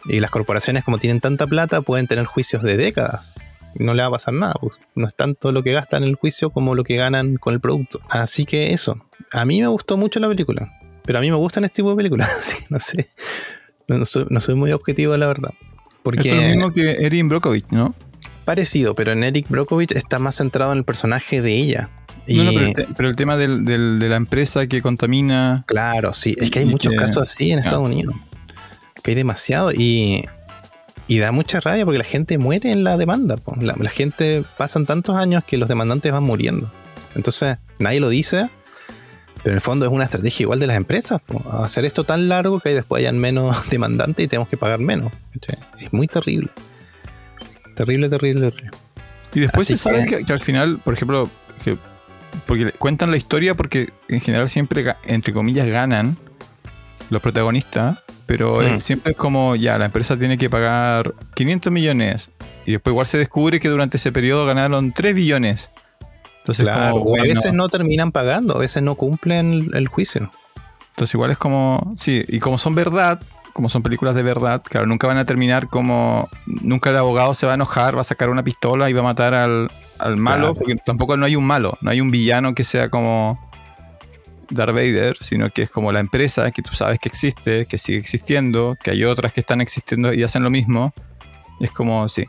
Y 0.05 0.19
las 0.19 0.31
corporaciones 0.31 0.83
como 0.83 0.97
tienen 0.99 1.19
tanta 1.19 1.47
plata 1.47 1.81
pueden 1.81 2.07
tener 2.07 2.25
juicios 2.25 2.63
de 2.63 2.77
décadas. 2.77 3.33
No 3.75 3.93
le 3.93 4.01
va 4.01 4.07
a 4.07 4.11
pasar 4.11 4.33
nada. 4.33 4.53
pues. 4.59 4.79
No 4.95 5.07
es 5.07 5.15
tanto 5.15 5.51
lo 5.51 5.63
que 5.63 5.71
gastan 5.73 6.03
en 6.03 6.09
el 6.09 6.15
juicio 6.15 6.49
como 6.49 6.75
lo 6.75 6.83
que 6.83 6.95
ganan 6.95 7.35
con 7.35 7.53
el 7.53 7.59
producto. 7.59 7.99
Así 8.09 8.45
que 8.45 8.73
eso. 8.73 9.05
A 9.33 9.45
mí 9.45 9.61
me 9.61 9.67
gustó 9.67 9.97
mucho 9.97 10.19
la 10.19 10.27
película. 10.29 10.71
Pero 11.05 11.19
a 11.19 11.21
mí 11.21 11.29
me 11.29 11.37
gustan 11.37 11.63
este 11.65 11.77
tipo 11.77 11.89
de 11.91 11.95
películas. 11.97 12.29
No 12.69 12.79
sé. 12.79 13.09
No, 13.87 14.05
soy, 14.05 14.55
muy 14.55 14.71
objetivo, 14.73 15.15
la 15.15 15.27
verdad. 15.27 15.51
Es 16.19 16.25
lo 16.35 16.41
mismo 16.55 16.71
que 16.71 16.91
Erin 17.05 17.29
Brockovich, 17.29 17.67
¿no? 17.69 17.95
Parecido, 18.47 18.95
pero 18.95 19.11
en 19.11 19.23
Eric 19.23 19.47
Brockovich 19.49 19.91
está 19.91 20.17
más 20.19 20.35
centrado 20.37 20.71
en 20.71 20.79
el 20.79 20.83
personaje 20.85 21.41
de 21.41 21.53
ella. 21.53 21.89
Y 22.25 22.37
No, 22.37 22.43
no, 22.45 22.51
pero, 22.53 22.65
el 22.67 22.73
te- 22.73 22.87
pero 22.95 23.09
el 23.09 23.15
tema 23.17 23.35
del- 23.37 23.63
del- 23.65 23.99
de 23.99 24.09
la 24.09 24.15
empresa 24.15 24.65
que 24.67 24.81
contamina. 24.81 25.63
claro, 25.67 26.13
sí, 26.13 26.35
es 26.39 26.49
que 26.49 26.59
hay 26.59 26.65
muchos 26.65 26.91
que- 26.93 26.97
casos 26.97 27.23
así 27.23 27.51
en 27.51 27.59
ah. 27.59 27.61
Estados 27.61 27.85
Unidos. 27.85 28.15
Que 29.03 29.11
hay 29.11 29.15
demasiado 29.15 29.71
y, 29.73 30.25
y 31.07 31.19
da 31.19 31.31
mucha 31.31 31.59
rabia 31.59 31.83
porque 31.85 31.97
la 31.99 32.03
gente 32.05 32.37
muere 32.37 32.71
en 32.71 32.83
la 32.83 32.97
demanda. 32.97 33.35
po. 33.37 33.55
La, 33.61 33.75
la 33.77 33.89
gente 33.89 34.43
pasan 34.57 34.85
tantos 34.85 35.15
años 35.17 35.43
que 35.45 35.57
los 35.57 35.67
demandantes 35.69 36.11
van 36.11 36.23
muriendo. 36.23 36.71
Entonces, 37.15 37.57
nadie 37.79 37.99
lo 37.99 38.09
dice, 38.09 38.49
pero 39.43 39.51
en 39.51 39.55
el 39.55 39.61
fondo 39.61 39.85
es 39.85 39.91
una 39.91 40.05
estrategia 40.05 40.43
igual 40.43 40.59
de 40.59 40.67
las 40.67 40.77
empresas. 40.77 41.21
po. 41.25 41.41
Hacer 41.63 41.85
esto 41.85 42.03
tan 42.05 42.27
largo 42.29 42.59
que 42.59 42.73
después 42.73 42.99
hayan 43.01 43.19
menos 43.19 43.55
demandantes 43.69 44.23
y 44.25 44.27
tenemos 44.27 44.47
que 44.49 44.57
pagar 44.57 44.79
menos. 44.79 45.11
Es 45.79 45.91
muy 45.93 46.07
terrible. 46.07 46.49
Terrible, 47.77 48.09
terrible, 48.09 48.49
terrible. 48.51 48.71
Y 49.33 49.39
después 49.41 49.65
Así 49.67 49.77
se 49.77 49.83
sabe 49.83 50.05
que- 50.05 50.33
al 50.33 50.39
final, 50.39 50.79
por 50.83 50.93
ejemplo, 50.93 51.29
que- 51.63 51.77
porque 52.45 52.71
cuentan 52.73 53.11
la 53.11 53.17
historia 53.17 53.55
porque 53.55 53.91
en 54.09 54.19
general 54.19 54.49
siempre, 54.49 54.85
entre 55.05 55.33
comillas, 55.33 55.67
ganan 55.67 56.17
los 57.09 57.21
protagonistas, 57.21 57.99
pero 58.25 58.59
Mm. 58.61 58.79
siempre 58.79 59.11
es 59.11 59.17
como, 59.17 59.55
ya, 59.55 59.77
la 59.77 59.85
empresa 59.85 60.17
tiene 60.17 60.37
que 60.37 60.49
pagar 60.49 61.13
500 61.35 61.71
millones 61.71 62.29
y 62.65 62.71
después 62.73 62.91
igual 62.91 63.05
se 63.05 63.17
descubre 63.17 63.59
que 63.59 63.69
durante 63.69 63.97
ese 63.97 64.11
periodo 64.11 64.45
ganaron 64.45 64.91
3 64.91 65.15
billones. 65.15 65.69
Entonces, 66.39 66.65
Claro, 66.65 66.93
como, 66.93 67.11
o 67.11 67.19
a 67.19 67.23
veces 67.23 67.53
no 67.53 67.69
terminan 67.69 68.11
pagando, 68.11 68.55
a 68.55 68.59
veces 68.59 68.81
no 68.83 68.95
cumplen 68.95 69.69
el 69.73 69.87
juicio. 69.87 70.31
entonces 70.91 71.13
igual 71.13 71.29
es 71.31 71.37
como, 71.37 71.93
sí, 71.99 72.25
y 72.27 72.39
como 72.39 72.57
son 72.57 72.73
verdad, 72.73 73.21
como 73.57 73.69
son 73.69 73.81
películas 73.81 74.13
de 74.13 74.21
verdad, 74.21 74.61
claro, 74.63 74.85
nunca 74.85 75.07
van 75.07 75.17
a 75.17 75.25
terminar 75.25 75.67
como, 75.67 76.29
nunca 76.45 76.91
el 76.91 76.97
abogado 76.97 77.33
se 77.33 77.47
va 77.47 77.53
a 77.53 77.55
enojar, 77.55 77.97
va 77.97 78.01
a 78.01 78.03
sacar 78.03 78.29
una 78.29 78.43
pistola 78.43 78.87
y 78.87 78.93
va 78.93 78.99
a 78.99 79.03
matar 79.03 79.33
al, 79.33 79.71
al 79.97 80.15
malo, 80.15 80.53
Claro. 80.53 80.53
porque 80.53 80.75
tampoco 80.75 81.17
no 81.17 81.25
hay 81.25 81.35
un 81.35 81.43
malo, 81.43 81.75
no 81.81 81.89
hay 81.89 81.99
un 81.99 82.11
villano 82.11 82.53
que 82.53 82.63
sea 82.63 82.89
como 82.91 83.39
Darth 84.51 84.75
Vader, 84.75 85.17
sino 85.19 85.49
que 85.49 85.63
es 85.63 85.71
como 85.71 85.91
la 85.91 85.99
empresa 85.99 86.51
que 86.51 86.61
tú 86.61 86.75
sabes 86.75 86.99
que 86.99 87.09
existe, 87.09 87.65
que 87.65 87.79
sigue 87.79 87.97
existiendo, 87.97 88.77
que 88.83 88.91
hay 88.91 89.03
otras 89.05 89.33
que 89.33 89.39
están 89.39 89.59
existiendo 89.59 90.13
y 90.13 90.21
hacen 90.21 90.43
lo 90.43 90.51
mismo. 90.51 90.93
Es 91.59 91.71
como, 91.71 92.07
sí. 92.07 92.25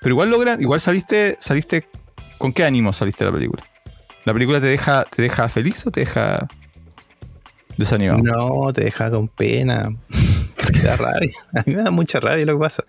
Pero 0.00 0.14
igual 0.14 0.30
logran, 0.30 0.62
igual 0.62 0.78
saliste, 0.80 1.36
saliste, 1.40 1.84
¿con 2.38 2.52
qué 2.52 2.64
ánimo 2.64 2.92
saliste 2.92 3.24
de 3.24 3.30
la 3.32 3.36
película? 3.36 3.64
¿La 4.24 4.32
película 4.32 4.60
te 4.60 4.68
deja, 4.68 5.04
te 5.04 5.20
deja 5.20 5.48
feliz 5.48 5.84
o 5.84 5.90
te 5.90 6.00
deja 6.00 6.46
desanimado? 7.76 8.22
No, 8.22 8.72
te 8.72 8.84
deja 8.84 9.10
con 9.10 9.26
pena. 9.26 9.90
Te 10.66 10.82
da 10.82 10.96
rabia. 10.96 11.32
A 11.54 11.62
mí 11.66 11.74
me 11.74 11.82
da 11.82 11.90
mucha 11.90 12.20
rabia 12.20 12.44
lo 12.46 12.54
que 12.54 12.60
pasa. 12.60 12.84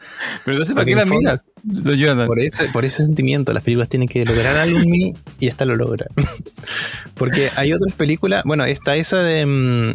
Pero 0.45 0.57
entonces, 0.57 0.73
¿para 0.73 0.85
Porque 0.85 0.91
qué 0.91 0.97
la 0.97 1.05
miras? 1.05 2.27
Por 2.27 2.39
ese, 2.39 2.65
por 2.69 2.85
ese 2.85 3.05
sentimiento, 3.05 3.53
las 3.53 3.63
películas 3.63 3.89
tienen 3.89 4.07
que 4.07 4.25
lograr 4.25 4.57
algo 4.57 4.79
en 4.79 4.89
mí 4.89 5.13
y 5.39 5.47
esta 5.47 5.65
lo 5.65 5.75
logra. 5.75 6.07
Porque 7.15 7.49
hay 7.55 7.73
otras 7.73 7.93
películas, 7.93 8.43
bueno, 8.45 8.65
está 8.65 8.95
esa 8.95 9.19
de, 9.19 9.45
mm, 9.45 9.93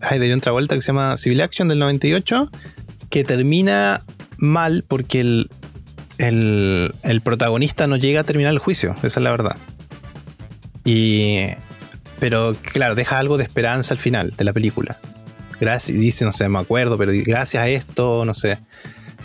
ay, 0.00 0.18
de 0.18 0.30
John 0.30 0.40
Travolta 0.40 0.74
que 0.74 0.82
se 0.82 0.88
llama 0.88 1.16
Civil 1.16 1.40
Action 1.40 1.68
del 1.68 1.78
98, 1.80 2.50
que 3.10 3.24
termina 3.24 4.02
mal 4.38 4.84
porque 4.86 5.20
el, 5.20 5.50
el, 6.18 6.94
el 7.02 7.20
protagonista 7.20 7.86
no 7.86 7.96
llega 7.96 8.20
a 8.20 8.24
terminar 8.24 8.52
el 8.52 8.58
juicio, 8.58 8.94
esa 9.02 9.06
es 9.06 9.16
la 9.22 9.30
verdad. 9.30 9.56
Y, 10.84 11.46
pero 12.18 12.54
claro, 12.62 12.94
deja 12.94 13.18
algo 13.18 13.38
de 13.38 13.44
esperanza 13.44 13.94
al 13.94 13.98
final 13.98 14.32
de 14.36 14.44
la 14.44 14.52
película. 14.52 14.98
Gracias, 15.62 15.96
dice, 15.96 16.24
no 16.24 16.32
sé, 16.32 16.48
me 16.48 16.58
acuerdo, 16.58 16.98
pero 16.98 17.12
gracias 17.24 17.62
a 17.62 17.68
esto, 17.68 18.24
no 18.24 18.34
sé, 18.34 18.58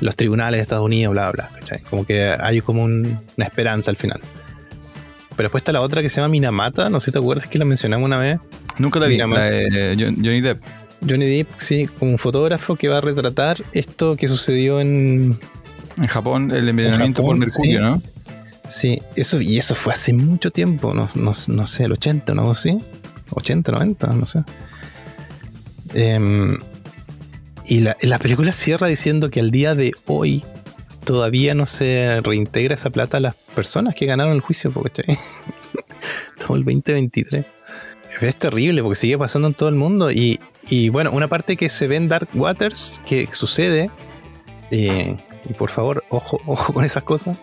los 0.02 0.16
tribunales 0.16 0.60
de 0.60 0.62
Estados 0.62 0.86
Unidos, 0.86 1.12
bla, 1.14 1.32
bla, 1.32 1.50
bla. 1.52 1.60
¿cachai? 1.60 1.80
Como 1.90 2.06
que 2.06 2.36
hay 2.40 2.62
como 2.62 2.84
un- 2.84 3.20
una 3.38 3.46
esperanza 3.48 3.90
al 3.90 3.98
final. 3.98 4.20
Pero 5.36 5.48
después 5.48 5.62
está 5.62 5.72
la 5.72 5.82
otra 5.82 6.04
que 6.04 6.10
se 6.10 6.18
llama 6.22 6.30
Minamata, 6.30 6.92
no 6.92 7.00
sé 7.00 7.06
si 7.06 7.12
te 7.14 7.18
acuerdas 7.18 7.48
que 7.48 7.58
la 7.58 7.66
mencionamos 7.66 8.06
una 8.06 8.20
vez. 8.20 8.40
Nunca 8.78 9.00
la 9.00 9.08
vi, 9.08 9.18
la 9.18 9.26
Johnny 9.98 10.42
Depp. 10.42 10.62
Johnny 11.10 11.26
Depp, 11.38 11.50
sí, 11.58 11.88
como 11.98 12.12
un 12.12 12.18
fotógrafo 12.20 12.76
que 12.76 12.88
va 12.88 13.00
a 13.00 13.02
retratar 13.02 13.58
esto 13.72 14.16
que 14.16 14.28
sucedió 14.28 14.80
en... 14.80 15.40
En 15.98 16.08
Japón, 16.08 16.52
el 16.52 16.70
envenenamiento 16.70 17.24
por 17.24 17.36
mercurio, 17.36 17.80
sí. 17.80 17.84
¿no? 17.84 18.02
Sí, 18.68 19.02
eso, 19.16 19.42
y 19.42 19.58
eso 19.58 19.74
fue 19.74 19.94
hace 19.94 20.14
mucho 20.14 20.52
tiempo, 20.52 20.94
no, 20.94 21.10
no, 21.16 21.32
no 21.48 21.66
sé, 21.68 21.84
el 21.86 21.94
80, 21.94 22.36
¿no? 22.36 22.54
¿Sí? 22.54 22.78
80, 23.32 23.72
90, 23.72 24.08
no 24.14 24.26
sé. 24.28 24.40
Em, 25.94 26.58
y 27.66 27.80
la, 27.80 27.98
la 28.02 28.20
película 28.20 28.54
cierra 28.54 28.88
diciendo 28.88 29.30
que 29.30 29.40
al 29.40 29.52
día 29.52 29.76
de 29.76 29.92
hoy 30.06 30.44
todavía 31.08 31.56
no 31.56 31.66
se 31.66 32.20
reintegra 32.22 32.76
esa 32.76 32.90
plata 32.90 33.18
a 33.18 33.20
las 33.22 33.36
personas 33.56 33.96
que 33.96 34.06
ganaron 34.06 34.34
el 34.34 34.42
juicio, 34.42 34.72
porque 34.72 35.04
estamos 36.38 36.60
el 36.60 36.66
2023. 36.66 37.46
Es 38.20 38.36
terrible 38.36 38.82
porque 38.82 38.96
sigue 38.96 39.18
pasando 39.18 39.48
en 39.48 39.54
todo 39.54 39.70
el 39.70 39.76
mundo. 39.76 40.12
Y, 40.12 40.40
y 40.70 40.90
bueno, 40.90 41.12
una 41.12 41.28
parte 41.28 41.56
que 41.56 41.70
se 41.70 41.88
ve 41.88 41.96
en 41.96 42.10
Dark 42.10 42.28
Waters 42.34 43.00
que 43.06 43.30
sucede, 43.32 43.90
eh, 44.72 45.16
y 45.50 45.54
por 45.54 45.70
favor, 45.70 46.04
ojo, 46.10 46.42
ojo 46.46 46.74
con 46.74 46.84
esas 46.84 47.04
cosas. 47.04 47.38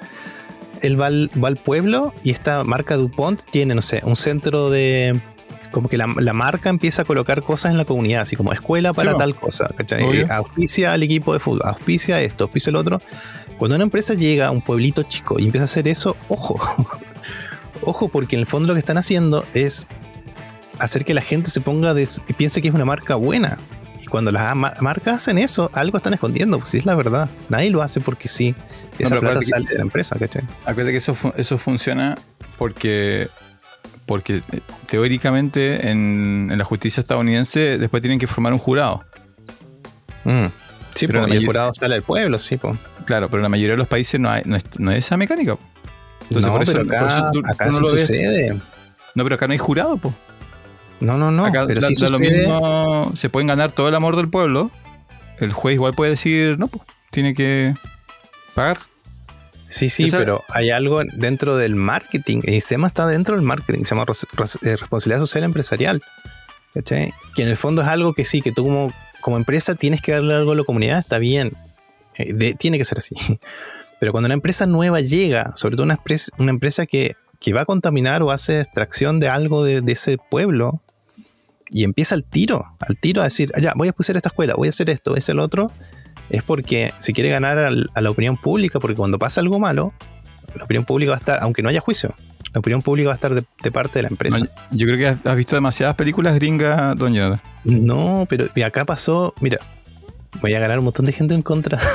Él 0.83 1.01
va 1.01 1.07
al, 1.07 1.31
va 1.43 1.49
al 1.49 1.57
pueblo 1.57 2.13
y 2.23 2.31
esta 2.31 2.65
marca 2.65 2.97
DuPont 2.97 3.41
tiene, 3.51 3.75
no 3.75 3.83
sé, 3.83 4.03
un 4.05 4.17
centro 4.17 4.69
de. 4.69 5.19
Como 5.75 5.89
que 5.89 5.97
la, 5.97 6.07
la 6.19 6.33
marca 6.33 6.71
empieza 6.71 7.03
a 7.03 7.05
colocar 7.05 7.43
cosas 7.43 7.73
en 7.73 7.79
la 7.79 7.85
comunidad, 7.85 8.23
así 8.23 8.37
como 8.37 8.53
escuela 8.53 8.93
para 8.93 9.17
tal 9.17 9.35
cosa. 9.35 9.69
Eh, 9.91 10.25
Auspicia 10.31 10.93
al 10.93 11.03
equipo 11.03 11.33
de 11.33 11.41
fútbol, 11.41 11.63
auspicia 11.65 12.21
esto, 12.23 12.45
auspicia 12.45 12.71
el 12.71 12.77
otro. 12.77 13.01
Cuando 13.59 13.75
una 13.75 13.83
empresa 13.85 14.15
llega 14.15 14.47
a 14.47 14.51
un 14.53 14.63
pueblito 14.63 15.03
chico 15.03 15.39
y 15.41 15.45
empieza 15.47 15.65
a 15.65 15.67
hacer 15.67 15.89
eso, 15.89 16.17
ojo. 16.29 16.61
ojo, 17.83 18.09
porque 18.09 18.37
en 18.37 18.41
el 18.41 18.47
fondo 18.47 18.69
lo 18.69 18.75
que 18.75 18.79
están 18.79 18.99
haciendo 18.99 19.45
es 19.53 19.87
hacer 20.79 21.05
que 21.05 21.13
la 21.13 21.23
gente 21.23 21.51
se 21.51 21.61
ponga 21.61 21.93
de, 21.93 22.09
y 22.29 22.33
piense 22.35 22.63
que 22.63 22.69
es 22.69 22.75
una 22.75 22.85
marca 22.85 23.17
buena. 23.17 23.59
Y 24.01 24.07
cuando 24.07 24.31
las 24.33 24.55
ma- 24.55 24.75
marcas 24.81 25.17
hacen 25.17 25.39
eso, 25.39 25.71
algo 25.73 25.97
están 25.97 26.15
escondiendo, 26.15 26.59
pues 26.59 26.71
sí 26.71 26.79
es 26.79 26.87
la 26.87 26.95
verdad. 26.95 27.29
Nadie 27.49 27.71
lo 27.71 27.83
hace 27.83 28.01
porque 28.01 28.29
sí. 28.29 28.55
Esa 28.99 29.09
pero 29.11 29.21
plata 29.23 29.39
acuérdate 29.39 29.45
que- 29.47 29.51
sale 29.51 29.65
de 29.71 29.75
la 29.75 29.83
empresa, 29.83 30.17
¿cachai? 30.19 30.43
Acuérdate 30.65 30.93
que 30.93 30.99
eso, 30.99 31.17
eso 31.37 31.59
funciona 31.59 32.17
porque, 32.59 33.29
porque 34.07 34.43
eh, 34.53 34.61
teóricamente 34.87 35.91
en, 35.91 36.49
en 36.51 36.59
la 36.59 36.65
justicia 36.65 37.01
estadounidense 37.01 37.79
después 37.79 38.01
tienen 38.01 38.19
que 38.19 38.27
formar 38.27 38.53
un 38.53 38.59
jurado. 38.59 39.05
Mm. 40.25 40.47
Sí, 40.95 41.07
Pero 41.09 41.25
el 41.27 41.45
jurado 41.45 41.73
sale 41.73 41.95
del 41.95 42.03
pueblo, 42.05 42.39
sí, 42.39 42.57
pues. 42.57 42.77
Claro, 43.05 43.29
pero 43.29 43.39
en 43.41 43.43
la 43.45 43.49
mayoría 43.49 43.73
de 43.73 43.79
los 43.79 43.89
países 43.89 44.21
no, 44.21 44.31
hay, 44.31 44.43
no, 44.45 44.57
es, 44.57 44.65
no 44.79 44.91
es 44.93 44.99
esa 44.99 45.17
mecánica. 45.17 45.57
po. 45.57 45.63
Entonces, 46.29 46.47
no, 46.47 46.53
por 46.53 46.63
eso- 46.63 46.73
pero 46.73 46.85
por 46.87 46.95
acá, 46.97 47.07
eso 47.07 47.31
tú- 47.33 47.43
acá 47.45 47.65
tú 47.67 47.71
no 47.73 47.77
sí 47.79 47.83
lo 47.83 47.93
ves. 47.93 48.01
sucede. 48.07 48.61
No, 49.15 49.23
pero 49.25 49.35
acá 49.35 49.47
no 49.47 49.53
hay 49.53 49.59
jurado. 49.59 49.97
po. 49.97 50.15
No, 51.01 51.19
no, 51.19 51.31
no. 51.33 51.45
acá 51.45 51.65
pero 51.67 51.81
da, 51.81 51.89
sí 51.89 51.95
da 52.01 52.09
lo 52.09 52.19
mismo. 52.19 53.13
Se 53.17 53.29
pueden 53.29 53.49
ganar 53.49 53.73
todo 53.73 53.89
el 53.89 53.95
amor 53.95 54.17
del 54.17 54.29
pueblo. 54.29 54.71
El 55.41 55.53
juez 55.53 55.75
igual 55.75 55.95
puede 55.95 56.13
decir, 56.13 56.59
no, 56.59 56.69
pues 56.69 56.85
tiene 57.11 57.35
que 57.35 57.75
pagar. 58.55 58.79
Sí, 59.75 59.91
sí, 59.91 60.05
pero 60.19 60.45
hay 60.49 60.71
algo 60.71 61.03
dentro 61.15 61.57
del 61.57 61.75
marketing. 61.75 62.43
El 62.45 62.61
SEMA 62.61 62.87
está 62.87 63.07
dentro 63.09 63.35
del 63.35 63.45
marketing, 63.45 63.81
se 63.85 63.95
llama 63.97 64.05
eh, 64.63 64.77
responsabilidad 64.77 65.19
social 65.21 65.43
empresarial. 65.43 66.01
¿Cachai? 66.73 67.13
Que 67.35 67.43
en 67.43 67.49
el 67.49 67.57
fondo 67.57 67.83
es 67.83 67.89
algo 67.89 68.15
que 68.15 68.25
sí, 68.25 68.41
que 68.41 68.53
tú 68.53 68.63
como, 68.65 68.93
como 69.21 69.37
empresa 69.37 69.75
tienes 69.75 70.01
que 70.01 70.13
darle 70.13 70.35
algo 70.35 70.53
a 70.53 70.55
la 70.55 70.63
comunidad, 70.65 70.99
está 71.01 71.19
bien. 71.19 71.55
Eh, 72.17 72.33
de- 72.33 72.55
tiene 72.55 72.79
que 72.79 72.85
ser 72.85 72.99
así. 72.99 73.17
Pero 74.01 74.13
cuando 74.13 74.27
una 74.27 74.35
empresa 74.35 74.65
nueva 74.67 75.01
llega, 75.01 75.53
sobre 75.57 75.75
todo 75.77 75.85
una, 75.85 75.95
empresa, 75.95 76.31
una 76.39 76.51
empresa 76.51 76.87
que, 76.87 77.17
que 77.41 77.53
va 77.53 77.63
a 77.63 77.65
contaminar 77.65 78.23
o 78.23 78.31
hace 78.31 78.61
extracción 78.61 79.19
de 79.19 79.29
algo 79.29 79.65
de, 79.65 79.81
de 79.81 79.93
ese 79.93 80.19
pueblo, 80.19 80.81
y 81.71 81.83
empieza 81.83 82.15
al 82.15 82.23
tiro, 82.23 82.65
al 82.79 82.97
tiro 82.97 83.23
a 83.23 83.25
decir, 83.25 83.51
"Ah, 83.57 83.61
ya, 83.61 83.73
voy 83.75 83.89
a 83.89 83.93
pusar 83.93 84.17
esta 84.17 84.29
escuela, 84.29 84.55
voy 84.55 84.69
a 84.69 84.71
hacer 84.71 84.89
esto, 84.91 85.11
voy 85.11 85.19
a 85.19 85.21
hacer 85.21 85.35
lo 85.35 85.43
otro, 85.43 85.73
es 86.31 86.43
porque 86.43 86.93
si 86.99 87.13
quiere 87.13 87.31
ganar 87.31 87.59
al- 87.59 87.91
a 87.95 88.01
la 88.01 88.11
opinión 88.11 88.37
pública, 88.37 88.81
porque 88.81 88.97
cuando 88.97 89.19
pasa 89.19 89.41
algo 89.41 89.59
malo, 89.59 89.93
la 90.57 90.65
opinión 90.65 90.85
pública 90.85 91.11
va 91.11 91.17
a 91.17 91.21
estar, 91.21 91.39
aunque 91.43 91.63
no 91.63 91.69
haya 91.69 91.81
juicio, 91.81 92.15
la 92.53 92.61
opinión 92.61 92.83
pública 92.83 93.09
va 93.09 93.15
a 93.15 93.17
estar 93.17 93.35
de, 93.35 93.45
de 93.63 93.71
parte 93.73 93.99
de 93.99 94.03
la 94.05 94.09
empresa. 94.09 94.39
No, 94.39 94.47
yo 94.71 94.87
creo 94.87 94.99
que 94.99 95.07
has, 95.09 95.27
has 95.27 95.37
visto 95.37 95.57
demasiadas 95.57 95.97
películas 95.97 96.35
gringas, 96.37 96.97
don 96.97 97.13
Jonathan. 97.15 97.41
No, 97.65 98.27
pero 98.29 98.47
acá 98.65 98.85
pasó, 98.85 99.35
mira, 99.41 99.59
voy 100.41 100.55
a 100.55 100.61
ganar 100.61 100.79
un 100.79 100.85
montón 100.87 101.07
de 101.07 101.13
gente 101.13 101.35
en 101.35 101.43
contra. 101.43 101.79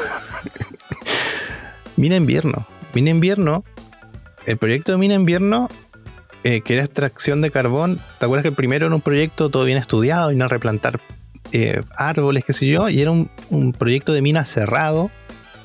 Mina 1.97 2.15
Invierno. 2.15 2.65
Mina 2.93 3.09
Invierno, 3.09 3.63
el 4.45 4.57
proyecto 4.57 4.91
de 4.91 4.97
Mina 4.97 5.13
Invierno, 5.15 5.69
eh, 6.43 6.61
que 6.61 6.75
era 6.75 6.83
extracción 6.83 7.41
de 7.41 7.51
carbón, 7.51 7.99
¿te 8.19 8.25
acuerdas 8.25 8.43
que 8.43 8.49
el 8.49 8.55
primero 8.55 8.85
era 8.87 8.95
un 8.95 9.01
proyecto 9.01 9.49
todo 9.49 9.65
bien 9.65 9.77
estudiado 9.77 10.31
y 10.31 10.35
no 10.35 10.47
replantar 10.47 10.99
eh, 11.51 11.81
árboles, 11.95 12.43
qué 12.45 12.53
sé 12.53 12.67
yo? 12.67 12.89
Y 12.89 13.01
era 13.01 13.11
un, 13.11 13.29
un 13.49 13.73
proyecto 13.73 14.13
de 14.13 14.21
mina 14.21 14.45
cerrado, 14.45 15.09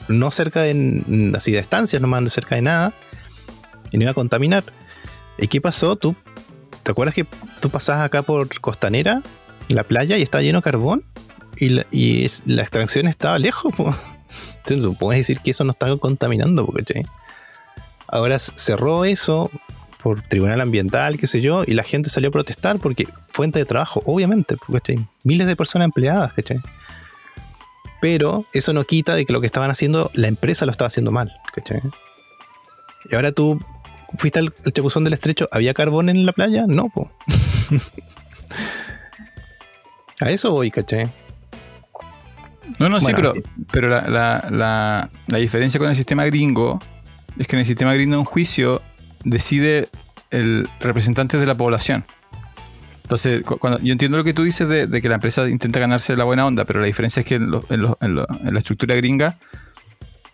no 0.08 0.30
cerca 0.30 0.62
de, 0.62 0.70
n- 0.70 1.36
así 1.36 1.52
de 1.52 1.58
estancias, 1.58 2.00
nomás 2.00 2.32
cerca 2.32 2.54
de 2.56 2.62
nada, 2.62 2.92
y 3.90 3.96
no 3.98 4.02
iba 4.04 4.10
a 4.12 4.14
contaminar. 4.14 4.64
¿Y 5.38 5.48
qué 5.48 5.60
pasó? 5.60 5.96
¿Tú, 5.96 6.14
¿Te 6.82 6.90
acuerdas 6.92 7.14
que 7.14 7.26
tú 7.60 7.70
pasabas 7.70 8.04
acá 8.04 8.22
por 8.22 8.48
Costanera, 8.60 9.22
la 9.68 9.84
playa, 9.84 10.16
y 10.18 10.22
estaba 10.22 10.42
lleno 10.42 10.58
de 10.58 10.62
carbón? 10.62 11.02
Y 11.56 11.68
la, 11.70 11.86
y 11.90 12.24
es- 12.24 12.42
la 12.46 12.62
extracción 12.62 13.06
estaba 13.06 13.38
lejos. 13.38 13.74
po. 13.74 13.94
Puedes 14.98 15.20
decir 15.20 15.40
que 15.40 15.50
eso 15.52 15.64
no 15.64 15.70
está 15.72 15.94
contaminando, 15.96 16.64
porque 16.66 17.04
ahora 18.08 18.38
cerró 18.38 19.04
eso 19.04 19.50
por 20.04 20.20
tribunal 20.22 20.60
ambiental, 20.60 21.18
qué 21.18 21.26
sé 21.26 21.40
yo, 21.40 21.64
y 21.66 21.72
la 21.72 21.82
gente 21.82 22.08
salió 22.10 22.28
a 22.28 22.32
protestar 22.32 22.78
porque 22.78 23.08
fuente 23.32 23.58
de 23.58 23.64
trabajo, 23.64 24.02
obviamente, 24.06 24.56
porque 24.66 25.00
miles 25.24 25.46
de 25.48 25.56
personas 25.56 25.86
empleadas, 25.86 26.32
¿cachai? 26.34 26.58
Pero 28.00 28.44
eso 28.52 28.72
no 28.74 28.84
quita 28.84 29.14
de 29.14 29.24
que 29.26 29.32
lo 29.32 29.40
que 29.40 29.46
estaban 29.46 29.70
haciendo, 29.70 30.10
la 30.14 30.28
empresa 30.28 30.66
lo 30.66 30.70
estaba 30.72 30.88
haciendo 30.88 31.10
mal, 31.10 31.32
¿cachai? 31.54 31.80
Y 33.10 33.14
ahora 33.14 33.32
tú 33.32 33.58
fuiste 34.18 34.38
al, 34.38 34.52
al 34.64 34.72
chapuzón 34.72 35.04
del 35.04 35.14
estrecho, 35.14 35.48
¿había 35.50 35.74
carbón 35.74 36.08
en 36.10 36.24
la 36.26 36.32
playa? 36.32 36.66
No, 36.68 36.88
po. 36.90 37.10
a 40.20 40.30
eso 40.30 40.50
voy, 40.50 40.70
¿cachai? 40.70 41.08
No, 42.78 42.88
no, 42.88 43.00
sí, 43.00 43.12
pero, 43.14 43.34
pero 43.72 43.88
la, 43.88 44.02
la- 44.08 44.48
la- 44.50 45.10
la 45.26 45.38
diferencia 45.38 45.78
con 45.78 45.88
el 45.88 45.96
sistema 45.96 46.24
gringo 46.26 46.80
es 47.38 47.46
que 47.46 47.56
en 47.56 47.60
el 47.60 47.66
sistema 47.66 47.92
gringo 47.94 48.18
un 48.18 48.24
juicio 48.24 48.80
decide 49.24 49.88
el 50.30 50.68
representante 50.80 51.36
de 51.38 51.46
la 51.46 51.54
población. 51.54 52.04
Entonces, 53.02 53.42
cu- 53.42 53.58
cuando, 53.58 53.78
yo 53.80 53.92
entiendo 53.92 54.16
lo 54.16 54.24
que 54.24 54.32
tú 54.32 54.42
dices 54.44 54.68
de, 54.68 54.86
de 54.86 55.02
que 55.02 55.08
la 55.08 55.16
empresa 55.16 55.48
intenta 55.48 55.78
ganarse 55.80 56.16
la 56.16 56.24
buena 56.24 56.46
onda, 56.46 56.64
pero 56.64 56.80
la 56.80 56.86
diferencia 56.86 57.20
es 57.20 57.26
que 57.26 57.34
en, 57.36 57.50
lo- 57.50 57.64
en 57.70 57.82
lo- 57.82 57.98
en 58.00 58.14
lo- 58.14 58.26
en 58.44 58.52
la 58.52 58.58
estructura 58.58 58.94
gringa, 58.94 59.38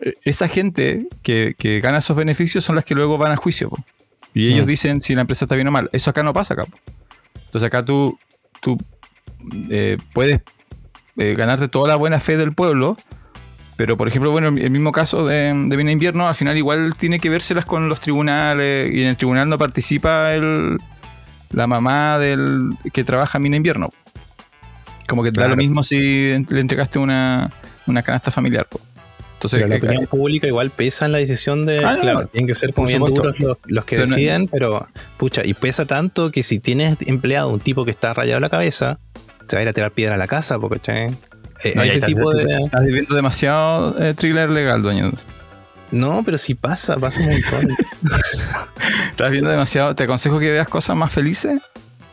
eh, 0.00 0.14
esa 0.24 0.46
gente 0.48 1.06
que, 1.22 1.54
que 1.58 1.80
gana 1.80 1.98
esos 1.98 2.16
beneficios 2.16 2.64
son 2.64 2.76
las 2.76 2.84
que 2.84 2.94
luego 2.94 3.18
van 3.18 3.32
a 3.32 3.36
juicio. 3.36 3.68
po. 3.70 3.78
Y 4.32 4.46
ellos 4.52 4.64
Mm. 4.66 4.68
dicen 4.68 5.00
si 5.00 5.14
la 5.14 5.22
empresa 5.22 5.44
está 5.46 5.56
bien 5.56 5.66
o 5.66 5.72
mal. 5.72 5.88
Eso 5.92 6.10
acá 6.10 6.22
no 6.22 6.32
pasa 6.32 6.54
acá. 6.54 6.64
po. 6.66 6.78
Entonces 7.46 7.66
acá 7.66 7.84
tú, 7.84 8.16
tú 8.60 8.78
eh, 9.70 9.98
puedes 10.14 10.40
eh, 11.16 11.34
ganarte 11.36 11.66
toda 11.68 11.88
la 11.88 11.96
buena 11.96 12.20
fe 12.20 12.36
del 12.36 12.52
pueblo. 12.54 12.96
Pero, 13.80 13.96
por 13.96 14.08
ejemplo, 14.08 14.30
bueno, 14.30 14.48
el 14.48 14.70
mismo 14.70 14.92
caso 14.92 15.26
de, 15.26 15.54
de 15.54 15.76
Mina 15.78 15.90
Invierno, 15.90 16.28
al 16.28 16.34
final 16.34 16.54
igual 16.54 16.94
tiene 16.98 17.18
que 17.18 17.30
vérselas 17.30 17.64
con 17.64 17.88
los 17.88 17.98
tribunales 17.98 18.92
y 18.92 19.00
en 19.00 19.08
el 19.08 19.16
tribunal 19.16 19.48
no 19.48 19.56
participa 19.56 20.34
el, 20.34 20.76
la 21.50 21.66
mamá 21.66 22.18
del 22.18 22.72
que 22.92 23.04
trabaja 23.04 23.38
en 23.38 23.42
Mina 23.44 23.56
Invierno. 23.56 23.88
Como 25.08 25.22
que 25.22 25.30
da 25.30 25.34
Claro. 25.36 25.50
lo 25.52 25.56
mismo 25.56 25.82
si 25.82 26.44
le 26.50 26.60
entregaste 26.60 26.98
una, 26.98 27.50
una 27.86 28.02
canasta 28.02 28.30
familiar. 28.30 28.66
po. 28.68 28.80
Entonces, 29.34 29.60
Pero 29.62 29.68
la 29.70 29.76
eh, 29.76 29.78
opinión 29.78 30.06
pública 30.08 30.46
igual 30.46 30.68
pesa 30.68 31.06
en 31.06 31.12
la 31.12 31.18
decisión 31.18 31.64
de. 31.64 31.82
Ah, 31.82 31.94
no, 31.94 32.00
claro, 32.02 32.20
no. 32.20 32.26
tienen 32.26 32.48
que 32.48 32.54
ser 32.54 32.74
como 32.74 32.86
bien 32.86 33.00
duros 33.02 33.40
los, 33.40 33.56
los 33.64 33.84
que 33.86 33.96
Pero 33.96 34.08
no- 34.08 34.14
deciden, 34.14 34.46
pero 34.48 34.86
pucha, 35.16 35.42
y 35.46 35.54
pesa 35.54 35.86
tanto 35.86 36.30
que 36.30 36.42
si 36.42 36.58
tienes 36.58 36.98
empleado 37.06 37.48
un 37.48 37.60
tipo 37.60 37.86
que 37.86 37.92
está 37.92 38.12
rayado 38.12 38.40
la 38.40 38.50
cabeza, 38.50 38.98
te 39.46 39.56
va 39.56 39.60
a 39.60 39.62
ir 39.62 39.68
a 39.70 39.72
tirar 39.72 39.92
piedra 39.92 40.16
a 40.16 40.18
la 40.18 40.26
casa, 40.28 40.58
porque 40.58 40.80
che, 40.80 41.08
eh, 41.64 41.72
no, 41.76 41.82
ese 41.82 41.94
estás- 41.94 42.08
tipo 42.08 42.32
de. 42.32 42.58
Estás 42.64 42.84
viviendo 42.84 43.14
demasiado 43.14 43.96
eh, 44.02 44.14
thriller 44.14 44.48
legal, 44.50 44.82
dueño. 44.82 45.12
No, 45.90 46.22
pero 46.24 46.38
si 46.38 46.54
pasa, 46.54 46.96
pasa 46.96 47.20
un 47.20 47.28
montón. 47.30 47.76
Estás 49.10 49.30
viendo 49.30 49.50
demasiado. 49.50 49.94
Te 49.94 50.04
aconsejo 50.04 50.38
que 50.38 50.50
veas 50.50 50.68
cosas 50.68 50.96
más 50.96 51.12
felices. 51.12 51.60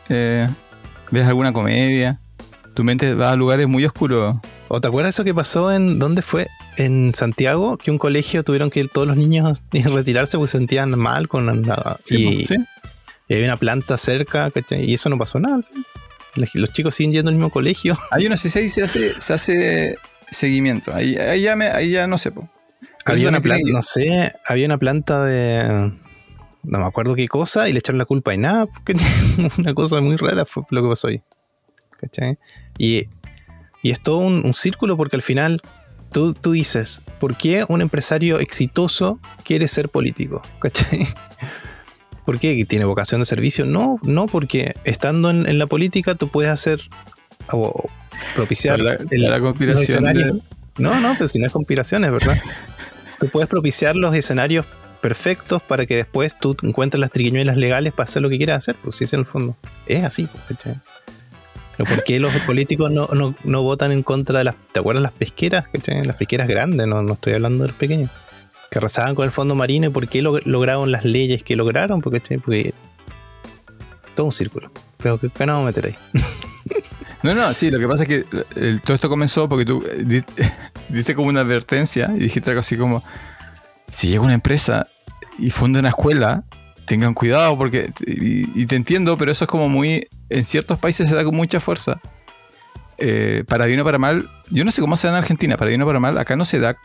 Eh, 0.08 0.48
veas 1.10 1.28
alguna 1.28 1.52
comedia. 1.52 2.18
Tu 2.74 2.84
mente 2.84 3.14
va 3.14 3.32
a 3.32 3.36
lugares 3.36 3.66
muy 3.68 3.84
oscuros. 3.84 4.36
¿O 4.68 4.80
te 4.80 4.88
acuerdas 4.88 5.14
eso 5.14 5.24
que 5.24 5.34
pasó 5.34 5.72
en. 5.72 5.98
¿Dónde 5.98 6.22
fue? 6.22 6.48
En 6.76 7.12
Santiago, 7.14 7.76
que 7.76 7.90
un 7.90 7.98
colegio 7.98 8.44
tuvieron 8.44 8.70
que 8.70 8.80
ir 8.80 8.88
todos 8.88 9.06
los 9.08 9.16
niños 9.16 9.60
a 9.84 9.88
retirarse 9.88 10.36
porque 10.38 10.50
se 10.52 10.58
sentían 10.58 10.90
mal 10.98 11.26
con 11.28 11.46
la- 11.66 11.98
y, 12.08 12.46
¿Sí? 12.46 12.54
y 13.28 13.34
había 13.34 13.46
una 13.46 13.56
planta 13.56 13.96
cerca, 13.98 14.50
¿cachai? 14.50 14.84
y 14.84 14.94
eso 14.94 15.08
no 15.08 15.18
pasó 15.18 15.38
nada. 15.40 15.60
Los 16.54 16.72
chicos 16.72 16.94
siguen 16.94 17.12
yendo 17.12 17.28
al 17.30 17.34
mismo 17.36 17.50
colegio. 17.50 17.98
Hay 18.10 18.28
no 18.28 18.36
sé 18.36 18.50
si 18.50 18.68
se 18.68 18.82
hace, 18.82 19.20
se 19.20 19.32
hace 19.34 19.96
seguimiento. 20.30 20.94
Ahí, 20.94 21.16
ahí 21.16 21.42
ya, 21.42 21.56
me- 21.56 21.68
ahí 21.68 21.90
ya 21.90 22.06
no 22.06 22.18
sé. 22.18 22.32
había 23.04 23.28
una 23.28 23.40
planta, 23.40 23.70
no 23.72 23.82
sé, 23.82 24.32
había 24.46 24.66
una 24.66 24.78
planta 24.78 25.24
de. 25.24 25.92
No 26.64 26.78
me 26.80 26.84
acuerdo 26.84 27.14
qué 27.14 27.28
cosa, 27.28 27.68
y 27.68 27.72
le 27.72 27.78
echaron 27.78 27.98
la 27.98 28.04
culpa 28.04 28.34
y 28.34 28.38
nada. 28.38 28.66
porque 28.66 28.94
una 29.58 29.74
cosa 29.74 30.00
muy 30.00 30.16
rara 30.16 30.44
fue 30.44 30.64
lo 30.70 30.82
que 30.82 30.88
pasó 30.88 31.08
ahí. 31.08 31.20
¿Cachai? 31.98 32.36
Y, 32.76 33.06
y 33.82 33.90
es 33.90 34.00
todo 34.02 34.18
un, 34.18 34.44
un 34.44 34.54
círculo 34.54 34.96
porque 34.96 35.16
al 35.16 35.22
final 35.22 35.60
tú, 36.12 36.34
tú 36.34 36.52
dices, 36.52 37.00
¿por 37.20 37.36
qué 37.36 37.64
un 37.68 37.80
empresario 37.80 38.38
exitoso 38.38 39.18
quiere 39.44 39.66
ser 39.68 39.88
político? 39.88 40.42
¿Cachai? 40.60 41.08
¿Por 42.28 42.38
qué? 42.38 42.62
¿Tiene 42.68 42.84
vocación 42.84 43.22
de 43.22 43.24
servicio? 43.24 43.64
No, 43.64 43.98
no, 44.02 44.26
porque 44.26 44.74
estando 44.84 45.30
en, 45.30 45.48
en 45.48 45.58
la 45.58 45.64
política 45.64 46.14
tú 46.14 46.28
puedes 46.28 46.50
hacer 46.50 46.78
o, 47.50 47.58
o 47.68 47.84
propiciar 48.34 48.78
la, 48.80 48.98
el- 49.10 49.22
la 49.22 49.40
conspiración. 49.40 50.04
de-. 50.04 50.34
No, 50.76 51.00
no, 51.00 51.14
pero 51.14 51.26
si 51.26 51.38
no 51.38 51.46
es 51.46 51.52
conspiración, 51.54 52.04
es 52.04 52.12
verdad. 52.12 52.36
tú 53.18 53.28
puedes 53.28 53.48
propiciar 53.48 53.96
los 53.96 54.14
escenarios 54.14 54.66
perfectos 55.00 55.62
para 55.62 55.86
que 55.86 55.96
después 55.96 56.38
tú 56.38 56.54
encuentres 56.62 57.00
las 57.00 57.10
triquiñuelas 57.12 57.56
legales 57.56 57.94
para 57.94 58.04
hacer 58.10 58.20
lo 58.20 58.28
que 58.28 58.36
quieras 58.36 58.58
hacer, 58.58 58.76
pues 58.82 58.96
si 58.96 59.04
es 59.04 59.12
en 59.14 59.20
el 59.20 59.26
fondo. 59.26 59.56
Es 59.86 60.04
así, 60.04 60.26
pues, 60.30 60.44
¿cachai? 60.48 60.74
Pero 61.78 61.88
¿por 61.88 62.04
qué 62.04 62.20
los 62.20 62.30
políticos 62.40 62.90
no, 62.90 63.08
no, 63.14 63.36
no 63.42 63.62
votan 63.62 63.90
en 63.90 64.02
contra 64.02 64.40
de 64.40 64.44
las... 64.44 64.54
¿Te 64.72 64.80
acuerdas 64.80 65.02
las 65.02 65.12
pesqueras? 65.12 65.64
¿cachai? 65.72 66.02
Las 66.04 66.16
pesqueras 66.16 66.46
grandes, 66.46 66.86
no, 66.86 67.02
no 67.02 67.14
estoy 67.14 67.32
hablando 67.32 67.64
de 67.64 67.68
los 67.68 67.76
pequeños. 67.78 68.10
Que 68.70 68.78
arrasaban 68.78 69.14
con 69.14 69.24
el 69.24 69.30
fondo 69.30 69.54
marino 69.54 69.86
y 69.86 69.90
por 69.90 70.08
qué 70.08 70.20
lo- 70.22 70.38
lograron 70.40 70.92
las 70.92 71.04
leyes 71.04 71.42
que 71.42 71.56
lograron, 71.56 72.00
porque, 72.02 72.20
porque 72.40 72.74
todo 74.14 74.26
un 74.26 74.32
círculo. 74.32 74.70
Pero 74.98 75.18
que 75.18 75.30
no 75.46 75.62
vamos 75.64 75.74
a. 75.76 75.80
No, 77.22 77.34
no, 77.34 77.52
sí, 77.52 77.68
lo 77.70 77.80
que 77.80 77.88
pasa 77.88 78.04
es 78.04 78.08
que 78.08 78.24
el- 78.54 78.80
todo 78.82 78.94
esto 78.94 79.08
comenzó 79.08 79.48
porque 79.48 79.64
tú 79.64 79.82
eh, 79.90 80.02
di- 80.04 80.24
diste 80.88 81.14
como 81.16 81.28
una 81.28 81.40
advertencia 81.40 82.12
y 82.14 82.20
dijiste 82.20 82.50
algo 82.50 82.60
así 82.60 82.76
como, 82.76 83.02
si 83.88 84.08
llega 84.08 84.20
una 84.22 84.34
empresa 84.34 84.86
y 85.36 85.50
funda 85.50 85.80
una 85.80 85.88
escuela, 85.88 86.44
tengan 86.86 87.14
cuidado 87.14 87.58
porque, 87.58 87.90
y, 88.06 88.62
y 88.62 88.66
te 88.66 88.76
entiendo, 88.76 89.16
pero 89.18 89.32
eso 89.32 89.44
es 89.44 89.50
como 89.50 89.68
muy, 89.68 90.06
en 90.28 90.44
ciertos 90.44 90.78
países 90.78 91.08
se 91.08 91.14
da 91.16 91.24
con 91.24 91.34
mucha 91.34 91.58
fuerza. 91.58 92.00
Eh, 92.98 93.42
para 93.48 93.66
bien 93.66 93.80
o 93.80 93.84
para 93.84 93.98
mal, 93.98 94.28
yo 94.50 94.64
no 94.64 94.70
sé 94.70 94.80
cómo 94.80 94.96
se 94.96 95.06
da 95.08 95.14
en 95.14 95.18
Argentina, 95.18 95.56
para 95.56 95.70
bien 95.70 95.82
o 95.82 95.86
para 95.86 95.98
mal, 96.00 96.18
acá 96.18 96.36
no 96.36 96.44
se 96.44 96.60
da 96.60 96.76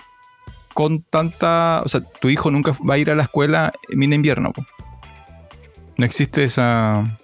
con 0.73 1.01
tanta, 1.01 1.81
o 1.83 1.89
sea, 1.89 2.01
tu 2.01 2.29
hijo 2.29 2.51
nunca 2.51 2.75
va 2.87 2.95
a 2.95 2.97
ir 2.97 3.11
a 3.11 3.15
la 3.15 3.23
escuela 3.23 3.71
en 3.89 4.13
invierno. 4.13 4.51
po. 4.51 4.65
No 5.97 6.05
existe 6.05 6.43
esa... 6.43 7.17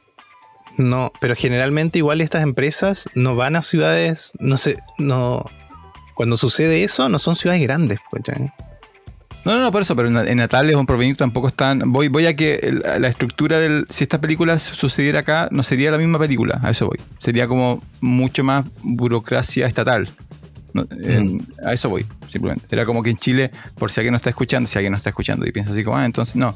No, 0.77 1.11
pero 1.19 1.35
generalmente 1.35 1.99
igual 1.99 2.21
estas 2.21 2.43
empresas 2.43 3.09
no 3.13 3.35
van 3.35 3.55
a 3.55 3.61
ciudades, 3.61 4.33
no 4.39 4.57
sé, 4.57 4.77
no... 4.97 5.45
Cuando 6.13 6.37
sucede 6.37 6.83
eso, 6.83 7.07
no 7.09 7.17
son 7.17 7.35
ciudades 7.35 7.61
grandes, 7.61 7.99
pues. 8.11 8.23
No, 9.45 9.53
no, 9.53 9.61
no, 9.61 9.71
por 9.71 9.81
eso, 9.81 9.95
pero 9.95 10.09
en, 10.09 10.37
Natales 10.37 10.75
o 10.75 10.79
en 10.81 10.85
Porvenir 10.85 11.15
tampoco 11.15 11.47
están. 11.47 11.79
Voy, 11.93 12.09
voy 12.09 12.25
a 12.25 12.35
que 12.35 12.77
la 12.99 13.07
estructura 13.07 13.57
del. 13.57 13.85
Si 13.89 14.03
esta 14.03 14.19
película 14.19 14.59
sucediera 14.59 15.21
acá, 15.21 15.47
no 15.51 15.63
sería 15.63 15.91
la 15.91 15.97
misma 15.97 16.19
película, 16.19 16.59
a 16.61 16.71
eso 16.71 16.87
voy. 16.87 16.99
Sería 17.19 17.47
como 17.47 17.81
mucho 18.01 18.43
más 18.43 18.65
burocracia 18.81 19.65
estatal. 19.65 20.09
No, 20.73 20.85
en- 20.91 21.47
a 21.65 21.73
eso 21.73 21.89
voy, 21.89 22.05
simplemente. 22.31 22.65
Era 22.69 22.85
como 22.85 23.01
que 23.03 23.09
en 23.09 23.17
Chile, 23.17 23.51
por 23.77 23.91
si 23.91 23.99
alguien 23.99 24.11
no 24.13 24.17
está 24.17 24.29
escuchando, 24.29 24.67
si 24.69 24.77
alguien 24.77 24.91
no 24.91 24.97
está 24.97 25.09
escuchando 25.09 25.45
y 25.47 25.51
piensa 25.51 25.71
así 25.71 25.83
como, 25.83 25.97
ah, 25.97 26.05
entonces 26.05 26.35
no. 26.35 26.55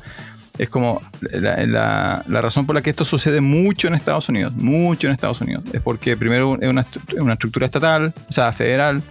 Es 0.58 0.70
como 0.70 1.02
la, 1.22 1.66
la- 1.66 2.24
la 2.28 2.42
razón 2.42 2.66
por 2.68 2.76
la 2.76 2.82
que 2.84 2.92
esto 2.92 3.06
sucede 3.06 3.42
mucho 3.42 3.88
en 3.88 3.96
Estados 3.96 4.30
Unidos, 4.30 4.54
mucho 4.56 5.08
en 5.08 5.14
Estados 5.14 5.42
Unidos, 5.42 5.64
es 5.74 5.82
porque 5.82 6.16
primero 6.16 6.58
es 6.62 6.70
una 6.70 7.34
estructura 7.34 7.66
estatal, 7.66 8.14
o 8.30 8.32
sea, 8.32 8.54
federal, 8.54 9.02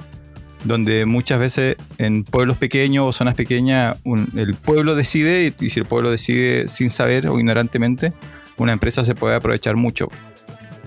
donde 0.62 1.04
muchas 1.06 1.40
veces 1.40 1.76
en 1.98 2.22
pueblos 2.22 2.56
pequeños 2.58 3.04
o 3.08 3.10
zonas 3.12 3.34
pequeñas 3.34 3.96
el 4.36 4.54
pueblo 4.54 4.94
decide, 4.94 5.52
y 5.58 5.70
si 5.70 5.80
el 5.80 5.86
pueblo 5.86 6.12
decide 6.12 6.68
sin 6.68 6.88
saber 6.90 7.26
o 7.26 7.36
ignorantemente, 7.40 8.12
una 8.58 8.72
empresa 8.72 9.04
se 9.04 9.16
puede 9.16 9.34
aprovechar 9.34 9.74
mucho. 9.74 10.08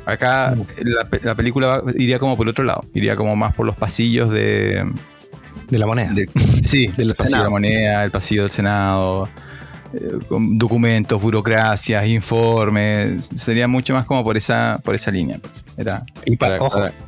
Acá 0.06 0.56
la, 1.24 1.36
película 1.36 1.82
iría 1.96 2.20
como 2.20 2.38
por 2.38 2.48
otro 2.48 2.64
lado, 2.64 2.86
iría 2.94 3.16
como 3.16 3.36
más 3.36 3.54
por 3.54 3.66
los 3.66 3.76
pasillos 3.76 4.30
de... 4.30 4.86
De 5.70 5.80
la 5.80 5.88
moneda. 5.88 6.14
sí, 6.64 6.88
del 6.98 7.16
pasillo 7.16 7.38
de 7.38 7.44
la 7.44 7.50
moneda, 7.50 8.04
el 8.04 8.12
pasillo 8.12 8.44
del 8.44 8.52
Senado, 8.52 9.28
eh, 9.94 10.12
documentos, 10.30 11.20
burocracias, 11.20 12.06
informes, 12.06 13.30
sería 13.36 13.68
mucho 13.68 13.96
más 13.96 14.06
como 14.06 14.24
por 14.24 14.38
esa, 14.38 14.80
por 14.84 14.94
esa 14.94 15.10
línea. 15.10 15.40
Pues. 15.40 15.66
Era 15.78 16.04
y 16.26 16.38
para, 16.38 16.60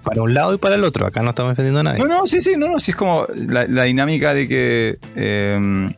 para, 0.04 0.22
un 0.24 0.34
lado 0.34 0.56
y 0.56 0.58
para 0.58 0.74
el 0.74 0.84
otro, 0.84 1.06
acá 1.06 1.22
no 1.22 1.30
estamos 1.30 1.52
defendiendo 1.52 1.82
a 1.82 1.84
nadie. 1.84 2.00
No, 2.00 2.08
no, 2.08 2.26
sí, 2.26 2.42
sí, 2.42 2.56
no, 2.58 2.68
no, 2.68 2.80
sí 2.80 2.92
es 2.92 2.98
como 2.98 3.28
la, 3.36 3.84
dinámica 3.84 4.34
de 4.34 4.48
que... 4.48 5.00
Eh, 5.16 5.94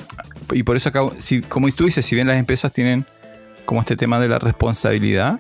y 0.52 0.64
por 0.64 0.76
eso 0.76 0.90
acá, 0.90 1.02
si, 1.20 1.42
como 1.42 1.70
tú 1.72 1.86
dices, 1.86 2.06
si 2.06 2.16
bien 2.16 2.28
las 2.28 2.38
empresas 2.38 2.74
tienen 2.74 3.06
como 3.66 3.82
este 3.82 3.96
tema 3.96 4.20
de 4.20 4.28
la 4.28 4.40
responsabilidad, 4.40 5.40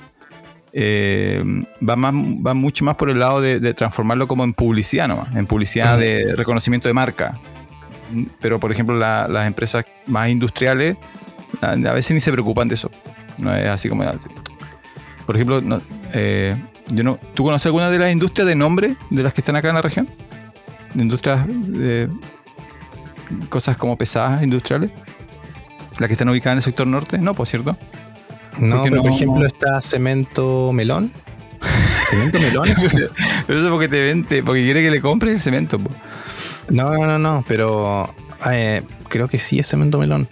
eh, 0.74 1.44
va, 1.88 1.96
más, 1.96 2.14
va 2.14 2.54
mucho 2.54 2.86
más 2.86 2.96
por 2.96 3.10
el 3.10 3.20
lado 3.20 3.42
de, 3.42 3.74
transformarlo 3.74 4.28
como 4.28 4.44
en 4.44 4.54
publicidad 4.54 5.08
nomás, 5.08 5.36
en 5.36 5.46
publicidad 5.46 5.98
de 5.98 6.36
reconocimiento 6.36 6.88
de 6.88 6.94
marca. 6.94 7.40
Pero, 8.42 8.60
por 8.60 8.72
ejemplo, 8.72 8.98
las 8.98 9.48
empresas 9.48 9.86
más 10.08 10.30
industriales 10.30 10.98
a, 11.62 11.76
veces 11.76 12.12
ni 12.12 12.20
se 12.20 12.32
preocupan 12.32 12.68
de 12.68 12.76
eso. 12.76 12.92
No 13.38 13.54
es 13.54 13.68
así 13.68 13.90
como... 13.90 14.04
Por 15.26 15.36
ejemplo, 15.36 15.62
eh, 16.14 16.56
yo 16.88 17.04
no, 17.04 17.20
¿tú 17.36 17.44
conoces 17.44 17.68
alguna 17.68 17.92
de 17.92 18.00
las 18.00 18.12
industrias 18.12 18.48
de 18.48 18.56
nombre 18.56 18.96
de 19.12 19.24
las 19.24 19.34
que 19.34 19.42
están 19.42 19.56
acá 19.56 19.70
en 19.70 19.76
la 19.76 19.82
región? 19.82 20.08
De 20.94 21.04
industrias 21.04 21.46
de 21.48 22.10
cosas 23.50 23.78
como 23.78 23.96
pesadas 23.96 24.42
industriales. 24.42 24.90
Las 26.00 26.08
que 26.08 26.14
están 26.14 26.30
ubicadas 26.30 26.54
en 26.54 26.58
el 26.58 26.64
sector 26.64 26.88
norte, 26.88 27.18
no, 27.20 27.34
por 27.34 27.46
cierto. 27.46 27.78
No, 28.60 28.84
pero 28.84 29.02
por 29.02 29.12
ejemplo 29.12 29.46
está 29.46 29.82
cemento 29.82 30.72
melón. 30.74 31.12
¿Cemento 32.10 32.40
melón? 32.40 32.70
pero 33.48 33.60
eso 33.60 33.70
porque 33.70 33.88
te 33.88 34.02
vende, 34.02 34.44
porque 34.44 34.64
quiere 34.64 34.82
que 34.82 34.92
le 34.92 35.02
compres 35.02 35.34
el 35.34 35.40
cemento. 35.40 35.80
No, 36.70 36.94
no, 36.94 37.06
no, 37.06 37.20
no, 37.20 37.44
pero 37.48 38.14
eh, 38.52 38.84
creo 39.08 39.28
que 39.28 39.40
sí 39.40 39.60
es 39.60 39.68
cemento 39.68 39.98
melón. 39.98 40.28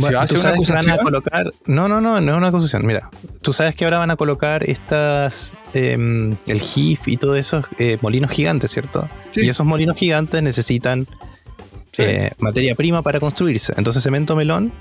¿Se 0.00 0.14
va 0.14 0.20
a 0.20 0.24
hacer 0.24 0.38
una 0.38 0.50
acusación? 0.50 0.98
colocar, 0.98 1.50
no, 1.64 1.88
no, 1.88 2.00
no, 2.00 2.20
no 2.20 2.32
es 2.32 2.36
una 2.36 2.48
acusación. 2.48 2.84
Mira, 2.84 3.08
tú 3.40 3.52
sabes 3.52 3.74
que 3.74 3.84
ahora 3.84 3.98
van 3.98 4.10
a 4.10 4.16
colocar 4.16 4.68
estas, 4.68 5.56
em, 5.72 6.36
el 6.46 6.60
GIF 6.60 7.08
y 7.08 7.16
todo 7.16 7.36
eso, 7.36 7.62
eh, 7.78 7.96
molinos 8.02 8.30
gigantes, 8.30 8.70
¿cierto? 8.70 9.08
Y 9.34 9.48
esos 9.48 9.66
molinos 9.66 9.96
gigantes 9.96 10.42
necesitan 10.42 11.06
eh, 11.98 12.32
materia 12.38 12.74
prima 12.74 13.00
para 13.00 13.18
construirse. 13.18 13.72
Entonces, 13.76 14.02
cemento 14.02 14.36
melón 14.36 14.72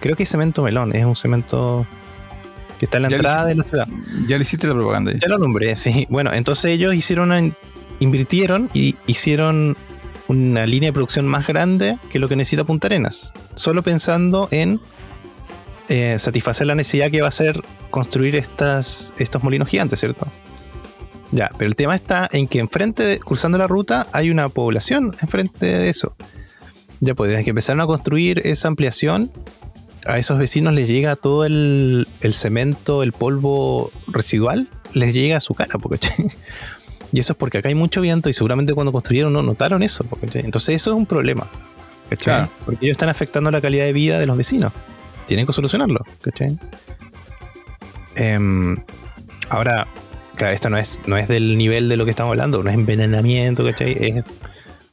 Creo 0.00 0.16
que 0.16 0.24
es 0.24 0.28
cemento 0.28 0.62
melón, 0.62 0.94
es 0.94 1.04
un 1.04 1.16
cemento 1.16 1.86
que 2.78 2.84
está 2.84 2.98
en 2.98 3.04
la 3.04 3.08
entrada 3.08 3.46
de 3.46 3.54
la 3.54 3.64
ciudad. 3.64 3.88
Ya 4.26 4.36
le 4.36 4.42
hiciste 4.42 4.66
la 4.66 4.74
propaganda. 4.74 5.12
Ya 5.12 5.28
lo 5.28 5.38
nombré, 5.38 5.76
sí. 5.76 6.06
Bueno, 6.10 6.32
entonces 6.32 6.66
ellos 6.66 6.94
hicieron 6.94 7.54
invirtieron 7.98 8.68
y 8.74 8.96
hicieron 9.06 9.76
una 10.28 10.66
línea 10.66 10.88
de 10.88 10.92
producción 10.92 11.26
más 11.26 11.46
grande 11.46 11.98
que 12.10 12.18
lo 12.18 12.28
que 12.28 12.36
necesita 12.36 12.64
Punta 12.64 12.88
Arenas. 12.88 13.32
Solo 13.54 13.82
pensando 13.82 14.48
en 14.50 14.80
eh, 15.88 16.16
satisfacer 16.18 16.66
la 16.66 16.74
necesidad 16.74 17.10
que 17.10 17.22
va 17.22 17.28
a 17.28 17.32
ser 17.32 17.62
construir 17.90 18.34
estas, 18.36 19.12
estos 19.18 19.42
molinos 19.42 19.68
gigantes, 19.68 20.00
¿cierto? 20.00 20.26
Ya, 21.32 21.50
pero 21.56 21.68
el 21.68 21.76
tema 21.76 21.94
está 21.94 22.28
en 22.30 22.46
que 22.48 22.58
enfrente, 22.58 23.02
de, 23.02 23.18
cruzando 23.18 23.58
la 23.58 23.66
ruta, 23.66 24.06
hay 24.12 24.30
una 24.30 24.48
población 24.48 25.14
enfrente 25.20 25.66
de 25.66 25.88
eso. 25.88 26.14
Ya 27.00 27.14
pues, 27.14 27.30
desde 27.30 27.44
que 27.44 27.50
empezaron 27.50 27.80
a 27.80 27.86
construir 27.86 28.46
esa 28.46 28.68
ampliación, 28.68 29.30
a 30.06 30.18
esos 30.18 30.38
vecinos 30.38 30.74
les 30.74 30.88
llega 30.88 31.16
todo 31.16 31.44
el, 31.44 32.06
cemento, 32.32 33.02
el 33.02 33.12
polvo 33.12 33.90
residual, 34.06 34.68
les 34.92 35.12
llega 35.12 35.36
a 35.36 35.40
su 35.40 35.54
cara, 35.54 35.78
porque 35.78 36.08
y 37.12 37.20
eso 37.20 37.32
es 37.32 37.38
porque 37.38 37.58
acá 37.58 37.68
hay 37.68 37.74
mucho 37.74 38.00
viento 38.00 38.28
y 38.28 38.32
seguramente 38.32 38.74
cuando 38.74 38.92
construyeron 38.92 39.32
no 39.32 39.42
notaron 39.42 39.82
eso, 39.82 40.04
porque 40.04 40.40
entonces 40.40 40.76
eso 40.76 40.92
es 40.92 40.96
un 40.96 41.06
problema, 41.06 41.46
porque 42.08 42.30
ellos 42.80 42.92
están 42.92 43.08
afectando 43.08 43.50
la 43.50 43.60
calidad 43.60 43.84
de 43.84 43.92
vida 43.92 44.18
de 44.18 44.26
los 44.26 44.36
vecinos, 44.36 44.72
tienen 45.26 45.46
que 45.46 45.52
solucionarlo, 45.52 46.00
em, 48.14 48.76
ahora, 49.48 49.86
esto 50.38 50.70
no 50.70 50.78
es, 50.78 51.00
no 51.06 51.16
es 51.16 51.28
del 51.28 51.58
nivel 51.58 51.88
de 51.88 51.96
lo 51.96 52.04
que 52.04 52.10
estamos 52.10 52.30
hablando, 52.30 52.62
no 52.62 52.70
es 52.70 52.74
envenenamiento, 52.74 53.68
es 53.68 53.76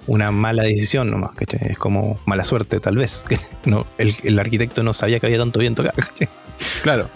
una 0.07 0.31
mala 0.31 0.63
decisión 0.63 1.09
nomás, 1.09 1.31
que 1.31 1.45
Es 1.69 1.77
como 1.77 2.19
mala 2.25 2.45
suerte, 2.45 2.79
tal 2.79 2.97
vez. 2.97 3.23
No, 3.65 3.87
el, 3.97 4.39
arquitecto 4.39 4.83
no 4.83 4.93
sabía 4.93 5.21
que 5.21 5.27
había 5.27 5.37
tanto 5.39 5.59
viento 5.59 5.83
acá. 5.83 5.93
Claro. 6.81 7.09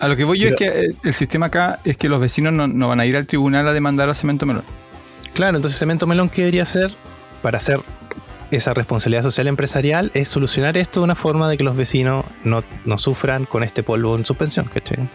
A 0.00 0.08
lo 0.08 0.16
que 0.16 0.24
voy 0.24 0.40
yo 0.40 0.48
es 0.48 0.56
que 0.56 0.92
el, 1.02 1.14
sistema 1.14 1.46
acá 1.46 1.78
es 1.84 1.96
que 1.96 2.08
los 2.08 2.20
vecinos 2.20 2.52
no, 2.52 2.88
van 2.88 3.00
a 3.00 3.06
ir 3.06 3.16
al 3.16 3.26
tribunal 3.26 3.68
a 3.68 3.72
demandar 3.72 4.08
a 4.10 4.14
Cemento 4.14 4.44
Melón. 4.44 4.64
Claro, 5.34 5.56
entonces 5.56 5.78
Cemento 5.78 6.06
Melón, 6.06 6.28
¿qué 6.28 6.42
debería 6.42 6.64
hacer 6.64 6.92
para 7.42 7.58
hacer 7.58 7.80
esa 8.50 8.74
responsabilidad 8.74 9.22
social 9.22 9.46
empresarial? 9.46 10.10
Es 10.14 10.28
solucionar 10.28 10.76
esto 10.76 11.00
de 11.00 11.04
una 11.04 11.14
forma 11.14 11.48
de 11.48 11.56
que 11.56 11.64
los 11.64 11.76
vecinos 11.76 12.24
no, 12.42 12.64
sufran 12.98 13.46
con 13.46 13.62
este 13.62 13.82
polvo 13.82 14.16
en 14.16 14.26
suspensión, 14.26 14.66
¿cachai? 14.66 15.08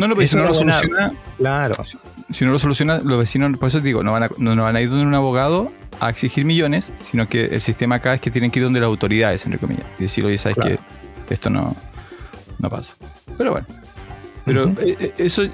No, 0.00 0.08
no, 0.08 0.16
pero 0.16 0.26
si 0.26 0.36
no 0.36 0.44
lo 0.44 0.54
soluciona. 0.54 1.12
Claro. 1.36 1.74
Si, 2.30 2.44
no 2.46 2.52
lo 2.52 2.58
soluciona, 2.58 3.00
los 3.04 3.18
vecinos, 3.18 3.58
por 3.58 3.68
eso 3.68 3.80
digo, 3.80 4.02
no 4.02 4.12
van 4.12 4.22
a, 4.22 4.30
no, 4.38 4.56
van 4.56 4.74
a 4.74 4.80
ir 4.80 4.88
donde 4.88 5.04
un 5.04 5.14
abogado 5.14 5.70
a 6.00 6.08
exigir 6.08 6.46
millones, 6.46 6.90
sino 7.02 7.28
que 7.28 7.44
el 7.44 7.60
sistema 7.60 7.96
acá 7.96 8.14
es 8.14 8.22
que 8.22 8.30
tienen 8.30 8.50
que 8.50 8.60
ir 8.60 8.64
donde 8.64 8.80
las 8.80 8.86
autoridades, 8.86 9.44
entre 9.44 9.60
comillas, 9.60 9.84
y 9.98 10.04
decir, 10.04 10.24
oye, 10.24 10.38
sabes 10.38 10.56
que 10.56 10.78
esto 11.28 11.50
no, 11.50 11.76
no 12.58 12.70
pasa. 12.70 12.96
Pero 13.36 13.52
bueno. 13.52 13.66
Pero 14.46 14.68
eh, 14.80 14.96
eh, 14.98 15.14
eso, 15.18 15.42
eh, 15.42 15.52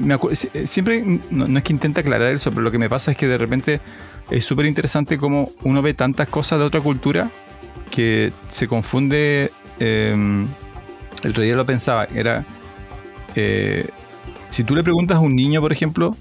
me 0.00 0.14
acuerdo, 0.14 0.36
siempre, 0.66 1.20
no, 1.30 1.56
es 1.56 1.62
que 1.62 1.72
intente 1.72 2.00
aclarar 2.00 2.34
eso, 2.34 2.50
pero 2.50 2.62
lo 2.62 2.72
que 2.72 2.78
me 2.78 2.90
pasa 2.90 3.12
es 3.12 3.16
que 3.16 3.28
de 3.28 3.38
repente 3.38 3.80
es 4.28 4.44
súper 4.44 4.66
interesante 4.66 5.18
cómo 5.18 5.52
uno 5.62 5.82
ve 5.82 5.94
tantas 5.94 6.26
cosas 6.26 6.58
de 6.58 6.64
otra 6.64 6.80
cultura 6.80 7.30
que 7.92 8.32
se 8.48 8.66
confunde. 8.66 9.52
Em, 9.78 10.48
el 11.22 11.30
otro 11.30 11.44
día 11.44 11.54
lo 11.54 11.64
pensaba, 11.64 12.08
era. 12.12 12.44
Si 14.50 14.64
tú 14.64 14.74
le 14.74 14.82
preguntas 14.82 15.18
a 15.18 15.20
un 15.20 15.34
niño, 15.36 15.60
por 15.60 15.72
ejemplo, 15.72 16.16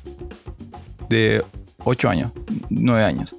de 1.10 1.44
8 1.84 2.10
años, 2.10 2.32
9 2.70 3.04
años, 3.04 3.36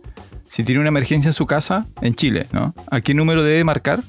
si 0.49 0.65
tiene 0.65 0.81
una 0.81 0.89
emergencia 0.89 1.29
en 1.29 1.35
su 1.35 1.47
casa, 1.47 1.87
en 2.01 2.15
Chile, 2.15 2.47
¿no? 2.53 2.75
¿A 2.91 3.01
qué 3.01 3.15
número 3.15 3.43
debe 3.43 3.65
marcar? 3.65 4.01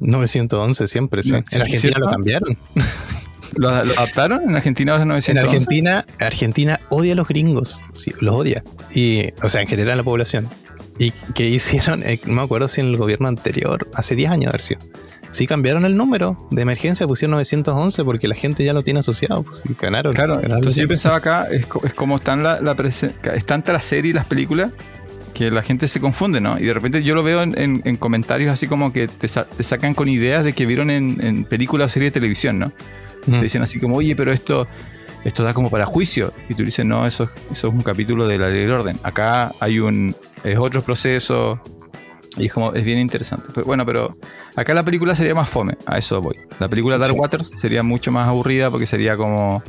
911 0.00 0.88
siempre, 0.88 1.22
sí. 1.22 1.34
en 1.34 1.60
Argentina 1.60 1.94
lo 1.98 2.10
cambiaron. 2.10 2.58
¿Lo, 3.54 3.68
adaptaron? 3.70 4.42
En 4.48 4.56
Argentina 4.56 4.92
ahora 4.92 5.04
911. 5.04 5.30
En 5.32 5.38
Argentina, 5.38 6.06
Argentina 6.18 6.80
odia 6.90 7.12
a 7.12 7.16
los 7.16 7.28
gringos, 7.28 7.80
sí, 7.92 8.12
los 8.20 8.34
odia. 8.34 8.62
Y, 8.92 9.32
o 9.42 9.48
sea, 9.48 9.62
en 9.62 9.66
general 9.66 9.96
la 9.96 10.02
población. 10.02 10.48
¿Y 10.98 11.12
qué 11.34 11.48
hicieron? 11.48 12.02
Eh, 12.02 12.20
no 12.26 12.34
me 12.34 12.42
acuerdo 12.42 12.68
si 12.68 12.80
en 12.80 12.88
el 12.88 12.96
gobierno 12.96 13.28
anterior, 13.28 13.88
hace 13.94 14.14
10 14.14 14.30
años, 14.30 14.48
a 14.48 14.52
ver 14.52 14.62
si. 14.62 14.74
Sí 15.36 15.46
cambiaron 15.46 15.84
el 15.84 15.96
número 15.96 16.48
de 16.50 16.62
emergencia, 16.62 17.06
pusieron 17.06 17.32
911 17.32 18.04
porque 18.04 18.26
la 18.26 18.34
gente 18.34 18.64
ya 18.64 18.72
lo 18.72 18.80
tiene 18.80 19.00
asociado. 19.00 19.42
Pues, 19.42 19.62
y 19.68 19.74
ganaron. 19.78 20.14
Claro, 20.14 20.40
entonces 20.40 20.76
yo 20.76 20.88
pensaba 20.88 21.16
acá, 21.16 21.46
es, 21.50 21.66
como 21.66 22.16
están 22.16 22.42
la, 22.42 22.60
la 22.62 22.74
es 22.82 23.44
tanta 23.44 23.74
la 23.74 23.80
serie 23.80 24.12
y 24.12 24.14
las 24.14 24.24
películas 24.24 24.72
que 25.34 25.50
la 25.50 25.62
gente 25.62 25.88
se 25.88 26.00
confunde, 26.00 26.40
¿no? 26.40 26.58
Y 26.58 26.64
de 26.64 26.72
repente 26.72 27.02
yo 27.02 27.14
lo 27.14 27.22
veo 27.22 27.42
en, 27.42 27.96
comentarios 27.98 28.50
así 28.50 28.66
como 28.66 28.94
que 28.94 29.08
te, 29.08 29.28
sacan 29.28 29.92
con 29.92 30.08
ideas 30.08 30.42
de 30.42 30.54
que 30.54 30.64
vieron 30.64 30.88
en, 30.88 31.44
películas 31.44 31.86
o 31.86 31.88
serie 31.90 32.08
de 32.08 32.12
televisión, 32.12 32.58
¿no? 32.58 32.72
Te 33.26 33.42
dicen 33.42 33.60
así 33.60 33.78
como, 33.78 33.96
oye, 33.96 34.16
pero 34.16 34.32
esto, 34.32 34.66
esto 35.24 35.42
da 35.42 35.52
como 35.52 35.68
para 35.68 35.84
juicio. 35.84 36.32
Y 36.48 36.54
tú 36.54 36.64
dices, 36.64 36.86
no, 36.86 37.06
eso, 37.06 37.28
eso 37.52 37.68
es 37.68 37.74
un 37.74 37.82
capítulo 37.82 38.26
de 38.26 38.38
la 38.38 38.48
ley 38.48 38.60
del 38.60 38.70
orden. 38.70 38.98
Acá 39.02 39.52
hay 39.60 39.80
un, 39.80 40.16
es 40.42 40.56
otro 40.56 40.80
proceso. 40.80 41.60
Y 42.36 42.46
es 42.46 42.52
como, 42.52 42.72
es 42.72 42.84
bien 42.84 42.98
interesante. 42.98 43.48
Pero, 43.54 43.66
bueno, 43.66 43.86
pero 43.86 44.16
acá 44.54 44.74
la 44.74 44.82
película 44.82 45.14
sería 45.14 45.34
más 45.34 45.48
fome, 45.48 45.76
a 45.86 45.98
eso 45.98 46.20
voy. 46.20 46.36
La 46.58 46.68
película 46.68 46.98
Dark 46.98 47.18
Waters 47.18 47.52
sería 47.58 47.82
mucho 47.82 48.12
más 48.12 48.28
aburrida 48.28 48.70
porque 48.70 48.86
sería 48.86 49.16
como 49.16 49.62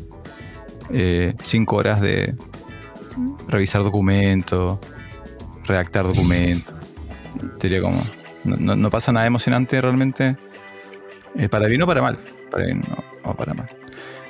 eh, 0.90 1.34
cinco 1.44 1.78
horas 1.78 2.02
de 2.02 2.36
revisar 3.48 3.84
documentos, 3.84 4.80
redactar 5.66 6.06
documentos. 6.06 6.74
Sería 7.60 7.82
como. 7.82 8.02
No, 8.44 8.90
pasa 8.90 9.12
nada 9.12 9.26
emocionante 9.26 9.80
realmente. 9.82 10.38
Eh, 11.36 11.50
para 11.50 11.68
bien 11.68 11.82
o 11.82 11.88
para 11.88 12.02
mal. 12.02 12.18
Para 12.50 12.66
bien 12.66 12.82
o 13.24 13.34
para 13.34 13.54
mal. 13.54 13.68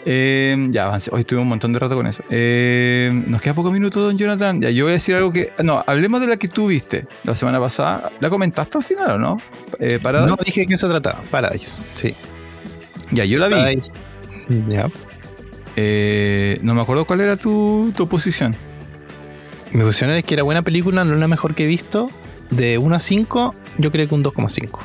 Eh, 0.10 0.68
ya 0.72 0.86
avancé. 0.86 1.10
Hoy 1.14 1.22
estuve 1.22 1.42
un 1.42 1.50
montón 1.50 1.74
de 1.74 1.80
rato 1.80 1.94
con 1.94 2.08
eso. 2.08 2.24
Eh, 2.30 3.12
nos 3.28 3.42
queda 3.42 3.54
poco 3.54 3.72
minuto, 3.72 4.00
don 4.00 4.18
Jonathan. 4.18 4.62
Ya, 4.62 4.70
yo 4.70 4.86
voy 4.86 4.92
a 4.92 4.94
decir 4.94 5.16
algo 5.16 5.34
que. 5.34 5.52
No, 5.62 5.84
hablemos 5.86 6.22
de 6.22 6.28
la 6.28 6.38
que 6.38 6.48
tú 6.48 6.68
viste 6.68 7.06
la 7.26 7.36
semana 7.36 7.60
pasada. 7.60 8.10
¿La 8.22 8.30
comentaste 8.30 8.78
al 8.78 8.86
final 8.86 9.12
o 9.12 9.18
no? 9.18 9.42
Eh, 9.80 10.00
No, 10.02 10.38
dije 10.38 10.62
de 10.62 10.68
qué 10.68 10.78
se 10.78 10.88
trataba. 10.88 11.22
Paradise. 11.30 11.80
Sí. 11.96 12.16
Ya, 13.12 13.26
yo 13.26 13.38
la 13.38 13.50
vi. 13.50 13.80
Ya. 14.70 14.90
no 16.62 16.74
me 16.74 16.82
acuerdo 16.82 17.04
cuál 17.04 17.20
era 17.20 17.36
tu, 17.36 17.92
tu 17.94 18.08
posición. 18.08 18.56
Mi 19.74 19.82
posición 19.84 20.12
es 20.12 20.24
que 20.24 20.36
era 20.36 20.44
buena 20.44 20.62
película, 20.62 21.04
no 21.04 21.16
es 21.16 21.20
la 21.20 21.28
mejor 21.28 21.54
que 21.54 21.66
he 21.66 21.68
visto. 21.68 22.10
De 22.50 22.78
1 22.78 22.96
a 22.96 23.00
5, 23.02 23.56
yo 23.78 23.92
creo 23.92 24.08
que 24.08 24.16
un 24.16 24.24
2,5. 24.24 24.80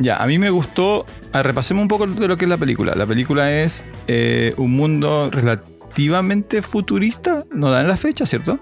Ya, 0.00 0.16
a 0.16 0.26
mí 0.26 0.40
me 0.40 0.50
gustó. 0.50 1.06
Ah, 1.34 1.42
repasemos 1.42 1.82
un 1.82 1.88
poco 1.88 2.06
de 2.06 2.26
lo 2.28 2.36
que 2.38 2.46
es 2.46 2.48
la 2.48 2.56
película. 2.56 2.94
La 2.94 3.04
película 3.06 3.52
es 3.52 3.84
eh, 4.06 4.54
un 4.56 4.72
mundo 4.72 5.30
relativamente 5.30 6.62
futurista. 6.62 7.44
No 7.52 7.70
dan 7.70 7.86
la 7.88 7.96
fecha, 7.96 8.24
¿cierto? 8.26 8.58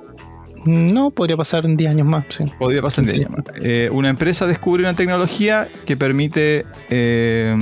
No, 0.65 1.11
podría 1.11 1.37
pasar 1.37 1.65
en 1.65 1.77
10 1.77 1.91
años 1.91 2.07
más, 2.07 2.25
sí. 2.37 2.45
Podría 2.59 2.83
pasar 2.83 3.05
en 3.05 3.11
Sí. 3.11 3.17
diez 3.19 3.29
años 3.29 3.39
más. 3.47 3.57
Eh, 3.63 3.89
una 3.93 4.09
empresa 4.11 4.47
descubre 4.47 4.83
una 4.83 4.95
tecnología 4.95 5.69
que 5.87 5.97
permite. 5.97 6.65
eh, 6.91 7.55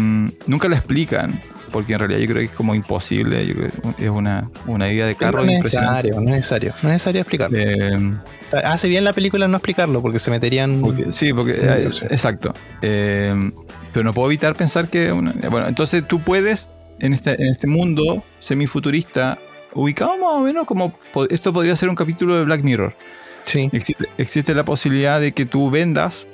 nunca 0.47 0.69
la 0.69 0.77
explican. 0.77 1.41
Porque 1.73 1.93
en 1.93 2.01
realidad 2.01 2.19
yo 2.19 2.27
creo 2.27 2.39
que 2.41 2.45
es 2.47 2.51
como 2.51 2.75
imposible. 2.75 3.47
Yo 3.47 3.55
creo 3.55 3.69
que 3.97 4.05
es 4.05 4.11
una, 4.11 4.51
una 4.67 4.93
idea 4.93 5.07
de 5.07 5.15
carro 5.15 5.45
no 5.45 5.53
es 5.53 5.63
necesario, 5.63 6.15
no 6.17 6.23
es 6.23 6.27
necesario. 6.37 6.71
No 6.83 6.89
es 6.89 6.95
necesario 6.95 7.21
explicarlo. 7.21 7.57
Eh, 7.57 8.13
Hace 8.65 8.89
bien 8.89 9.05
la 9.05 9.13
película 9.13 9.47
no 9.47 9.57
explicarlo 9.59 10.03
porque 10.03 10.19
se 10.19 10.33
meterían. 10.33 10.81
Porque- 10.81 11.13
sí, 11.13 11.33
porque 11.33 11.53
exacto. 12.11 12.53
Pero 13.93 14.05
no 14.05 14.12
puedo 14.14 14.28
evitar 14.28 14.55
pensar 14.55 14.88
que 14.88 15.12
una- 15.12 15.32
bueno, 15.51 15.66
entonces 15.68 16.07
tú 16.07 16.20
puedes 16.20 16.70
en 17.01 17.12
este 17.12 17.32
en 17.41 17.49
este 17.49 17.66
mundo 17.66 18.22
semifuturista 18.38 19.38
ubicado 19.72 20.12
más 20.18 20.32
o 20.32 20.41
menos 20.41 20.66
como 20.66 20.93
esto 21.30 21.53
podría 21.53 21.74
ser 21.76 21.88
un 21.88 21.95
capítulo 21.97 22.36
de 22.36 22.45
Black 22.45 22.62
Mirror. 22.62 22.95
Sí. 23.45 23.68
Existe, 23.72 24.07
existe 24.18 24.55
la 24.55 24.64
posibilidad 24.64 25.20
de 25.20 25.32
que 25.32 25.47
tú 25.47 25.70
vendas 25.70 26.26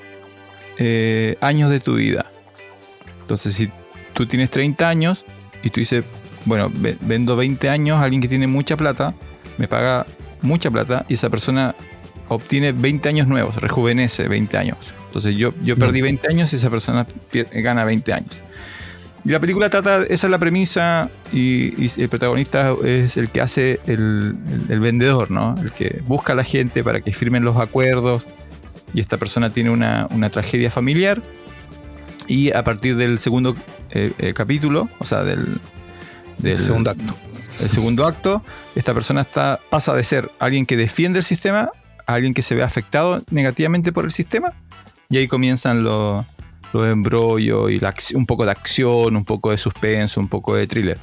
eh, 0.78 1.36
años 1.40 1.70
de 1.70 1.80
tu 1.80 1.94
vida. 1.96 2.30
Entonces, 3.20 3.54
si 3.54 3.70
tú 4.12 4.26
tienes 4.26 4.50
30 4.50 4.88
años 4.88 5.24
y 5.62 5.70
tú 5.70 5.80
dices, 5.80 6.04
bueno, 6.44 6.70
ve- 6.72 6.96
vendo 7.00 7.36
20 7.36 7.68
años 7.70 7.98
a 7.98 8.04
alguien 8.04 8.20
que 8.20 8.28
tiene 8.28 8.46
mucha 8.46 8.76
plata, 8.76 9.14
me 9.58 9.68
paga 9.68 10.06
mucha 10.42 10.70
plata 10.70 11.04
y 11.08 11.14
esa 11.14 11.30
persona 11.30 11.74
obtiene 12.28 12.72
20 12.72 13.08
años 13.08 13.26
nuevos, 13.28 13.56
rejuvenece 13.56 14.28
20 14.28 14.58
años. 14.58 14.76
Entonces 15.06 15.36
yo, 15.36 15.52
yo 15.62 15.76
perdí 15.76 16.02
20 16.02 16.28
años 16.28 16.52
y 16.52 16.56
esa 16.56 16.68
persona 16.70 17.06
gana 17.52 17.84
20 17.84 18.12
años. 18.12 18.30
Y 19.24 19.30
la 19.30 19.40
película 19.40 19.68
trata, 19.70 20.04
esa 20.04 20.26
es 20.28 20.30
la 20.30 20.38
premisa, 20.38 21.10
y, 21.32 21.84
y 21.84 21.90
el 22.00 22.08
protagonista 22.08 22.74
es 22.84 23.16
el 23.16 23.28
que 23.30 23.40
hace 23.40 23.80
el, 23.86 24.36
el- 24.48 24.66
el 24.68 24.80
vendedor, 24.80 25.30
¿no? 25.32 25.56
El 25.60 25.72
que 25.72 26.00
busca 26.06 26.32
a 26.32 26.36
la 26.36 26.44
gente 26.44 26.84
para 26.84 27.00
que 27.00 27.12
firmen 27.12 27.42
los 27.44 27.56
acuerdos. 27.56 28.24
Y 28.94 29.00
esta 29.00 29.16
persona 29.16 29.50
tiene 29.50 29.70
una, 29.70 30.06
una 30.10 30.30
tragedia 30.30 30.70
familiar. 30.70 31.20
Y 32.28 32.52
a 32.54 32.62
partir 32.62 32.96
del 32.96 33.18
segundo 33.18 33.56
eh, 33.90 34.12
eh, 34.18 34.32
capítulo, 34.32 34.88
o 34.98 35.04
sea, 35.04 35.24
del, 35.24 35.58
del 36.38 36.58
Segundo 36.58 36.90
acto. 36.90 37.14
el 37.60 37.68
segundo 37.68 38.06
acto, 38.06 38.42
esta 38.76 38.94
persona 38.94 39.22
está, 39.22 39.58
pasa 39.70 39.94
de 39.94 40.04
ser 40.04 40.30
alguien 40.38 40.66
que 40.66 40.76
defiende 40.76 41.18
el 41.18 41.24
sistema 41.24 41.70
a 42.06 42.14
alguien 42.14 42.32
que 42.34 42.42
se 42.42 42.54
ve 42.54 42.62
afectado 42.62 43.22
negativamente 43.30 43.92
por 43.92 44.04
el 44.04 44.12
sistema. 44.12 44.52
Y 45.10 45.18
ahí 45.18 45.28
comienzan 45.28 45.82
los, 45.84 46.24
los 46.72 46.86
embrollos 46.88 47.70
y 47.70 47.78
la 47.80 47.94
un 48.14 48.26
poco 48.26 48.44
de 48.44 48.50
acción, 48.50 49.16
un 49.16 49.24
poco 49.24 49.50
de 49.50 49.58
suspenso, 49.58 50.20
un 50.20 50.28
poco 50.28 50.54
de 50.54 50.66
thriller. 50.66 50.98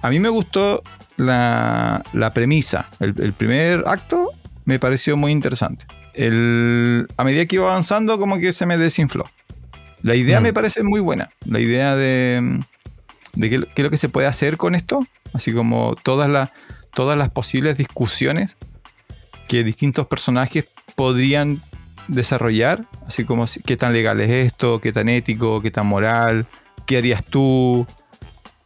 A 0.00 0.10
mí 0.10 0.18
me 0.20 0.28
gustó 0.28 0.82
la, 1.16 2.02
la 2.12 2.32
premisa. 2.32 2.88
El, 3.00 3.14
el 3.20 3.32
primer 3.32 3.84
acto 3.86 4.30
me 4.64 4.78
pareció 4.78 5.16
muy 5.16 5.32
interesante. 5.32 5.84
El- 6.14 7.06
a 7.16 7.24
medida 7.24 7.46
que 7.46 7.56
iba 7.56 7.70
avanzando, 7.70 8.18
como 8.18 8.38
que 8.38 8.52
se 8.52 8.66
me 8.66 8.76
desinfló. 8.78 9.24
La 10.02 10.14
idea 10.14 10.40
Mm. 10.40 10.42
me 10.42 10.52
parece 10.52 10.82
muy 10.82 11.00
buena. 11.00 11.30
La 11.46 11.60
idea 11.60 11.94
de, 11.94 12.60
de 13.34 13.50
qué, 13.50 13.60
qué 13.60 13.72
es 13.76 13.84
lo 13.84 13.90
que 13.90 13.96
se 13.96 14.08
puede 14.08 14.26
hacer 14.26 14.56
con 14.56 14.74
esto. 14.74 15.06
Así 15.32 15.52
como 15.52 15.94
todas, 16.02 16.28
las 16.28 16.50
todas 16.94 17.16
las 17.16 17.30
posibles 17.30 17.78
discusiones 17.78 18.56
que 19.48 19.64
distintos 19.64 20.06
personajes 20.06 20.66
podrían 20.96 21.60
desarrollar. 22.08 22.84
Así 23.06 23.24
como 23.24 23.46
qué 23.64 23.76
tan 23.76 23.92
legal 23.92 24.20
es 24.20 24.30
esto, 24.30 24.80
qué 24.80 24.92
tan 24.92 25.08
ético, 25.08 25.60
qué 25.62 25.70
tan 25.70 25.86
moral, 25.86 26.46
qué 26.86 26.98
harías 26.98 27.24
tú. 27.24 27.86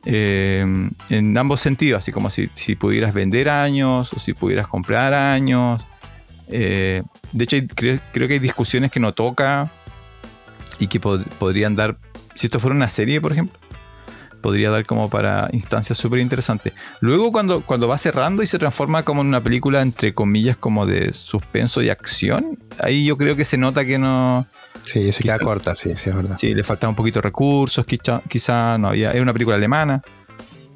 Eh, 0.05 0.65
en 1.11 1.37
ambos 1.39 1.61
sentidos, 1.61 1.99
así 1.99 2.13
como 2.13 2.31
si, 2.31 2.49
si 2.55 2.77
pudieras 2.77 3.13
vender 3.13 3.49
años 3.49 4.13
o 4.13 4.21
si 4.21 4.35
pudieras 4.35 4.69
comprar 4.69 5.13
años. 5.13 5.85
Eh, 6.49 7.03
de 7.33 7.45
hecho, 7.45 7.57
creo, 7.75 7.99
que 8.13 8.35
hay 8.35 8.39
discusiones 8.39 8.93
que 8.93 9.01
no 9.01 9.15
toca 9.15 9.69
y 10.79 10.87
que 10.87 11.01
pod- 11.01 11.27
podrían 11.39 11.75
dar, 11.75 11.97
si 12.37 12.47
esto 12.47 12.61
fuera 12.61 12.77
una 12.77 12.89
serie, 12.89 13.21
por 13.21 13.33
ejemplo, 13.33 13.59
podría 14.47 14.71
dar 14.71 14.87
como 14.87 15.11
para 15.11 15.49
instancias 15.53 15.99
súper 15.99 16.21
interesantes. 16.21 16.73
Luego, 17.01 17.33
cuando, 17.33 17.63
cuando 17.63 17.89
va 17.89 17.99
cerrando 17.99 18.43
y 18.43 18.47
se 18.47 18.59
transforma 18.59 19.03
como 19.03 19.23
en 19.23 19.27
una 19.29 19.43
película, 19.43 19.83
entre 19.83 20.15
comillas, 20.15 20.57
como 20.57 20.87
de 20.87 21.13
suspenso 21.13 21.83
y 21.83 21.89
acción, 21.91 22.59
ahí 22.79 23.05
yo 23.05 23.17
creo 23.17 23.35
que 23.37 23.45
se 23.45 23.59
nota 23.59 23.85
que 23.85 23.99
no. 23.99 24.47
Sí, 24.85 25.11
se 25.11 25.25
queda 25.25 25.39
corta, 25.41 25.75
sí, 25.75 25.91
sí, 25.97 26.11
es 26.11 26.15
verdad. 26.17 26.37
Sí, 26.39 26.55
le 26.55 26.63
faltaba 26.63 26.91
un 26.91 26.95
poquito 26.97 27.19
de 27.19 27.23
recursos, 27.23 27.85
quizá, 27.85 28.23
quizá 28.29 28.79
no 28.79 28.89
había. 28.89 29.11
Es 29.13 29.21
una 29.21 29.33
película 29.33 29.57
alemana. 29.57 30.01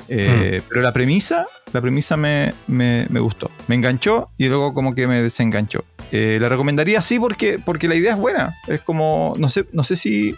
Eh, 0.09 0.61
Pero 0.69 0.81
la 0.83 0.93
premisa, 0.93 1.47
la 1.73 1.81
premisa 1.81 2.17
me, 2.17 2.53
me- 2.67 3.07
me 3.11 3.21
gustó. 3.21 3.51
Me 3.69 3.77
enganchó 3.77 4.31
y 4.37 4.49
luego 4.49 4.75
como 4.75 4.95
que 4.95 5.07
me 5.07 5.23
desenganchó. 5.23 5.85
Eh, 6.11 6.39
la 6.41 6.49
recomendaría 6.49 7.01
sí 7.03 7.21
porque, 7.21 7.61
porque 7.65 7.87
la 7.87 7.95
idea 7.95 8.13
es 8.13 8.19
buena. 8.19 8.57
Es 8.67 8.83
como, 8.83 9.35
no 9.39 9.49
sé, 9.49 9.67
no 9.73 9.85
sé 9.85 9.95
si 9.95 10.35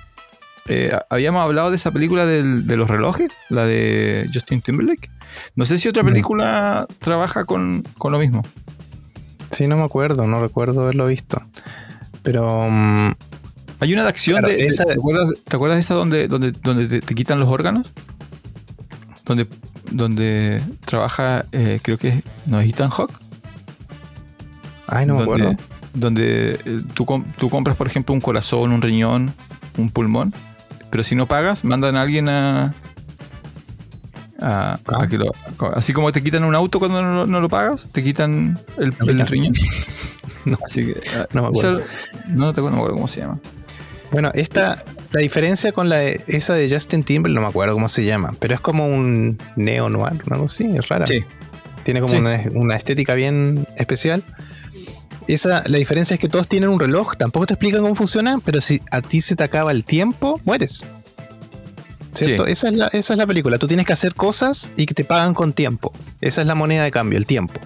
eh, 0.68 0.96
habíamos 1.10 1.42
hablado 1.42 1.70
de 1.70 1.76
esa 1.76 1.90
película 1.90 2.24
del- 2.26 2.66
de 2.66 2.76
los 2.76 2.88
relojes, 2.88 3.30
la 3.48 3.64
de 3.66 4.28
Justin 4.32 4.60
Timberlake. 4.62 5.10
No 5.56 5.66
sé 5.66 5.78
si 5.78 5.88
otra 5.88 6.02
No. 6.02 6.10
película 6.10 6.86
trabaja 6.98 7.44
con, 7.44 7.82
con 7.98 8.12
lo 8.12 8.18
mismo. 8.18 8.42
Sí, 9.50 9.66
no 9.66 9.76
me 9.76 9.82
acuerdo, 9.84 10.26
no 10.26 10.40
recuerdo 10.40 10.82
haberlo 10.82 11.06
visto. 11.06 11.40
Pero 12.22 12.68
mm, 12.70 13.12
Hay 13.80 13.92
una 13.92 14.04
de 14.04 14.08
acción 14.10 14.38
Claro, 14.38 14.54
de, 14.56 14.66
esa- 14.66 14.84
¿te, 14.84 14.92
acuerdas, 14.92 15.28
te 15.48 15.56
acuerdas 15.56 15.76
de 15.76 15.80
esa 15.80 15.94
donde, 15.94 16.28
donde, 16.28 16.52
donde 16.52 16.86
te, 16.86 17.00
te 17.00 17.14
quitan 17.16 17.40
los 17.40 17.48
órganos? 17.48 17.92
Donde, 19.24 19.46
donde 19.90 20.62
trabaja, 20.84 21.44
eh, 21.52 21.80
creo 21.82 21.98
que 21.98 22.08
es, 22.08 22.22
¿no 22.46 22.60
es 22.60 22.68
Ethan 22.68 22.90
Hawke? 22.90 23.12
ay, 24.86 25.06
no 25.06 25.14
me 25.16 25.24
donde, 25.24 25.42
acuerdo. 25.44 25.62
donde 25.94 26.52
eh, 26.64 26.80
tú, 26.94 27.06
tú 27.38 27.48
compras, 27.50 27.76
por 27.76 27.86
ejemplo, 27.86 28.14
un 28.14 28.20
corazón, 28.20 28.72
un 28.72 28.82
riñón, 28.82 29.32
un 29.78 29.90
pulmón, 29.90 30.32
pero 30.92 31.02
si 31.02 31.16
no 31.16 31.26
pagas, 31.26 31.64
mandan 31.64 31.96
a 31.96 32.02
alguien 32.02 32.28
a. 32.28 32.74
a- 34.40 34.72
a 34.74 34.78
Ah. 34.86 35.06
que 35.08 35.18
lo- 35.18 35.32
así 35.74 35.92
como 35.92 36.10
te 36.12 36.22
quitan 36.22 36.44
un 36.44 36.54
auto 36.54 36.78
cuando 36.78 37.00
no, 37.02 37.14
lo- 37.14 37.26
no 37.26 37.40
lo 37.40 37.48
pagas, 37.48 37.86
te 37.92 38.02
quitan 38.02 38.58
el, 38.78 38.94
El 39.00 39.20
el 39.20 39.26
riñón. 39.26 39.54
No. 40.44 40.58
Así 40.66 40.86
que, 40.86 41.00
No 41.32 41.42
me 41.42 41.48
acuerdo. 41.48 41.78
esa- 41.78 41.86
no 42.32 42.52
te 42.52 42.60
acuerdo, 42.60 42.70
no 42.70 42.70
me 42.70 42.76
acuerdo 42.78 42.94
cómo 42.96 43.06
se 43.06 43.20
llama. 43.20 43.38
Bueno, 44.10 44.32
esta, 44.34 44.82
la 45.12 45.20
diferencia 45.20 45.70
con 45.70 45.88
la 45.88 45.98
de- 45.98 46.20
esa 46.26 46.54
de 46.54 46.68
Justin 46.68 47.04
Timberlake, 47.04 47.36
no 47.36 47.42
me 47.42 47.46
acuerdo 47.46 47.74
cómo 47.74 47.88
se 47.88 48.04
llama, 48.04 48.34
pero 48.40 48.52
es 48.54 48.60
como 48.60 48.86
un 48.88 49.38
neo 49.54 49.88
noir, 49.88 50.20
algo 50.30 50.46
así, 50.46 50.64
es 50.76 50.88
rara. 50.88 51.06
Sí, 51.06 51.22
Tiene 51.84 52.00
como 52.00 52.12
Sí. 52.12 52.18
una, 52.18 52.40
una 52.54 52.76
estética 52.76 53.14
bien 53.14 53.66
especial. 53.76 54.24
Esa, 55.26 55.62
la 55.66 55.78
diferencia 55.78 56.14
es 56.14 56.20
que 56.20 56.28
todos 56.28 56.48
tienen 56.48 56.68
un 56.68 56.80
reloj, 56.80 57.16
tampoco 57.16 57.46
te 57.46 57.54
explican 57.54 57.82
cómo 57.82 57.94
funciona, 57.94 58.38
pero 58.44 58.60
si 58.60 58.80
a 58.90 59.02
ti 59.02 59.20
se 59.20 59.36
te 59.36 59.44
acaba 59.44 59.70
el 59.70 59.84
tiempo, 59.84 60.40
mueres. 60.44 60.84
¿Cierto? 62.14 62.44
Sí. 62.44 62.52
Esa, 62.52 62.68
es 62.68 62.74
la, 62.74 62.86
esa 62.88 63.14
es 63.14 63.18
la 63.18 63.26
película. 63.26 63.58
Tú 63.58 63.66
tienes 63.66 63.86
que 63.86 63.92
hacer 63.92 64.14
cosas 64.14 64.70
y 64.76 64.86
que 64.86 64.94
te 64.94 65.04
pagan 65.04 65.34
con 65.34 65.52
tiempo. 65.52 65.92
Esa 66.20 66.42
es 66.42 66.46
la 66.46 66.54
moneda 66.54 66.84
de 66.84 66.90
cambio, 66.90 67.18
el 67.18 67.26
tiempo. 67.26 67.60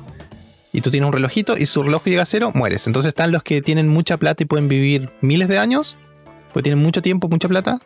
Y 0.72 0.82
tú 0.82 0.90
tienes 0.90 1.06
un 1.06 1.12
relojito 1.12 1.56
y 1.56 1.66
si 1.66 1.74
tu 1.74 1.82
reloj 1.82 2.04
llega 2.04 2.22
a 2.22 2.26
cero, 2.26 2.52
mueres. 2.54 2.86
Entonces 2.86 3.08
están 3.08 3.32
los 3.32 3.42
que 3.42 3.62
tienen 3.62 3.88
mucha 3.88 4.18
plata 4.18 4.42
y 4.42 4.46
pueden 4.46 4.68
vivir 4.68 5.10
miles 5.20 5.48
de 5.48 5.58
años, 5.58 5.96
porque 6.52 6.64
tienen 6.64 6.84
mucho 6.84 7.02
tiempo, 7.02 7.28
mucha 7.28 7.48
plata, 7.48 7.80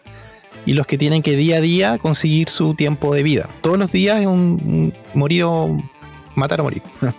y 0.66 0.72
los 0.72 0.86
que 0.86 0.98
tienen 0.98 1.22
que 1.22 1.36
día 1.36 1.58
a 1.58 1.60
día 1.60 1.98
conseguir 1.98 2.50
su 2.50 2.74
tiempo 2.74 3.14
de 3.14 3.22
vida. 3.22 3.48
Todos 3.62 3.78
los 3.78 3.92
días 3.92 4.20
es 4.20 4.26
un, 4.26 4.32
un 4.34 4.94
morir 5.14 5.44
o 5.44 5.78
matar 6.34 6.60
o 6.60 6.64
morir. 6.64 6.82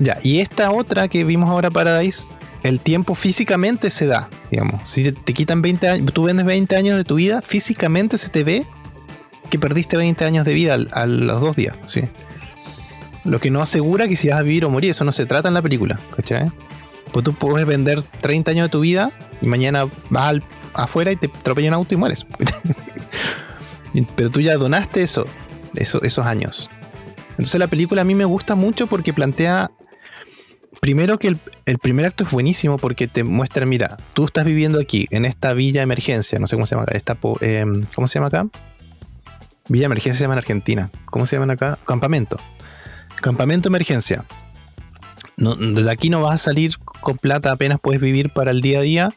ya, 0.00 0.18
y 0.22 0.40
esta 0.40 0.72
otra 0.72 1.06
que 1.08 1.22
vimos 1.24 1.48
ahora, 1.50 1.70
Paradise, 1.70 2.30
el 2.62 2.80
tiempo 2.80 3.14
físicamente 3.14 3.88
se 3.90 4.06
da, 4.06 4.28
digamos. 4.50 4.88
Si 4.88 5.12
te, 5.12 5.32
quitan 5.32 5.62
20 5.62 5.88
años, 5.88 6.12
tú 6.12 6.24
vendes 6.24 6.44
20 6.44 6.74
años 6.76 6.96
de 6.96 7.04
tu 7.04 7.14
vida, 7.14 7.40
físicamente 7.42 8.18
se 8.18 8.28
te 8.28 8.42
ve 8.44 8.66
que 9.48 9.58
perdiste 9.58 9.96
20 9.96 10.24
años 10.24 10.44
de 10.44 10.52
vida 10.54 10.76
a 10.92 11.06
los 11.06 11.40
dos 11.40 11.54
días, 11.56 11.76
sí. 11.86 12.02
Lo 13.24 13.38
que 13.38 13.50
no 13.50 13.60
asegura 13.62 14.08
que 14.08 14.16
si 14.16 14.28
vas 14.28 14.38
a 14.38 14.42
vivir 14.42 14.64
o 14.64 14.70
morir, 14.70 14.90
eso 14.90 15.04
no 15.04 15.12
se 15.12 15.26
trata 15.26 15.48
en 15.48 15.54
la 15.54 15.62
película, 15.62 15.98
¿cachai? 16.16 16.50
Pues 17.12 17.24
tú 17.24 17.32
puedes 17.34 17.66
vender 17.66 18.02
30 18.02 18.50
años 18.52 18.64
de 18.66 18.70
tu 18.70 18.80
vida 18.80 19.10
y 19.42 19.46
mañana 19.46 19.86
vas 20.10 20.24
al- 20.28 20.42
afuera 20.74 21.12
y 21.12 21.16
te 21.16 21.26
atropella 21.26 21.68
un 21.68 21.74
auto 21.74 21.92
y 21.94 21.96
mueres. 21.96 22.24
Pero 24.14 24.30
tú 24.30 24.40
ya 24.40 24.56
donaste 24.56 25.02
eso, 25.02 25.26
eso, 25.74 26.02
esos 26.02 26.24
años. 26.26 26.70
Entonces 27.30 27.58
la 27.58 27.66
película 27.66 28.02
a 28.02 28.04
mí 28.04 28.14
me 28.14 28.24
gusta 28.24 28.54
mucho 28.54 28.86
porque 28.86 29.12
plantea, 29.12 29.70
primero 30.80 31.18
que 31.18 31.28
el, 31.28 31.38
el 31.66 31.78
primer 31.78 32.06
acto 32.06 32.24
es 32.24 32.30
buenísimo 32.30 32.78
porque 32.78 33.06
te 33.06 33.22
muestra, 33.22 33.66
mira, 33.66 33.98
tú 34.14 34.24
estás 34.24 34.44
viviendo 34.44 34.80
aquí, 34.80 35.06
en 35.10 35.24
esta 35.24 35.52
villa 35.52 35.82
emergencia, 35.82 36.38
no 36.38 36.46
sé 36.46 36.56
cómo 36.56 36.66
se 36.66 36.74
llama 36.74 36.84
acá, 36.84 36.96
esta, 36.96 37.18
em, 37.40 37.84
¿cómo 37.94 38.08
se 38.08 38.14
llama 38.14 38.28
acá? 38.28 38.46
Villa 39.68 39.86
emergencia 39.86 40.18
se 40.18 40.24
llama 40.24 40.34
en 40.34 40.38
Argentina. 40.38 40.90
¿Cómo 41.04 41.26
se 41.26 41.36
llaman 41.36 41.50
acá? 41.50 41.78
Campamento. 41.86 42.38
Campamento 43.20 43.68
emergencia. 43.68 44.24
no, 45.36 45.54
de 45.54 45.90
aquí 45.90 46.10
no 46.10 46.22
vas 46.22 46.34
a 46.34 46.38
salir 46.38 46.76
con 46.78 47.16
plata, 47.16 47.52
apenas 47.52 47.78
puedes 47.80 48.00
vivir 48.00 48.30
para 48.30 48.50
el 48.50 48.62
día 48.62 48.80
a 48.80 48.82
día. 48.82 49.14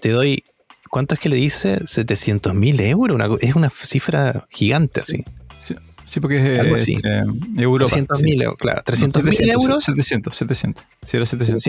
Te 0.00 0.10
doy, 0.10 0.44
¿cuánto 0.90 1.14
es 1.14 1.20
que 1.20 1.28
le 1.28 1.36
dice? 1.36 1.86
700 1.86 2.54
mil 2.54 2.80
euros, 2.80 3.14
una, 3.14 3.28
es 3.40 3.54
una 3.54 3.70
cifra 3.70 4.46
gigante 4.50 5.00
así. 5.00 5.24
Sí, 6.08 6.20
porque 6.20 6.52
es 6.52 6.58
Algo 6.58 6.76
así. 6.76 6.94
eh, 7.04 7.22
Europa. 7.58 7.90
300 7.90 8.22
mil 8.22 8.40
euros, 8.42 8.58
claro, 8.58 8.82
300 8.84 9.22
mil 9.22 9.32
700, 9.32 9.64
euros. 9.64 9.84
700, 9.84 10.36
700. 10.36 10.84
Sí, 11.06 11.16
era 11.16 11.26
700. 11.26 11.62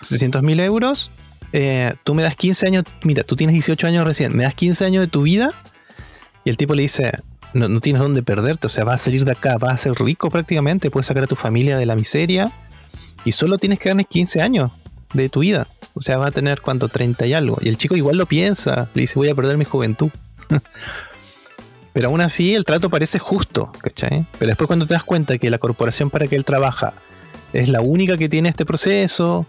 700 0.00 0.42
mil 0.42 0.60
euros. 0.60 1.10
eh, 1.52 1.94
tú 2.02 2.14
me 2.14 2.22
das 2.22 2.34
15 2.34 2.66
años, 2.66 2.84
mira, 3.04 3.22
tú 3.24 3.36
tienes 3.36 3.52
18 3.54 3.86
años 3.86 4.04
recién, 4.06 4.36
me 4.36 4.44
das 4.44 4.54
15 4.54 4.84
años 4.86 5.02
de 5.02 5.08
tu 5.08 5.22
vida 5.22 5.50
y 6.44 6.50
el 6.50 6.56
tipo 6.56 6.74
le 6.74 6.82
dice, 6.82 7.12
no, 7.52 7.68
no 7.68 7.80
tienes 7.80 8.00
dónde 8.00 8.22
perderte, 8.22 8.66
o 8.66 8.70
sea, 8.70 8.84
vas 8.84 9.02
a 9.02 9.04
salir 9.04 9.24
de 9.24 9.32
acá, 9.32 9.56
vas 9.58 9.74
a 9.74 9.76
ser 9.76 9.92
rico 9.94 10.30
prácticamente, 10.30 10.90
puedes 10.90 11.06
sacar 11.06 11.24
a 11.24 11.26
tu 11.26 11.36
familia 11.36 11.76
de 11.78 11.86
la 11.86 11.94
miseria 11.94 12.50
y 13.24 13.32
solo 13.32 13.58
tienes 13.58 13.78
que 13.78 13.90
darles 13.90 14.06
15 14.08 14.40
años 14.42 14.70
de 15.12 15.28
tu 15.28 15.40
vida. 15.40 15.66
O 15.94 16.00
sea, 16.00 16.16
vas 16.16 16.28
a 16.28 16.32
tener 16.32 16.60
cuánto, 16.60 16.88
30 16.88 17.24
y 17.26 17.34
algo. 17.34 17.56
Y 17.62 17.68
el 17.68 17.76
chico 17.78 17.94
igual 17.94 18.16
lo 18.16 18.26
piensa, 18.26 18.88
le 18.94 19.02
dice, 19.02 19.14
voy 19.14 19.28
a 19.28 19.34
perder 19.36 19.56
mi 19.56 19.64
juventud. 19.64 20.10
Pero 21.94 22.08
aún 22.08 22.20
así 22.20 22.54
el 22.54 22.66
trato 22.66 22.90
parece 22.90 23.18
justo, 23.18 23.72
¿cachai? 23.80 24.26
Pero 24.38 24.48
después 24.48 24.66
cuando 24.66 24.86
te 24.86 24.92
das 24.92 25.04
cuenta 25.04 25.38
que 25.38 25.48
la 25.48 25.58
corporación 25.58 26.10
para 26.10 26.26
que 26.26 26.36
él 26.36 26.44
trabaja 26.44 26.92
es 27.54 27.70
la 27.70 27.80
única 27.80 28.18
que 28.18 28.28
tiene 28.28 28.48
este 28.50 28.66
proceso, 28.66 29.46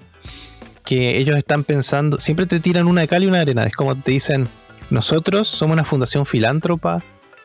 que 0.86 1.18
ellos 1.18 1.36
están 1.36 1.64
pensando, 1.64 2.20
siempre 2.20 2.46
te 2.46 2.60
tiran 2.60 2.88
una 2.88 3.02
de 3.02 3.08
cal 3.08 3.24
y 3.24 3.28
una 3.28 3.38
de 3.38 3.42
arena. 3.42 3.66
Es 3.66 3.76
como 3.76 3.96
te 3.96 4.12
dicen, 4.12 4.48
nosotros 4.92 5.48
somos 5.48 5.74
una 5.74 5.84
fundación 5.84 6.28
filántropa 6.28 7.02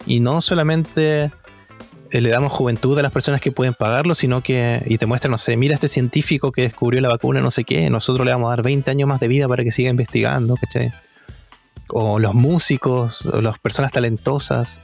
y 0.06 0.20
no 0.20 0.42
solamente 0.42 1.30
eh, 2.10 2.20
le 2.20 2.28
damos 2.28 2.52
juventud 2.52 2.98
a 2.98 3.02
las 3.02 3.12
personas 3.12 3.40
que 3.40 3.52
pueden 3.52 3.72
pagarlo, 3.72 4.14
sino 4.14 4.42
que, 4.42 4.82
y 4.86 4.98
te 4.98 5.06
muestran, 5.06 5.30
no 5.30 5.38
sé, 5.38 5.56
mira 5.56 5.74
este 5.74 5.88
científico 5.88 6.52
que 6.52 6.62
descubrió 6.62 7.00
la 7.00 7.08
vacuna, 7.08 7.40
no 7.40 7.50
sé 7.50 7.64
qué, 7.64 7.88
nosotros 7.88 8.26
le 8.26 8.32
vamos 8.32 8.48
a 8.48 8.50
dar 8.50 8.62
20 8.62 8.90
años 8.90 9.08
más 9.08 9.20
de 9.20 9.28
vida 9.28 9.48
para 9.48 9.64
que 9.64 9.72
siga 9.72 9.90
investigando, 9.90 10.56
¿cachai? 10.56 10.92
O 11.88 12.18
los 12.18 12.34
músicos, 12.34 13.24
o 13.26 13.40
las 13.40 13.58
personas 13.58 13.92
talentosas. 13.92 14.80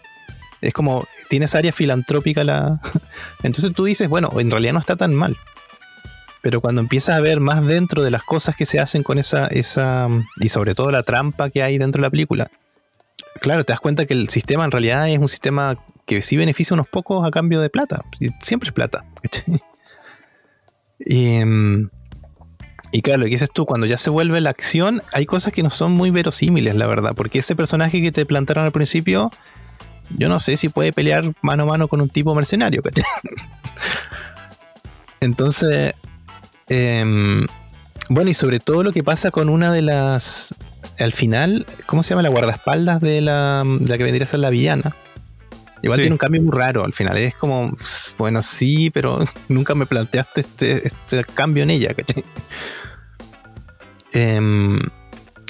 Es 0.61 0.73
como, 0.73 1.07
tienes 1.29 1.55
área 1.55 1.73
filantrópica 1.73 2.45
la... 2.45 2.81
Entonces 3.43 3.73
tú 3.75 3.85
dices, 3.85 4.09
bueno, 4.09 4.31
en 4.39 4.51
realidad 4.51 4.73
no 4.73 4.81
está 4.81 4.97
tan 4.97 5.15
mal. 5.15 5.37
Pero 6.43 6.61
cuando 6.61 6.81
empiezas 6.81 7.17
a 7.17 7.21
ver 7.21 7.41
más 7.41 7.65
dentro 7.67 8.03
de 8.03 8.11
las 8.11 8.23
cosas 8.23 8.57
que 8.57 8.67
se 8.67 8.79
hacen 8.79 9.03
con 9.03 9.19
esa, 9.19 9.47
esa, 9.49 10.09
y 10.37 10.49
sobre 10.49 10.75
todo 10.75 10.91
la 10.91 11.03
trampa 11.03 11.51
que 11.51 11.63
hay 11.63 11.79
dentro 11.79 12.01
de 12.01 12.07
la 12.07 12.11
película, 12.11 12.51
claro, 13.41 13.65
te 13.65 13.73
das 13.73 13.81
cuenta 13.81 14.07
que 14.07 14.15
el 14.15 14.29
sistema 14.29 14.65
en 14.65 14.71
realidad 14.71 15.09
es 15.09 15.19
un 15.19 15.29
sistema 15.29 15.77
que 16.07 16.23
sí 16.23 16.37
beneficia 16.37 16.75
a 16.75 16.77
unos 16.77 16.89
pocos 16.89 17.27
a 17.27 17.31
cambio 17.31 17.61
de 17.61 17.69
plata. 17.69 18.05
Siempre 18.43 18.69
es 18.69 18.73
plata. 18.73 19.05
Y, 20.99 21.45
mm, 21.45 21.91
y 22.93 23.03
claro, 23.03 23.21
lo 23.21 23.25
que 23.27 23.33
dices 23.33 23.51
tú, 23.53 23.67
cuando 23.67 23.87
ya 23.87 23.99
se 23.99 24.11
vuelve 24.11 24.41
la 24.41 24.51
acción, 24.51 25.03
hay 25.13 25.27
cosas 25.27 25.53
que 25.53 25.63
no 25.63 25.71
son 25.71 25.93
muy 25.93 26.11
verosímiles, 26.11 26.75
la 26.75 26.87
verdad. 26.87 27.13
Porque 27.15 27.41
ese 27.41 27.55
personaje 27.55 28.01
que 28.01 28.13
te 28.13 28.25
plantaron 28.25 28.65
al 28.65 28.73
principio, 28.73 29.31
yo 30.11 30.29
no 30.29 30.41
sé 30.41 30.57
si 30.57 30.69
puede 30.69 30.93
pelear 30.93 31.33
mano 31.43 31.65
a 31.65 31.67
mano 31.67 31.89
con 31.89 32.01
un 32.01 32.09
tipo 32.09 32.35
mercenario, 32.35 32.83
¿cachai? 32.83 33.05
Entonces, 35.21 35.95
em, 36.69 37.47
bueno, 38.09 38.31
y 38.31 38.35
sobre 38.35 38.61
todo 38.61 38.83
lo 38.83 38.93
que 38.93 39.03
pasa 39.03 39.31
con 39.31 39.49
una 39.49 39.73
de 39.73 39.83
las. 39.83 40.55
Al 40.99 41.13
final, 41.13 41.67
¿cómo 41.87 42.03
se 42.03 42.11
llama? 42.11 42.23
La 42.23 42.29
guardaespaldas 42.29 43.01
de 43.01 43.21
la, 43.21 43.63
de 43.65 43.89
la 43.89 43.99
que 43.99 44.05
vendría 44.05 44.25
a 44.25 44.29
ser 44.29 44.41
la 44.41 44.51
villana. 44.51 44.95
Igual 45.83 45.97
Sí. 45.97 46.03
tiene 46.03 46.15
un 46.15 46.19
cambio 46.19 46.43
muy 46.43 46.57
raro 46.57 46.85
al 46.85 46.93
final. 46.93 47.17
Es 47.19 47.35
como, 47.35 47.77
bueno, 48.19 48.43
sí, 48.43 48.91
pero 48.91 49.25
nunca 49.49 49.75
me 49.75 49.87
planteaste 49.87 50.41
este, 50.41 50.87
este 50.87 51.25
cambio 51.25 51.63
en 51.65 51.71
ella, 51.71 51.95
¿cachai? 51.95 52.25
Em, 54.13 54.79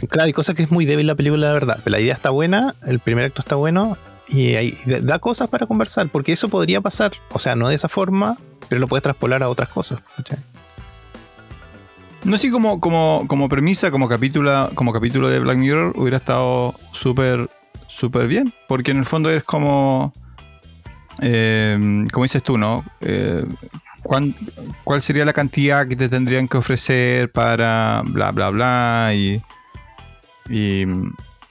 claro, 0.09 0.27
hay 0.27 0.33
cosas 0.33 0.57
que 0.57 0.63
es 0.65 0.71
muy 0.71 0.85
débil 0.85 1.07
la 1.07 1.15
película, 1.15 1.49
la 1.49 1.53
verdad. 1.53 1.79
Pero 1.85 1.93
la 1.97 2.01
idea 2.01 2.15
está 2.15 2.31
buena, 2.31 2.75
el 2.87 2.99
primer 2.99 3.27
acto 3.27 3.41
está 3.43 3.55
bueno 3.57 3.97
y 4.29 4.55
hay- 4.55 4.77
da 5.03 5.19
cosas 5.19 5.49
para 5.49 5.67
conversar, 5.67 6.09
porque 6.11 6.33
eso 6.33 6.49
podría 6.49 6.81
pasar. 6.81 7.13
O 7.33 7.39
sea, 7.39 7.55
no 7.57 7.69
de 7.69 7.75
esa 7.77 7.89
forma, 7.89 8.37
pero 8.69 8.81
lo 8.81 8.89
puedes 8.89 9.03
traspolar 9.03 9.43
a 9.43 9.49
otras 9.49 9.69
cosas. 9.69 10.01
No 12.25 12.37
sé, 12.39 12.51
como, 12.51 12.81
como, 12.81 13.25
como 13.29 13.49
premisa, 13.49 13.91
como 13.91 14.09
capítulo, 14.09 14.71
como 14.75 14.93
capítulo 14.93 15.29
de 15.29 15.39
Black 15.39 15.59
Mirror, 15.59 15.93
hubiera 15.97 16.17
estado 16.17 16.75
súper, 16.93 17.49
súper 17.89 18.27
bien. 18.27 18.53
Porque 18.67 18.91
en 18.91 18.99
el 18.99 19.05
fondo 19.05 19.31
eres 19.31 19.45
como. 19.45 20.13
eh, 21.23 22.05
como 22.13 22.25
dices 22.25 22.43
tú, 22.43 22.59
¿no? 22.59 22.85
Eh, 23.01 23.45
¿cuán- 24.03 24.35
¿Cuál 24.85 25.01
sería 25.03 25.25
la 25.25 25.33
cantidad 25.33 25.87
que 25.87 25.95
te 25.97 26.09
tendrían 26.09 26.49
que 26.49 26.57
ofrecer 26.57 27.31
para 27.31 28.03
bla, 28.05 28.33
bla, 28.33 28.51
bla? 28.51 29.13
Y. 29.15 29.41
Y 30.51 30.85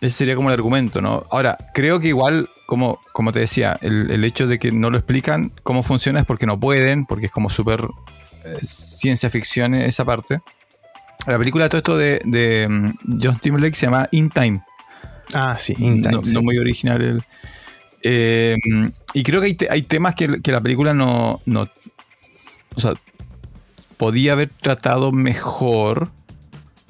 ese 0.06 0.18
sería 0.18 0.36
como 0.36 0.50
el 0.50 0.54
argumento, 0.54 1.02
¿no? 1.02 1.26
Ahora, 1.32 1.58
creo 1.74 2.00
que 2.00 2.08
igual, 2.10 2.50
como, 2.66 3.00
como 3.14 3.32
te 3.32 3.40
decía, 3.40 3.78
el, 3.82 4.10
el 4.12 4.24
hecho 4.24 4.48
de 4.48 4.60
que 4.60 4.72
no 4.72 4.90
lo 4.90 4.98
explican 4.98 5.52
cómo 5.64 5.84
funciona 5.84 6.20
es 6.22 6.26
porque 6.26 6.46
no 6.46 6.60
pueden, 6.60 7.06
porque 7.06 7.26
es 7.28 7.32
como 7.32 7.50
súper 7.50 7.82
eh, 8.46 8.58
ciencia 8.64 9.30
ficción 9.30 9.76
esa 9.76 10.06
parte. 10.06 10.40
La 11.28 11.38
película, 11.38 11.68
todo 11.70 11.80
esto 11.80 11.98
de, 11.98 12.22
de 12.26 12.68
mm, 12.70 13.20
John 13.22 13.40
Timberlake 13.40 13.76
se 13.76 13.88
llama 13.88 14.08
In 14.12 14.30
Time. 14.30 14.62
Ah, 15.34 15.58
sí, 15.58 15.74
in 15.80 16.02
time, 16.04 16.16
no, 16.18 16.26
sí. 16.26 16.34
no 16.34 16.42
muy 16.42 16.58
original. 16.58 17.02
el- 17.02 17.24
Eh, 18.08 18.56
y 19.16 19.24
creo 19.24 19.42
que 19.42 19.48
hay, 19.48 19.54
te- 19.56 19.68
hay 19.72 19.82
temas 19.82 20.14
que, 20.14 20.28
que 20.44 20.52
la 20.52 20.62
película 20.62 20.94
no, 20.94 21.42
no. 21.48 21.68
O 22.76 22.80
sea, 22.80 22.94
podía 23.98 24.34
haber 24.34 24.50
tratado 24.50 25.12
mejor. 25.12 26.10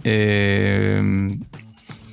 eh, 0.03 1.38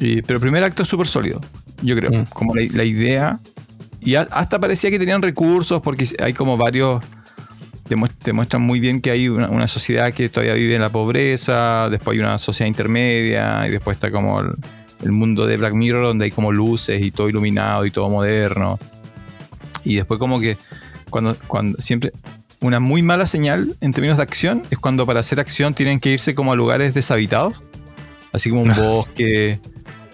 y- 0.01 0.22
pero 0.22 0.36
el 0.38 0.40
primer 0.40 0.64
acto 0.64 0.82
es 0.82 0.88
súper 0.88 1.07
sólido, 1.07 1.40
yo 1.82 1.95
creo. 1.97 2.11
Mm. 2.11 2.24
Como 2.32 2.55
la, 2.55 2.62
la 2.72 2.84
idea. 2.84 3.40
Y 4.01 4.14
a- 4.16 4.28
hasta 4.32 4.59
parecía 4.59 4.90
que 4.90 4.99
tenían 4.99 5.22
recursos 5.22 5.80
porque 5.82 6.07
hay 6.20 6.32
como 6.32 6.57
varios. 6.57 7.03
Te, 7.88 7.97
muest- 7.97 8.14
te 8.22 8.32
muestran 8.32 8.62
muy 8.62 8.80
bien 8.80 9.01
que 9.01 9.11
hay 9.11 9.28
una, 9.28 9.49
una 9.51 9.68
sociedad 9.68 10.12
que 10.12 10.28
todavía 10.28 10.55
vive 10.55 10.74
en 10.76 10.80
la 10.80 10.90
pobreza, 10.90 11.88
después 11.90 12.14
hay 12.16 12.20
una 12.20 12.38
sociedad 12.38 12.68
intermedia 12.68 13.66
y 13.66 13.70
después 13.70 13.97
está 13.97 14.11
como 14.11 14.40
el, 14.40 14.53
el 15.03 15.12
mundo 15.12 15.47
de 15.47 15.57
Black 15.59 15.74
Mirror 15.74 16.05
donde 16.07 16.24
hay 16.26 16.30
como 16.30 16.53
luces 16.53 17.03
y 17.03 17.11
todo 17.11 17.28
iluminado 17.28 17.84
y 17.84 17.90
todo 17.90 18.09
moderno. 18.09 18.78
Y 19.84 19.97
después 19.97 20.18
como 20.18 20.40
que 20.40 20.57
cuando, 21.11 21.36
cuando 21.49 21.80
siempre 21.82 22.12
una 22.61 22.78
muy 22.80 23.03
mala 23.03 23.26
señal 23.26 23.76
en 23.80 23.93
términos 23.93 24.16
de 24.16 24.22
acción 24.22 24.62
es 24.70 24.78
cuando 24.78 25.05
para 25.05 25.20
hacer 25.20 25.40
acción 25.40 25.74
tienen 25.74 25.99
que 26.01 26.11
irse 26.12 26.34
como 26.34 26.53
a 26.53 26.57
lugares 26.57 26.95
deshabitados, 26.95 27.55
así 28.32 28.49
como 28.49 28.62
un 28.62 28.68
bosque, 28.76 29.59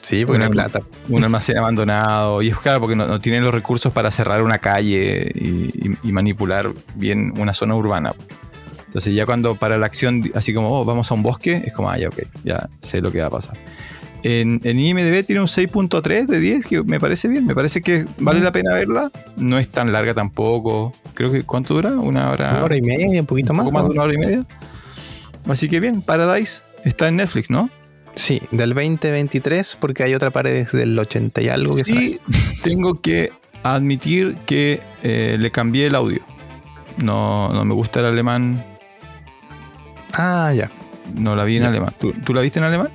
Sí, 0.09 0.24
porque 0.24 0.38
no 0.38 0.44
hay 0.46 0.50
Una- 0.52 0.68
plata. 0.68 0.86
un 1.09 1.22
almacén 1.24 1.59
abandonado. 1.59 2.40
Y 2.42 2.48
es 2.48 2.56
claro 2.59 2.80
porque 2.80 2.96
no, 2.96 3.06
no 3.06 3.20
tienen 3.20 3.42
los 3.44 3.52
recursos 3.52 3.92
para 3.92 4.11
cerrar 4.11 4.42
una 4.42 4.59
calle 4.59 5.30
y, 5.34 5.48
y- 5.88 5.96
y 6.02 6.12
manipular 6.12 6.70
bien 6.94 7.34
una 7.38 7.52
zona 7.52 7.74
urbana. 7.74 8.14
Entonces 8.86 9.14
ya 9.14 9.26
cuando 9.26 9.54
para 9.54 9.76
la 9.76 9.84
acción, 9.84 10.30
así 10.34 10.54
como, 10.54 10.70
oh, 10.80 10.84
vamos 10.86 11.11
a 11.11 11.14
un 11.14 11.22
bosque, 11.22 11.62
es 11.66 11.74
como, 11.74 11.90
ah, 11.90 11.98
ya, 11.98 12.09
ok, 12.09 12.20
ya 12.42 12.68
sé 12.80 13.02
lo 13.02 13.12
que 13.12 13.20
va 13.20 13.26
a 13.26 13.30
pasar. 13.30 13.56
En, 14.22 14.61
en 14.64 14.80
IMDB 14.80 15.24
tiene 15.26 15.40
un 15.42 15.46
6.3 15.46 16.26
de 16.26 16.40
10, 16.40 16.66
que 16.66 16.82
me 16.82 16.98
parece 16.98 17.28
bien, 17.28 17.46
me 17.46 17.54
parece 17.54 17.82
que 17.82 18.06
vale 18.18 18.40
la 18.40 18.50
pena 18.50 18.72
verla. 18.72 19.11
No 19.36 19.59
es 19.59 19.68
tan 19.68 19.92
larga 19.92 20.14
tampoco. 20.14 20.92
Creo 21.14 21.30
que, 21.30 21.42
¿cuánto 21.44 21.74
dura? 21.74 21.90
Una 21.92 22.30
hora. 22.30 22.50
Una 22.52 22.64
hora 22.64 22.76
y 22.76 22.82
media, 22.82 23.20
un 23.20 23.26
poquito 23.26 23.52
un 23.52 23.59
más. 23.59 23.64
poco 23.66 23.74
más 23.74 23.84
de 23.84 23.90
una 23.90 24.02
hora 24.04 24.14
y 24.14 24.18
media. 24.18 24.46
Así 25.46 25.68
que 25.68 25.80
bien, 25.80 26.02
Paradise 26.02 26.62
está 26.84 27.09
en 27.09 27.16
Netflix, 27.16 27.50
¿no? 27.50 27.70
Sí, 28.19 28.43
del 28.51 28.71
2023, 28.75 29.77
porque 29.81 30.03
hay 30.03 30.14
otra 30.14 30.31
pared 30.31 30.53
desde 30.64 30.83
el 30.83 30.99
80 30.99 31.41
y 31.41 31.49
algo 31.49 31.77
que 31.77 31.85
Sí, 31.85 32.19
tengo 32.62 33.01
que 33.01 33.33
admitir 33.62 34.37
que 34.45 34.81
eh, 35.05 35.37
le 35.39 35.51
cambié 35.53 35.87
el 35.87 35.95
audio. 35.95 36.21
No, 36.97 37.53
no 37.53 37.64
me 37.64 37.75
gusta 37.75 38.01
el 38.01 38.07
alemán. 38.07 38.64
Ah, 40.14 40.53
ya. 40.55 40.69
No 41.14 41.37
la 41.37 41.45
vi 41.45 41.57
en 41.57 41.62
Ya. 41.62 41.69
alemán. 41.69 41.95
¿Tú, 41.99 42.12
tú 42.12 42.35
la 42.35 42.41
viste 42.41 42.59
en 42.59 42.64
alemán? 42.64 42.89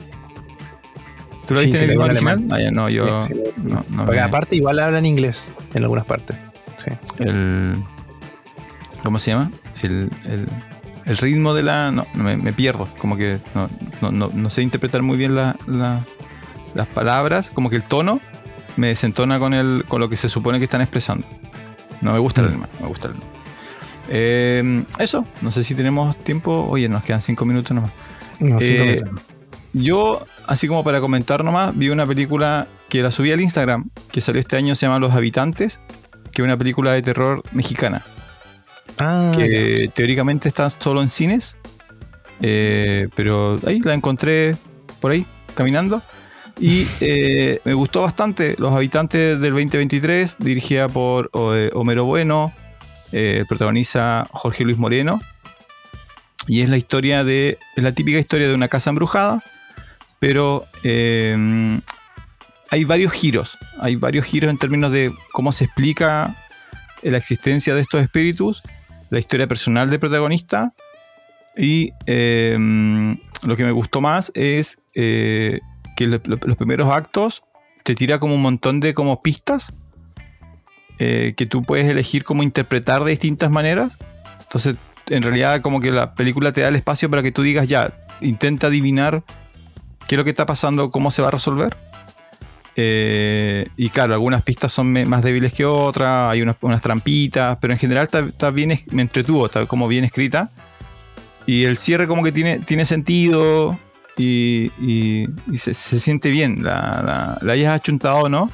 ¿Tú 1.48 1.54
la 1.54 1.62
Sí, 1.62 1.68
viste 1.68 1.86
en 1.94 2.00
original? 2.02 2.34
alemán. 2.34 2.52
Ah, 2.52 2.62
ya, 2.62 2.72
no, 2.72 2.90
yo. 2.90 3.22
Sí, 3.22 3.34
sí. 3.34 3.42
no, 3.64 3.84
no 3.90 4.06
Porque 4.06 4.20
me- 4.20 4.26
aparte 4.26 4.56
igual 4.58 4.80
hablan 4.80 5.06
inglés 5.06 5.52
en 5.74 5.84
algunas 5.84 6.06
partes. 6.06 6.36
Sí. 6.78 6.92
el, 7.20 7.76
¿Cómo 9.04 9.20
se 9.20 9.32
llama? 9.32 9.52
El, 9.84 10.10
el- 10.26 10.48
el 11.06 11.18
ritmo 11.18 11.54
de 11.54 11.64
la. 11.64 11.91
No, 11.91 12.06
me, 12.14 12.38
me 12.38 12.54
pierdo. 12.54 12.88
Como 12.97 13.18
que 13.18 13.39
no, 13.56 13.70
no, 14.01 14.12
no- 14.12 14.32
no 14.34 14.49
sé 14.49 14.62
interpretar 14.62 15.01
muy 15.01 15.18
bien 15.18 15.36
la- 15.36 15.56
la- 15.68 16.01
las 16.76 16.88
palabras. 16.88 17.49
Como 17.51 17.70
que 17.70 17.76
el 17.78 17.84
tono 17.84 18.20
me 18.78 18.88
desentona 18.88 19.38
con, 19.39 19.54
el, 19.54 19.86
con 19.88 19.99
lo 20.01 20.10
que 20.10 20.16
se 20.18 20.30
supone 20.30 20.58
que 20.60 20.66
están 20.66 20.82
expresando. 20.82 21.26
No 22.01 22.12
me 22.14 22.20
gusta 22.20 22.41
el 22.41 22.47
Mm. 22.47 22.49
alemán. 22.49 22.70
Me 22.82 22.88
gusta 22.88 23.08
el. 23.10 23.14
Eh, 24.10 24.84
eso, 24.99 25.26
no 25.41 25.51
sé 25.51 25.64
si 25.64 25.76
tenemos 25.76 26.18
tiempo. 26.18 26.66
Oye, 26.70 26.89
nos 26.89 27.04
quedan 27.04 27.22
cinco 27.22 27.45
minutos 27.45 27.74
nomás. 27.74 27.91
No, 28.39 28.58
Eh, 28.60 29.01
Yo, 29.76 30.24
así 30.45 30.68
como 30.68 30.84
para 30.84 31.01
comentar 31.01 31.43
nomás, 31.43 31.76
vi 31.76 31.89
una 31.89 32.06
película 32.06 32.68
que 32.89 33.01
la 33.01 33.10
subí 33.10 33.32
al 33.32 33.41
Instagram, 33.41 33.89
que 34.12 34.22
salió 34.22 34.39
este 34.39 34.56
año, 34.56 34.76
se 34.76 34.86
llama 34.86 34.99
Los 34.99 35.14
Habitantes, 35.14 35.80
que 36.32 36.41
es 36.41 36.43
una 36.43 36.58
película 36.58 36.91
de 36.91 37.01
terror 37.01 37.41
mexicana 37.54 38.04
ah, 39.00 39.32
que 39.36 39.86
ya. 39.86 39.91
teóricamente 39.91 40.50
está 40.50 40.70
solo 40.70 41.02
en 41.02 41.10
cines, 41.10 41.56
Eh, 42.41 43.08
pero 43.16 43.58
ahí 43.66 43.80
la 43.80 43.94
encontré 43.94 44.58
por 45.00 45.12
ahí, 45.12 45.26
caminando. 45.56 46.02
Y 46.60 46.88
eh, 47.00 47.62
me 47.64 47.74
gustó 47.74 48.02
bastante. 48.02 48.56
Los 48.58 48.74
habitantes 48.74 49.39
del 49.39 49.54
2023, 49.54 50.38
dirigida 50.39 50.89
por 50.89 51.32
eh, 51.34 51.70
Homero 51.74 52.06
Bueno, 52.06 52.54
protagoniza 53.48 54.28
Jorge 54.32 54.66
Luis 54.66 54.78
Moreno. 54.78 55.22
Y 56.48 56.62
es 56.62 56.70
la 56.70 56.78
historia 56.78 57.24
de. 57.24 57.60
Es 57.76 57.84
la 57.84 57.94
típica 57.94 58.20
historia 58.20 58.48
de 58.48 58.56
una 58.56 58.68
casa 58.68 58.89
embrujada. 58.89 59.41
Pero 60.20 60.66
hay 60.84 62.84
varios 62.86 63.14
giros. 63.14 63.58
Hay 63.80 63.96
varios 63.96 64.26
giros 64.26 64.50
en 64.50 64.58
términos 64.58 64.91
de 64.91 65.14
cómo 65.32 65.52
se 65.52 65.66
explica 65.66 66.36
la 67.12 67.18
existencia 67.18 67.76
de 67.76 67.82
estos 67.82 68.02
espíritus, 68.02 68.62
la 69.14 69.20
historia 69.20 69.47
personal 69.47 69.89
del 69.89 69.99
protagonista. 69.99 70.74
Y 71.55 71.91
lo 72.07 73.55
que 73.55 73.64
me 73.64 73.72
gustó 73.72 74.01
más 74.01 74.32
es 74.36 74.78
que 74.93 75.61
los 76.07 76.57
primeros 76.57 76.91
actos 76.91 77.43
te 77.84 77.95
tira 77.95 78.20
como 78.20 78.36
un 78.36 78.41
montón 78.41 78.80
de 78.80 78.93
como 78.93 79.22
pistas 79.22 79.72
eh, 80.99 81.34
que 81.36 81.45
tú 81.45 81.64
puedes 81.64 81.88
elegir 81.88 82.24
cómo 82.24 82.43
interpretar 82.43 83.03
de 83.03 83.11
distintas 83.11 83.51
maneras. 83.51 83.97
Entonces, 84.41 84.76
en 85.07 85.22
realidad, 85.22 85.61
como 85.61 85.80
que 85.80 85.91
la 85.91 86.16
película 86.16 86.53
te 86.53 86.61
da 86.61 86.70
el 86.70 86.76
espacio 86.76 87.09
para 87.09 87.22
que 87.22 87.32
tú 87.32 87.41
digas, 87.41 87.68
ya, 87.68 87.93
intenta 88.22 88.68
adivinar 88.68 89.24
qué 90.07 90.16
es 90.16 90.18
lo 90.18 90.24
que 90.24 90.30
está 90.30 90.45
pasando, 90.45 90.91
cómo 90.91 91.11
se 91.11 91.22
va 91.22 91.28
a 91.28 91.32
resolver. 91.32 91.76
Eh, 92.76 93.68
y 93.78 93.90
claro, 93.90 94.14
algunas 94.14 94.42
pistas 94.44 94.72
son 94.72 94.92
más 95.08 95.24
débiles 95.24 95.54
que 95.54 95.66
otras, 95.66 96.32
hay 96.32 96.42
unas, 96.42 96.82
trampitas, 96.82 97.58
pero 97.62 97.74
en 97.74 97.80
general 97.80 98.10
está, 98.12 98.52
bien, 98.52 98.80
me 98.92 99.02
entretuvo, 99.02 99.46
está 99.46 99.66
como 99.66 99.88
bien 99.88 100.04
escrita. 100.04 100.52
Y 101.46 101.66
el 101.66 101.78
cierre 101.78 102.08
como 102.08 102.24
que 102.24 102.32
tiene, 102.32 102.60
tiene 102.60 102.86
sentido, 102.86 103.78
y, 104.18 105.28
se, 105.56 105.74
siente 105.74 106.30
bien. 106.30 106.64
La, 106.64 107.40
la, 107.42 107.54
hayas 107.54 107.76
achuntado 107.76 108.24
o 108.24 108.30
no 108.30 108.50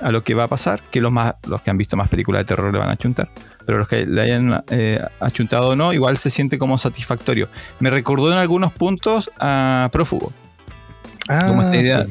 a 0.00 0.10
lo 0.10 0.24
que 0.24 0.34
va 0.34 0.44
a 0.44 0.48
pasar, 0.48 0.82
que 0.90 1.00
los, 1.00 1.12
más, 1.12 1.34
los 1.46 1.60
que 1.60 1.70
han 1.70 1.76
visto 1.76 1.96
más 1.96 2.08
películas 2.08 2.40
de 2.40 2.44
terror 2.46 2.72
le 2.72 2.78
van 2.78 2.88
a 2.88 2.92
achuntar, 2.92 3.30
pero 3.66 3.78
los 3.78 3.86
que 3.86 4.06
le 4.06 4.22
hayan 4.22 4.64
eh, 4.70 4.98
achuntado 5.20 5.68
o 5.68 5.76
no, 5.76 5.92
igual 5.92 6.16
se 6.16 6.30
siente 6.30 6.58
como 6.58 6.78
satisfactorio. 6.78 7.48
Me 7.80 7.90
recordó 7.90 8.32
en 8.32 8.38
algunos 8.38 8.72
puntos 8.72 9.30
a 9.38 9.90
Prófugo. 9.92 10.32
Ah, 11.28 11.46
como 11.46 11.62
esta 11.62 11.76
idea, 11.76 12.06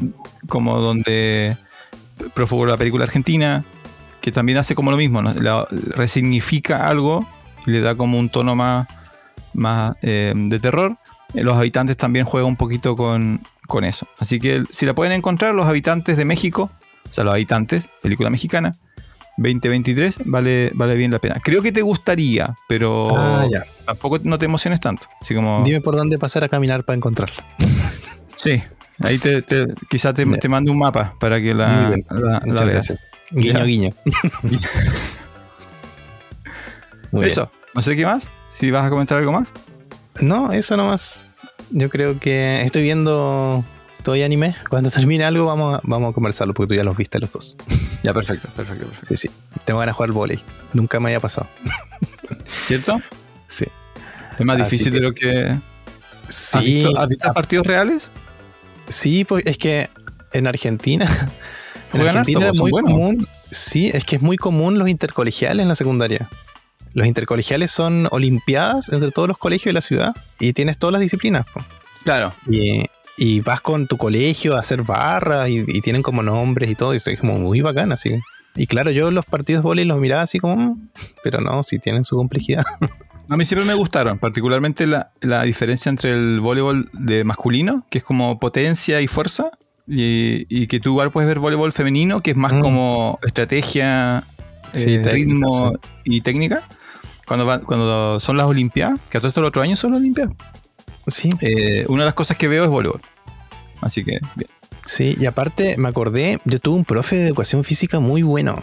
como 0.48 0.80
donde 0.80 1.58
Prófugo 2.34 2.66
la 2.66 2.78
película 2.78 3.04
argentina, 3.04 3.66
que 4.22 4.32
también 4.32 4.58
hace 4.58 4.76
como 4.76 4.92
lo 4.92 4.98
mismo, 4.98 5.22
resignifica 5.72 6.88
algo 6.88 7.28
y 7.66 7.72
le 7.72 7.82
da 7.82 7.96
como 7.96 8.20
un 8.20 8.30
tono 8.30 8.56
más, 8.56 8.88
más 9.54 9.96
eh, 10.02 10.34
de 10.36 10.60
terror 10.60 10.98
eh, 11.34 11.44
los 11.44 11.58
habitantes 11.58 11.98
también 11.98 12.26
juegan 12.26 12.48
un 12.48 12.56
poquito 12.56 12.96
con, 12.96 13.42
eso. 13.84 14.08
Así 14.18 14.40
que 14.40 14.64
si 14.72 14.86
la 14.86 14.94
pueden 14.94 15.14
encontrar, 15.14 15.54
los 15.54 15.68
habitantes 15.68 16.18
de 16.18 16.26
México, 16.26 16.72
o 17.10 17.14
sea, 17.14 17.24
los 17.24 17.34
habitantes, 17.34 17.90
película 18.02 18.30
mexicana, 18.30 18.76
2023, 19.38 20.20
vale, 20.26 20.72
vale 20.74 20.96
bien 20.96 21.12
la 21.12 21.20
pena. 21.20 21.40
Creo 21.42 21.62
que 21.62 21.72
te 21.72 21.82
gustaría, 21.82 22.56
pero 22.68 23.16
ah, 23.16 23.48
tampoco 23.86 24.20
no 24.24 24.40
te 24.40 24.46
emociones 24.46 24.80
tanto. 24.80 25.08
Así 25.22 25.36
como... 25.36 25.62
Dime 25.64 25.82
por 25.82 25.96
dónde 25.96 26.18
pasar 26.18 26.44
a 26.44 26.50
caminar 26.50 26.84
para 26.84 26.98
encontrarla. 26.98 27.44
Sí, 28.36 28.62
ahí 29.02 29.18
te, 29.18 29.44
quizás 29.90 30.14
te, 30.14 30.26
te 30.26 30.50
mando 30.50 30.72
un 30.72 30.80
mapa 30.80 31.16
para 31.20 31.40
que 31.42 31.54
la, 31.54 31.96
veas. 32.66 32.94
Guiño, 33.32 33.66
guiño. 33.66 33.90
eso, 37.24 37.52
no 37.74 37.82
sé 37.82 37.96
qué 37.96 38.06
más. 38.06 38.30
Si 38.52 38.72
vas 38.72 38.86
a 38.86 38.90
comentar 38.90 39.18
algo 39.18 39.32
más. 39.32 39.54
No, 40.22 40.52
eso 40.52 40.76
nomás. 40.76 41.26
Yo 41.72 41.90
creo 41.90 42.20
que 42.20 42.62
estoy 42.64 42.84
viendo 42.84 43.64
estoy 44.00 44.24
anime. 44.24 44.56
Cuando 44.70 44.90
termine 44.90 45.24
algo 45.26 45.46
vamos 45.46 45.76
a, 45.76 45.82
vamos 45.84 46.12
a 46.12 46.14
conversarlo 46.14 46.54
porque 46.54 46.70
tú 46.70 46.76
ya 46.76 46.84
los 46.84 46.98
viste 46.98 47.20
los 47.20 47.32
dos. 47.32 47.56
Ya, 48.02 48.14
perfecto, 48.14 48.48
perfecto, 48.56 48.86
perfecto. 48.86 49.08
Sí, 49.08 49.28
sí. 49.28 49.30
Tengo 49.66 49.82
ganas 49.82 49.94
de 49.94 49.98
jugar 49.98 50.12
volei. 50.14 50.40
Nunca 50.72 51.02
me 51.02 51.10
haya 51.10 51.20
pasado. 51.20 51.50
¿Cierto? 52.46 52.98
Sí. 53.46 53.66
Es 54.38 54.46
más 54.46 54.58
difícil 54.58 54.94
de 54.94 55.02
lo 55.02 55.14
que... 55.14 55.54
Sí. 56.30 56.86
¿Has 56.96 57.10
visto, 57.10 57.34
partidos 57.34 57.68
reales? 57.68 58.10
Sí, 58.90 59.24
pues 59.24 59.46
es 59.46 59.58
que 59.58 59.90
en 60.34 60.48
Argentina... 60.48 61.08
En 61.94 62.02
Argentina 62.02 62.50
es 62.50 62.60
muy 62.60 62.72
común... 62.72 63.28
Sí, 63.52 63.90
es 63.92 64.06
que 64.06 64.18
es 64.18 64.22
muy 64.22 64.38
común 64.38 64.78
los 64.78 64.90
intercolegiales 64.90 65.64
en 65.64 65.70
la 65.70 65.76
secundaria. 65.76 66.30
Los 66.94 67.08
intercolegiales 67.08 67.72
son 67.72 68.08
olimpiadas 68.12 68.90
entre 68.90 69.10
todos 69.12 69.28
los 69.28 69.38
colegios 69.38 69.70
de 69.70 69.74
la 69.74 69.82
ciudad 69.82 70.16
y 70.40 70.54
tienes 70.54 70.78
todas 70.78 70.92
las 70.92 71.02
disciplinas. 71.02 71.46
Claro. 72.04 72.34
Y, 72.48 73.42
vas 73.42 73.62
con 73.62 73.88
tu 73.88 73.98
colegio 73.98 74.56
a 74.56 74.60
hacer 74.60 74.84
barras 74.84 75.50
y, 75.50 75.82
tienen 75.82 76.04
como 76.04 76.22
nombres 76.24 76.70
y 76.70 76.76
todo, 76.76 76.94
y 76.94 76.98
es 76.98 77.20
como 77.20 77.40
muy 77.40 77.62
bacán, 77.62 77.92
así. 77.92 78.20
Y 78.56 78.68
claro, 78.68 78.92
yo 78.92 79.12
los 79.12 79.26
partidos 79.26 79.64
de 79.64 79.68
volei 79.68 79.86
los 79.86 80.00
miraba 80.00 80.22
así 80.22 80.40
como, 80.40 80.56
mm", 80.58 80.90
pero 81.24 81.42
no, 81.42 81.64
sí 81.64 81.80
tienen 81.80 82.04
su 82.04 82.16
complejidad. 82.16 82.66
A 83.30 83.38
mí 83.38 83.46
siempre 83.46 83.66
me 83.66 83.76
gustaron, 83.76 84.18
particularmente 84.18 84.88
la, 84.88 85.44
diferencia 85.44 85.90
entre 85.90 86.14
el 86.14 86.40
voleibol 86.40 86.90
de 86.94 87.24
masculino, 87.24 87.86
que 87.92 88.00
es 88.00 88.04
como 88.04 88.40
potencia 88.40 89.02
y 89.02 89.08
fuerza, 89.08 89.52
y, 89.88 90.68
que 90.68 90.80
tú 90.80 90.90
igual 90.90 91.12
puedes 91.12 91.28
ver 91.28 91.40
voleibol 91.40 91.72
femenino, 91.72 92.22
que 92.22 92.32
es 92.32 92.38
más 92.38 92.54
mm. 92.54 92.60
como 92.60 93.20
estrategia, 93.24 94.24
eh, 94.74 95.02
ritmo 95.04 95.72
y 96.04 96.22
técnica 96.22 96.64
cuando, 97.28 97.62
cuando 97.62 98.20
son 98.20 98.36
las 98.38 98.48
Olimpiadas, 98.48 99.00
que 99.10 99.18
a 99.18 99.22
todo 99.22 99.30
esto 99.30 99.42
el 99.42 99.46
otro 99.46 99.62
año 99.62 99.76
son 99.76 99.92
las 99.92 100.00
Olimpiadas. 100.00 100.34
Sí. 101.06 101.30
Eh, 101.42 101.86
una 101.88 102.04
de 102.04 102.06
las 102.06 102.16
cosas 102.16 102.36
que 102.36 102.48
veo 102.48 102.64
es 102.64 102.70
voleibol. 102.70 103.02
Así 103.82 104.04
que, 104.04 104.20
bien. 104.36 104.50
Sí, 104.86 105.16
y 105.20 105.28
aparte 105.28 105.78
me 105.78 105.88
acordé, 105.88 106.40
yo 106.46 106.58
tuve 106.58 106.78
un 106.78 106.86
profe 106.86 107.16
de 107.16 107.28
educación 107.28 107.64
física 107.64 108.00
muy 108.00 108.24
bueno. 108.24 108.60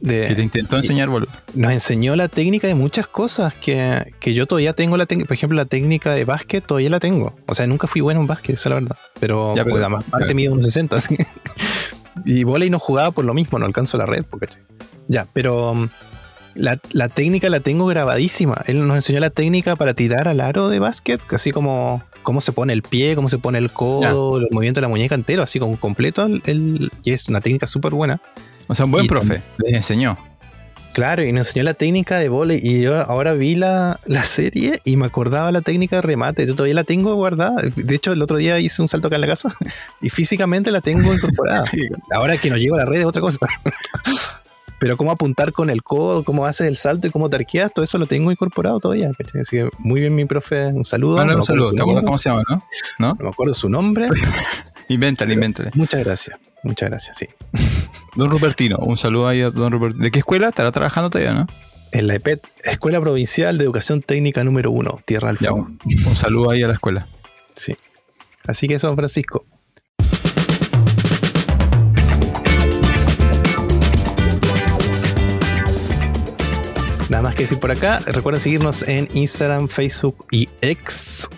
De, 0.00 0.26
que 0.26 0.34
te 0.34 0.42
intentó 0.42 0.76
enseñar 0.76 1.08
voleibol. 1.08 1.34
Nos 1.54 1.72
enseñó 1.72 2.16
la 2.16 2.28
técnica 2.28 2.66
de 2.66 2.74
muchas 2.74 3.06
cosas 3.06 3.54
que, 3.54 4.12
yo 4.22 4.46
todavía 4.46 4.72
tengo 4.72 4.96
la. 4.96 5.06
Por 5.06 5.32
ejemplo, 5.32 5.56
la 5.56 5.64
técnica 5.64 6.12
de 6.12 6.24
básquet 6.24 6.64
todavía 6.64 6.90
la 6.90 7.00
tengo. 7.00 7.34
O 7.46 7.54
sea, 7.54 7.66
nunca 7.66 7.86
fui 7.86 8.00
bueno 8.00 8.20
en 8.20 8.26
básquet, 8.26 8.54
esa 8.54 8.68
es 8.68 8.70
la 8.70 8.80
verdad. 8.80 8.96
Pero, 9.20 9.54
ya, 9.56 9.64
pues, 9.64 9.82
además, 9.82 10.04
parte 10.10 10.34
mide 10.34 10.50
unos 10.50 10.64
60. 10.64 10.96
Así. 10.96 11.16
y 12.24 12.44
volei 12.44 12.70
no 12.70 12.78
jugaba 12.78 13.10
por 13.10 13.24
lo 13.24 13.34
mismo, 13.34 13.58
no 13.58 13.66
alcanzo 13.66 13.98
la 13.98 14.06
red. 14.06 14.24
Porque, 14.24 14.48
ya, 15.08 15.26
pero 15.32 15.88
la, 16.56 17.08
técnica 17.08 17.48
la 17.48 17.60
tengo 17.60 17.86
grabadísima. 17.86 18.62
Él 18.66 18.86
nos 18.86 18.96
enseñó 18.96 19.20
la 19.20 19.30
técnica 19.30 19.76
para 19.76 19.94
tirar 19.94 20.28
al 20.28 20.40
aro 20.40 20.68
de 20.68 20.78
básquet, 20.78 21.20
así 21.30 21.52
como 21.52 22.02
cómo 22.22 22.40
se 22.40 22.52
pone 22.52 22.72
el 22.72 22.82
pie, 22.82 23.14
cómo 23.14 23.28
se 23.28 23.38
pone 23.38 23.58
el 23.58 23.70
codo, 23.70 24.38
el 24.38 24.48
movimiento 24.50 24.78
de 24.78 24.82
la 24.82 24.88
muñeca 24.88 25.14
entero, 25.14 25.42
así 25.42 25.58
como 25.58 25.78
completo. 25.78 26.26
El, 26.44 26.90
y 27.04 27.12
es 27.12 27.28
una 27.28 27.40
técnica 27.40 27.66
súper 27.66 27.92
buena. 27.92 28.20
O 28.68 28.74
sea, 28.74 28.84
un 28.84 28.90
buen 28.90 29.06
profe, 29.06 29.42
les 29.58 29.74
enseñó. 29.74 30.18
Claro, 30.96 31.22
y 31.22 31.30
nos 31.30 31.48
enseñó 31.48 31.64
la 31.64 31.74
técnica 31.74 32.18
de 32.18 32.30
volei. 32.30 32.58
Y 32.62 32.80
yo 32.80 32.96
ahora 32.96 33.34
vi 33.34 33.54
la, 33.54 34.00
serie 34.24 34.80
y 34.82 34.96
me 34.96 35.04
acordaba 35.04 35.52
la 35.52 35.60
técnica 35.60 35.96
de 35.96 36.00
remate. 36.00 36.46
Yo 36.46 36.54
todavía 36.54 36.72
la 36.72 36.84
tengo 36.84 37.14
guardada. 37.14 37.60
De 37.76 37.94
hecho, 37.94 38.12
el 38.12 38.22
otro 38.22 38.38
día 38.38 38.58
hice 38.60 38.80
un 38.80 38.88
salto 38.88 39.08
acá 39.08 39.16
en 39.16 39.20
la 39.20 39.26
casa 39.26 39.54
y 40.00 40.08
físicamente 40.08 40.70
la 40.70 40.80
tengo 40.80 41.12
incorporada. 41.12 41.64
ahora 42.16 42.38
que 42.38 42.48
no 42.48 42.56
llego 42.56 42.76
a 42.76 42.78
la 42.78 42.84
red 42.86 43.00
es 43.00 43.04
otra 43.04 43.20
cosa. 43.20 43.40
Pero 44.78 44.96
cómo 44.96 45.10
apuntar 45.10 45.52
con 45.52 45.68
el 45.68 45.82
codo, 45.82 46.24
cómo 46.24 46.46
haces 46.46 46.66
el 46.66 46.78
salto 46.78 47.06
y 47.06 47.10
cómo 47.10 47.28
tarqueas, 47.28 47.74
todo 47.74 47.84
eso 47.84 47.98
lo 47.98 48.06
tengo 48.06 48.32
incorporado 48.32 48.80
todavía. 48.80 49.10
Así 49.38 49.56
que 49.58 49.68
muy 49.78 50.00
bien, 50.00 50.14
mi 50.14 50.24
profe. 50.24 50.68
Un 50.68 50.86
saludo. 50.86 51.22
un 51.22 51.42
saludo. 51.42 51.72
¿Te 51.72 51.82
acuerdas 51.82 52.04
cómo 52.04 52.16
se 52.16 52.30
llama, 52.30 52.42
no? 52.48 52.62
No, 52.98 53.14
me 53.20 53.28
acuerdo 53.28 53.52
su 53.52 53.68
nombre. 53.68 54.06
invéntale, 54.88 55.34
invéntale. 55.34 55.72
Muchas 55.74 56.02
gracias. 56.02 56.38
Muchas 56.66 56.90
gracias, 56.90 57.16
sí. 57.18 57.28
Don 58.16 58.28
Rupertino, 58.28 58.78
un 58.78 58.96
saludo 58.96 59.28
ahí 59.28 59.40
a 59.40 59.50
Don 59.50 59.72
Rupertino. 59.72 60.02
¿De 60.02 60.10
qué 60.10 60.18
escuela? 60.18 60.48
¿Estará 60.48 60.72
trabajando 60.72 61.10
todavía, 61.10 61.32
no? 61.32 61.46
En 61.92 62.08
la 62.08 62.16
EPET, 62.16 62.44
Escuela 62.64 63.00
Provincial 63.00 63.56
de 63.56 63.64
Educación 63.64 64.02
Técnica 64.02 64.42
número 64.42 64.72
uno, 64.72 65.00
Tierra 65.04 65.28
del 65.28 65.38
Fuego. 65.38 65.68
un 66.06 66.16
saludo 66.16 66.50
ahí 66.50 66.62
a 66.62 66.66
la 66.66 66.72
escuela. 66.74 67.06
Sí. 67.54 67.76
Así 68.46 68.66
que 68.66 68.74
eso, 68.74 68.92
Francisco. 68.94 69.46
Nada 77.08 77.22
más 77.22 77.36
que 77.36 77.44
decir 77.44 77.60
por 77.60 77.70
acá. 77.70 78.00
Recuerden 78.00 78.40
seguirnos 78.40 78.82
en 78.82 79.08
Instagram, 79.14 79.68
Facebook 79.68 80.26
y 80.32 80.48
ex, 80.60 81.30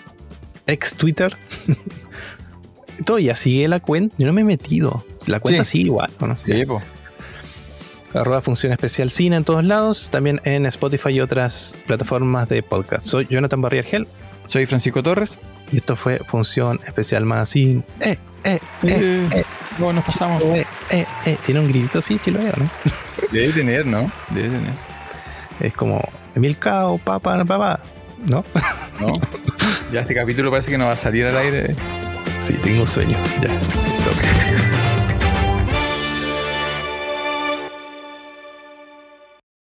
ex 0.67 0.95
Twitter. 0.95 1.37
Todavía 3.05 3.37
sigue 3.37 3.69
la 3.69 3.81
cuenta. 3.81 4.15
Yo 4.19 4.27
no 4.27 4.33
me 4.33 4.41
he 4.41 4.45
metido. 4.45 5.05
La 5.27 5.41
cuenta 5.41 5.65
sigue 5.65 5.87
igual, 5.87 6.11
¿no? 6.21 6.37
Sí, 6.45 6.65
Arroba 8.15 8.41
Función 8.41 8.73
Especial 8.73 9.11
Cine 9.11 9.37
en 9.37 9.45
todos 9.45 9.65
lados. 9.65 10.09
También 10.11 10.41
en 10.45 10.67
Spotify 10.67 11.11
y 11.11 11.21
otras 11.21 11.75
plataformas 11.87 12.49
de 12.49 12.63
podcast. 12.63 13.07
Soy 13.07 13.27
Jonathan 13.29 13.61
Barriargel. 13.61 14.09
Soy 14.47 14.67
Francisco 14.67 15.03
Torres. 15.03 15.39
Y 15.71 15.77
esto 15.77 15.95
fue 15.97 16.19
Función 16.27 16.81
Especial 16.87 17.27
Magazine. 17.27 17.83
Eh, 18.01 18.17
eh, 18.45 18.59
eh, 18.83 19.29
eh. 19.35 19.45
No, 19.79 19.93
nos 19.93 20.05
pasamos. 20.05 20.43
Eh, 20.43 20.65
eh, 20.91 21.07
eh. 21.27 21.37
Tiene 21.45 21.61
un 21.61 21.69
gritito 21.69 21.99
así, 21.99 22.19
veo, 22.25 22.53
¿no? 22.57 22.71
Debe 23.31 23.53
tener, 23.53 23.85
¿no? 23.87 24.11
Debe 24.31 24.49
tener. 24.49 24.73
Es 25.61 25.75
como 25.75 26.01
Emil 26.35 26.57
Cao, 26.57 26.97
papá, 26.99 27.45
papá, 27.45 27.81
¿no? 28.27 28.45
No. 29.01 29.13
Ya 29.93 30.01
este 30.01 30.15
capítulo 30.15 30.51
parece 30.51 30.71
que 30.71 30.79
no 30.79 30.87
va 30.87 30.93
a 30.93 30.97
salir 30.97 31.27
al 31.27 31.37
aire. 31.37 31.75
Sí, 32.41 32.55
tengo 32.63 32.87
sueño. 32.87 33.17
Ya. 33.43 34.58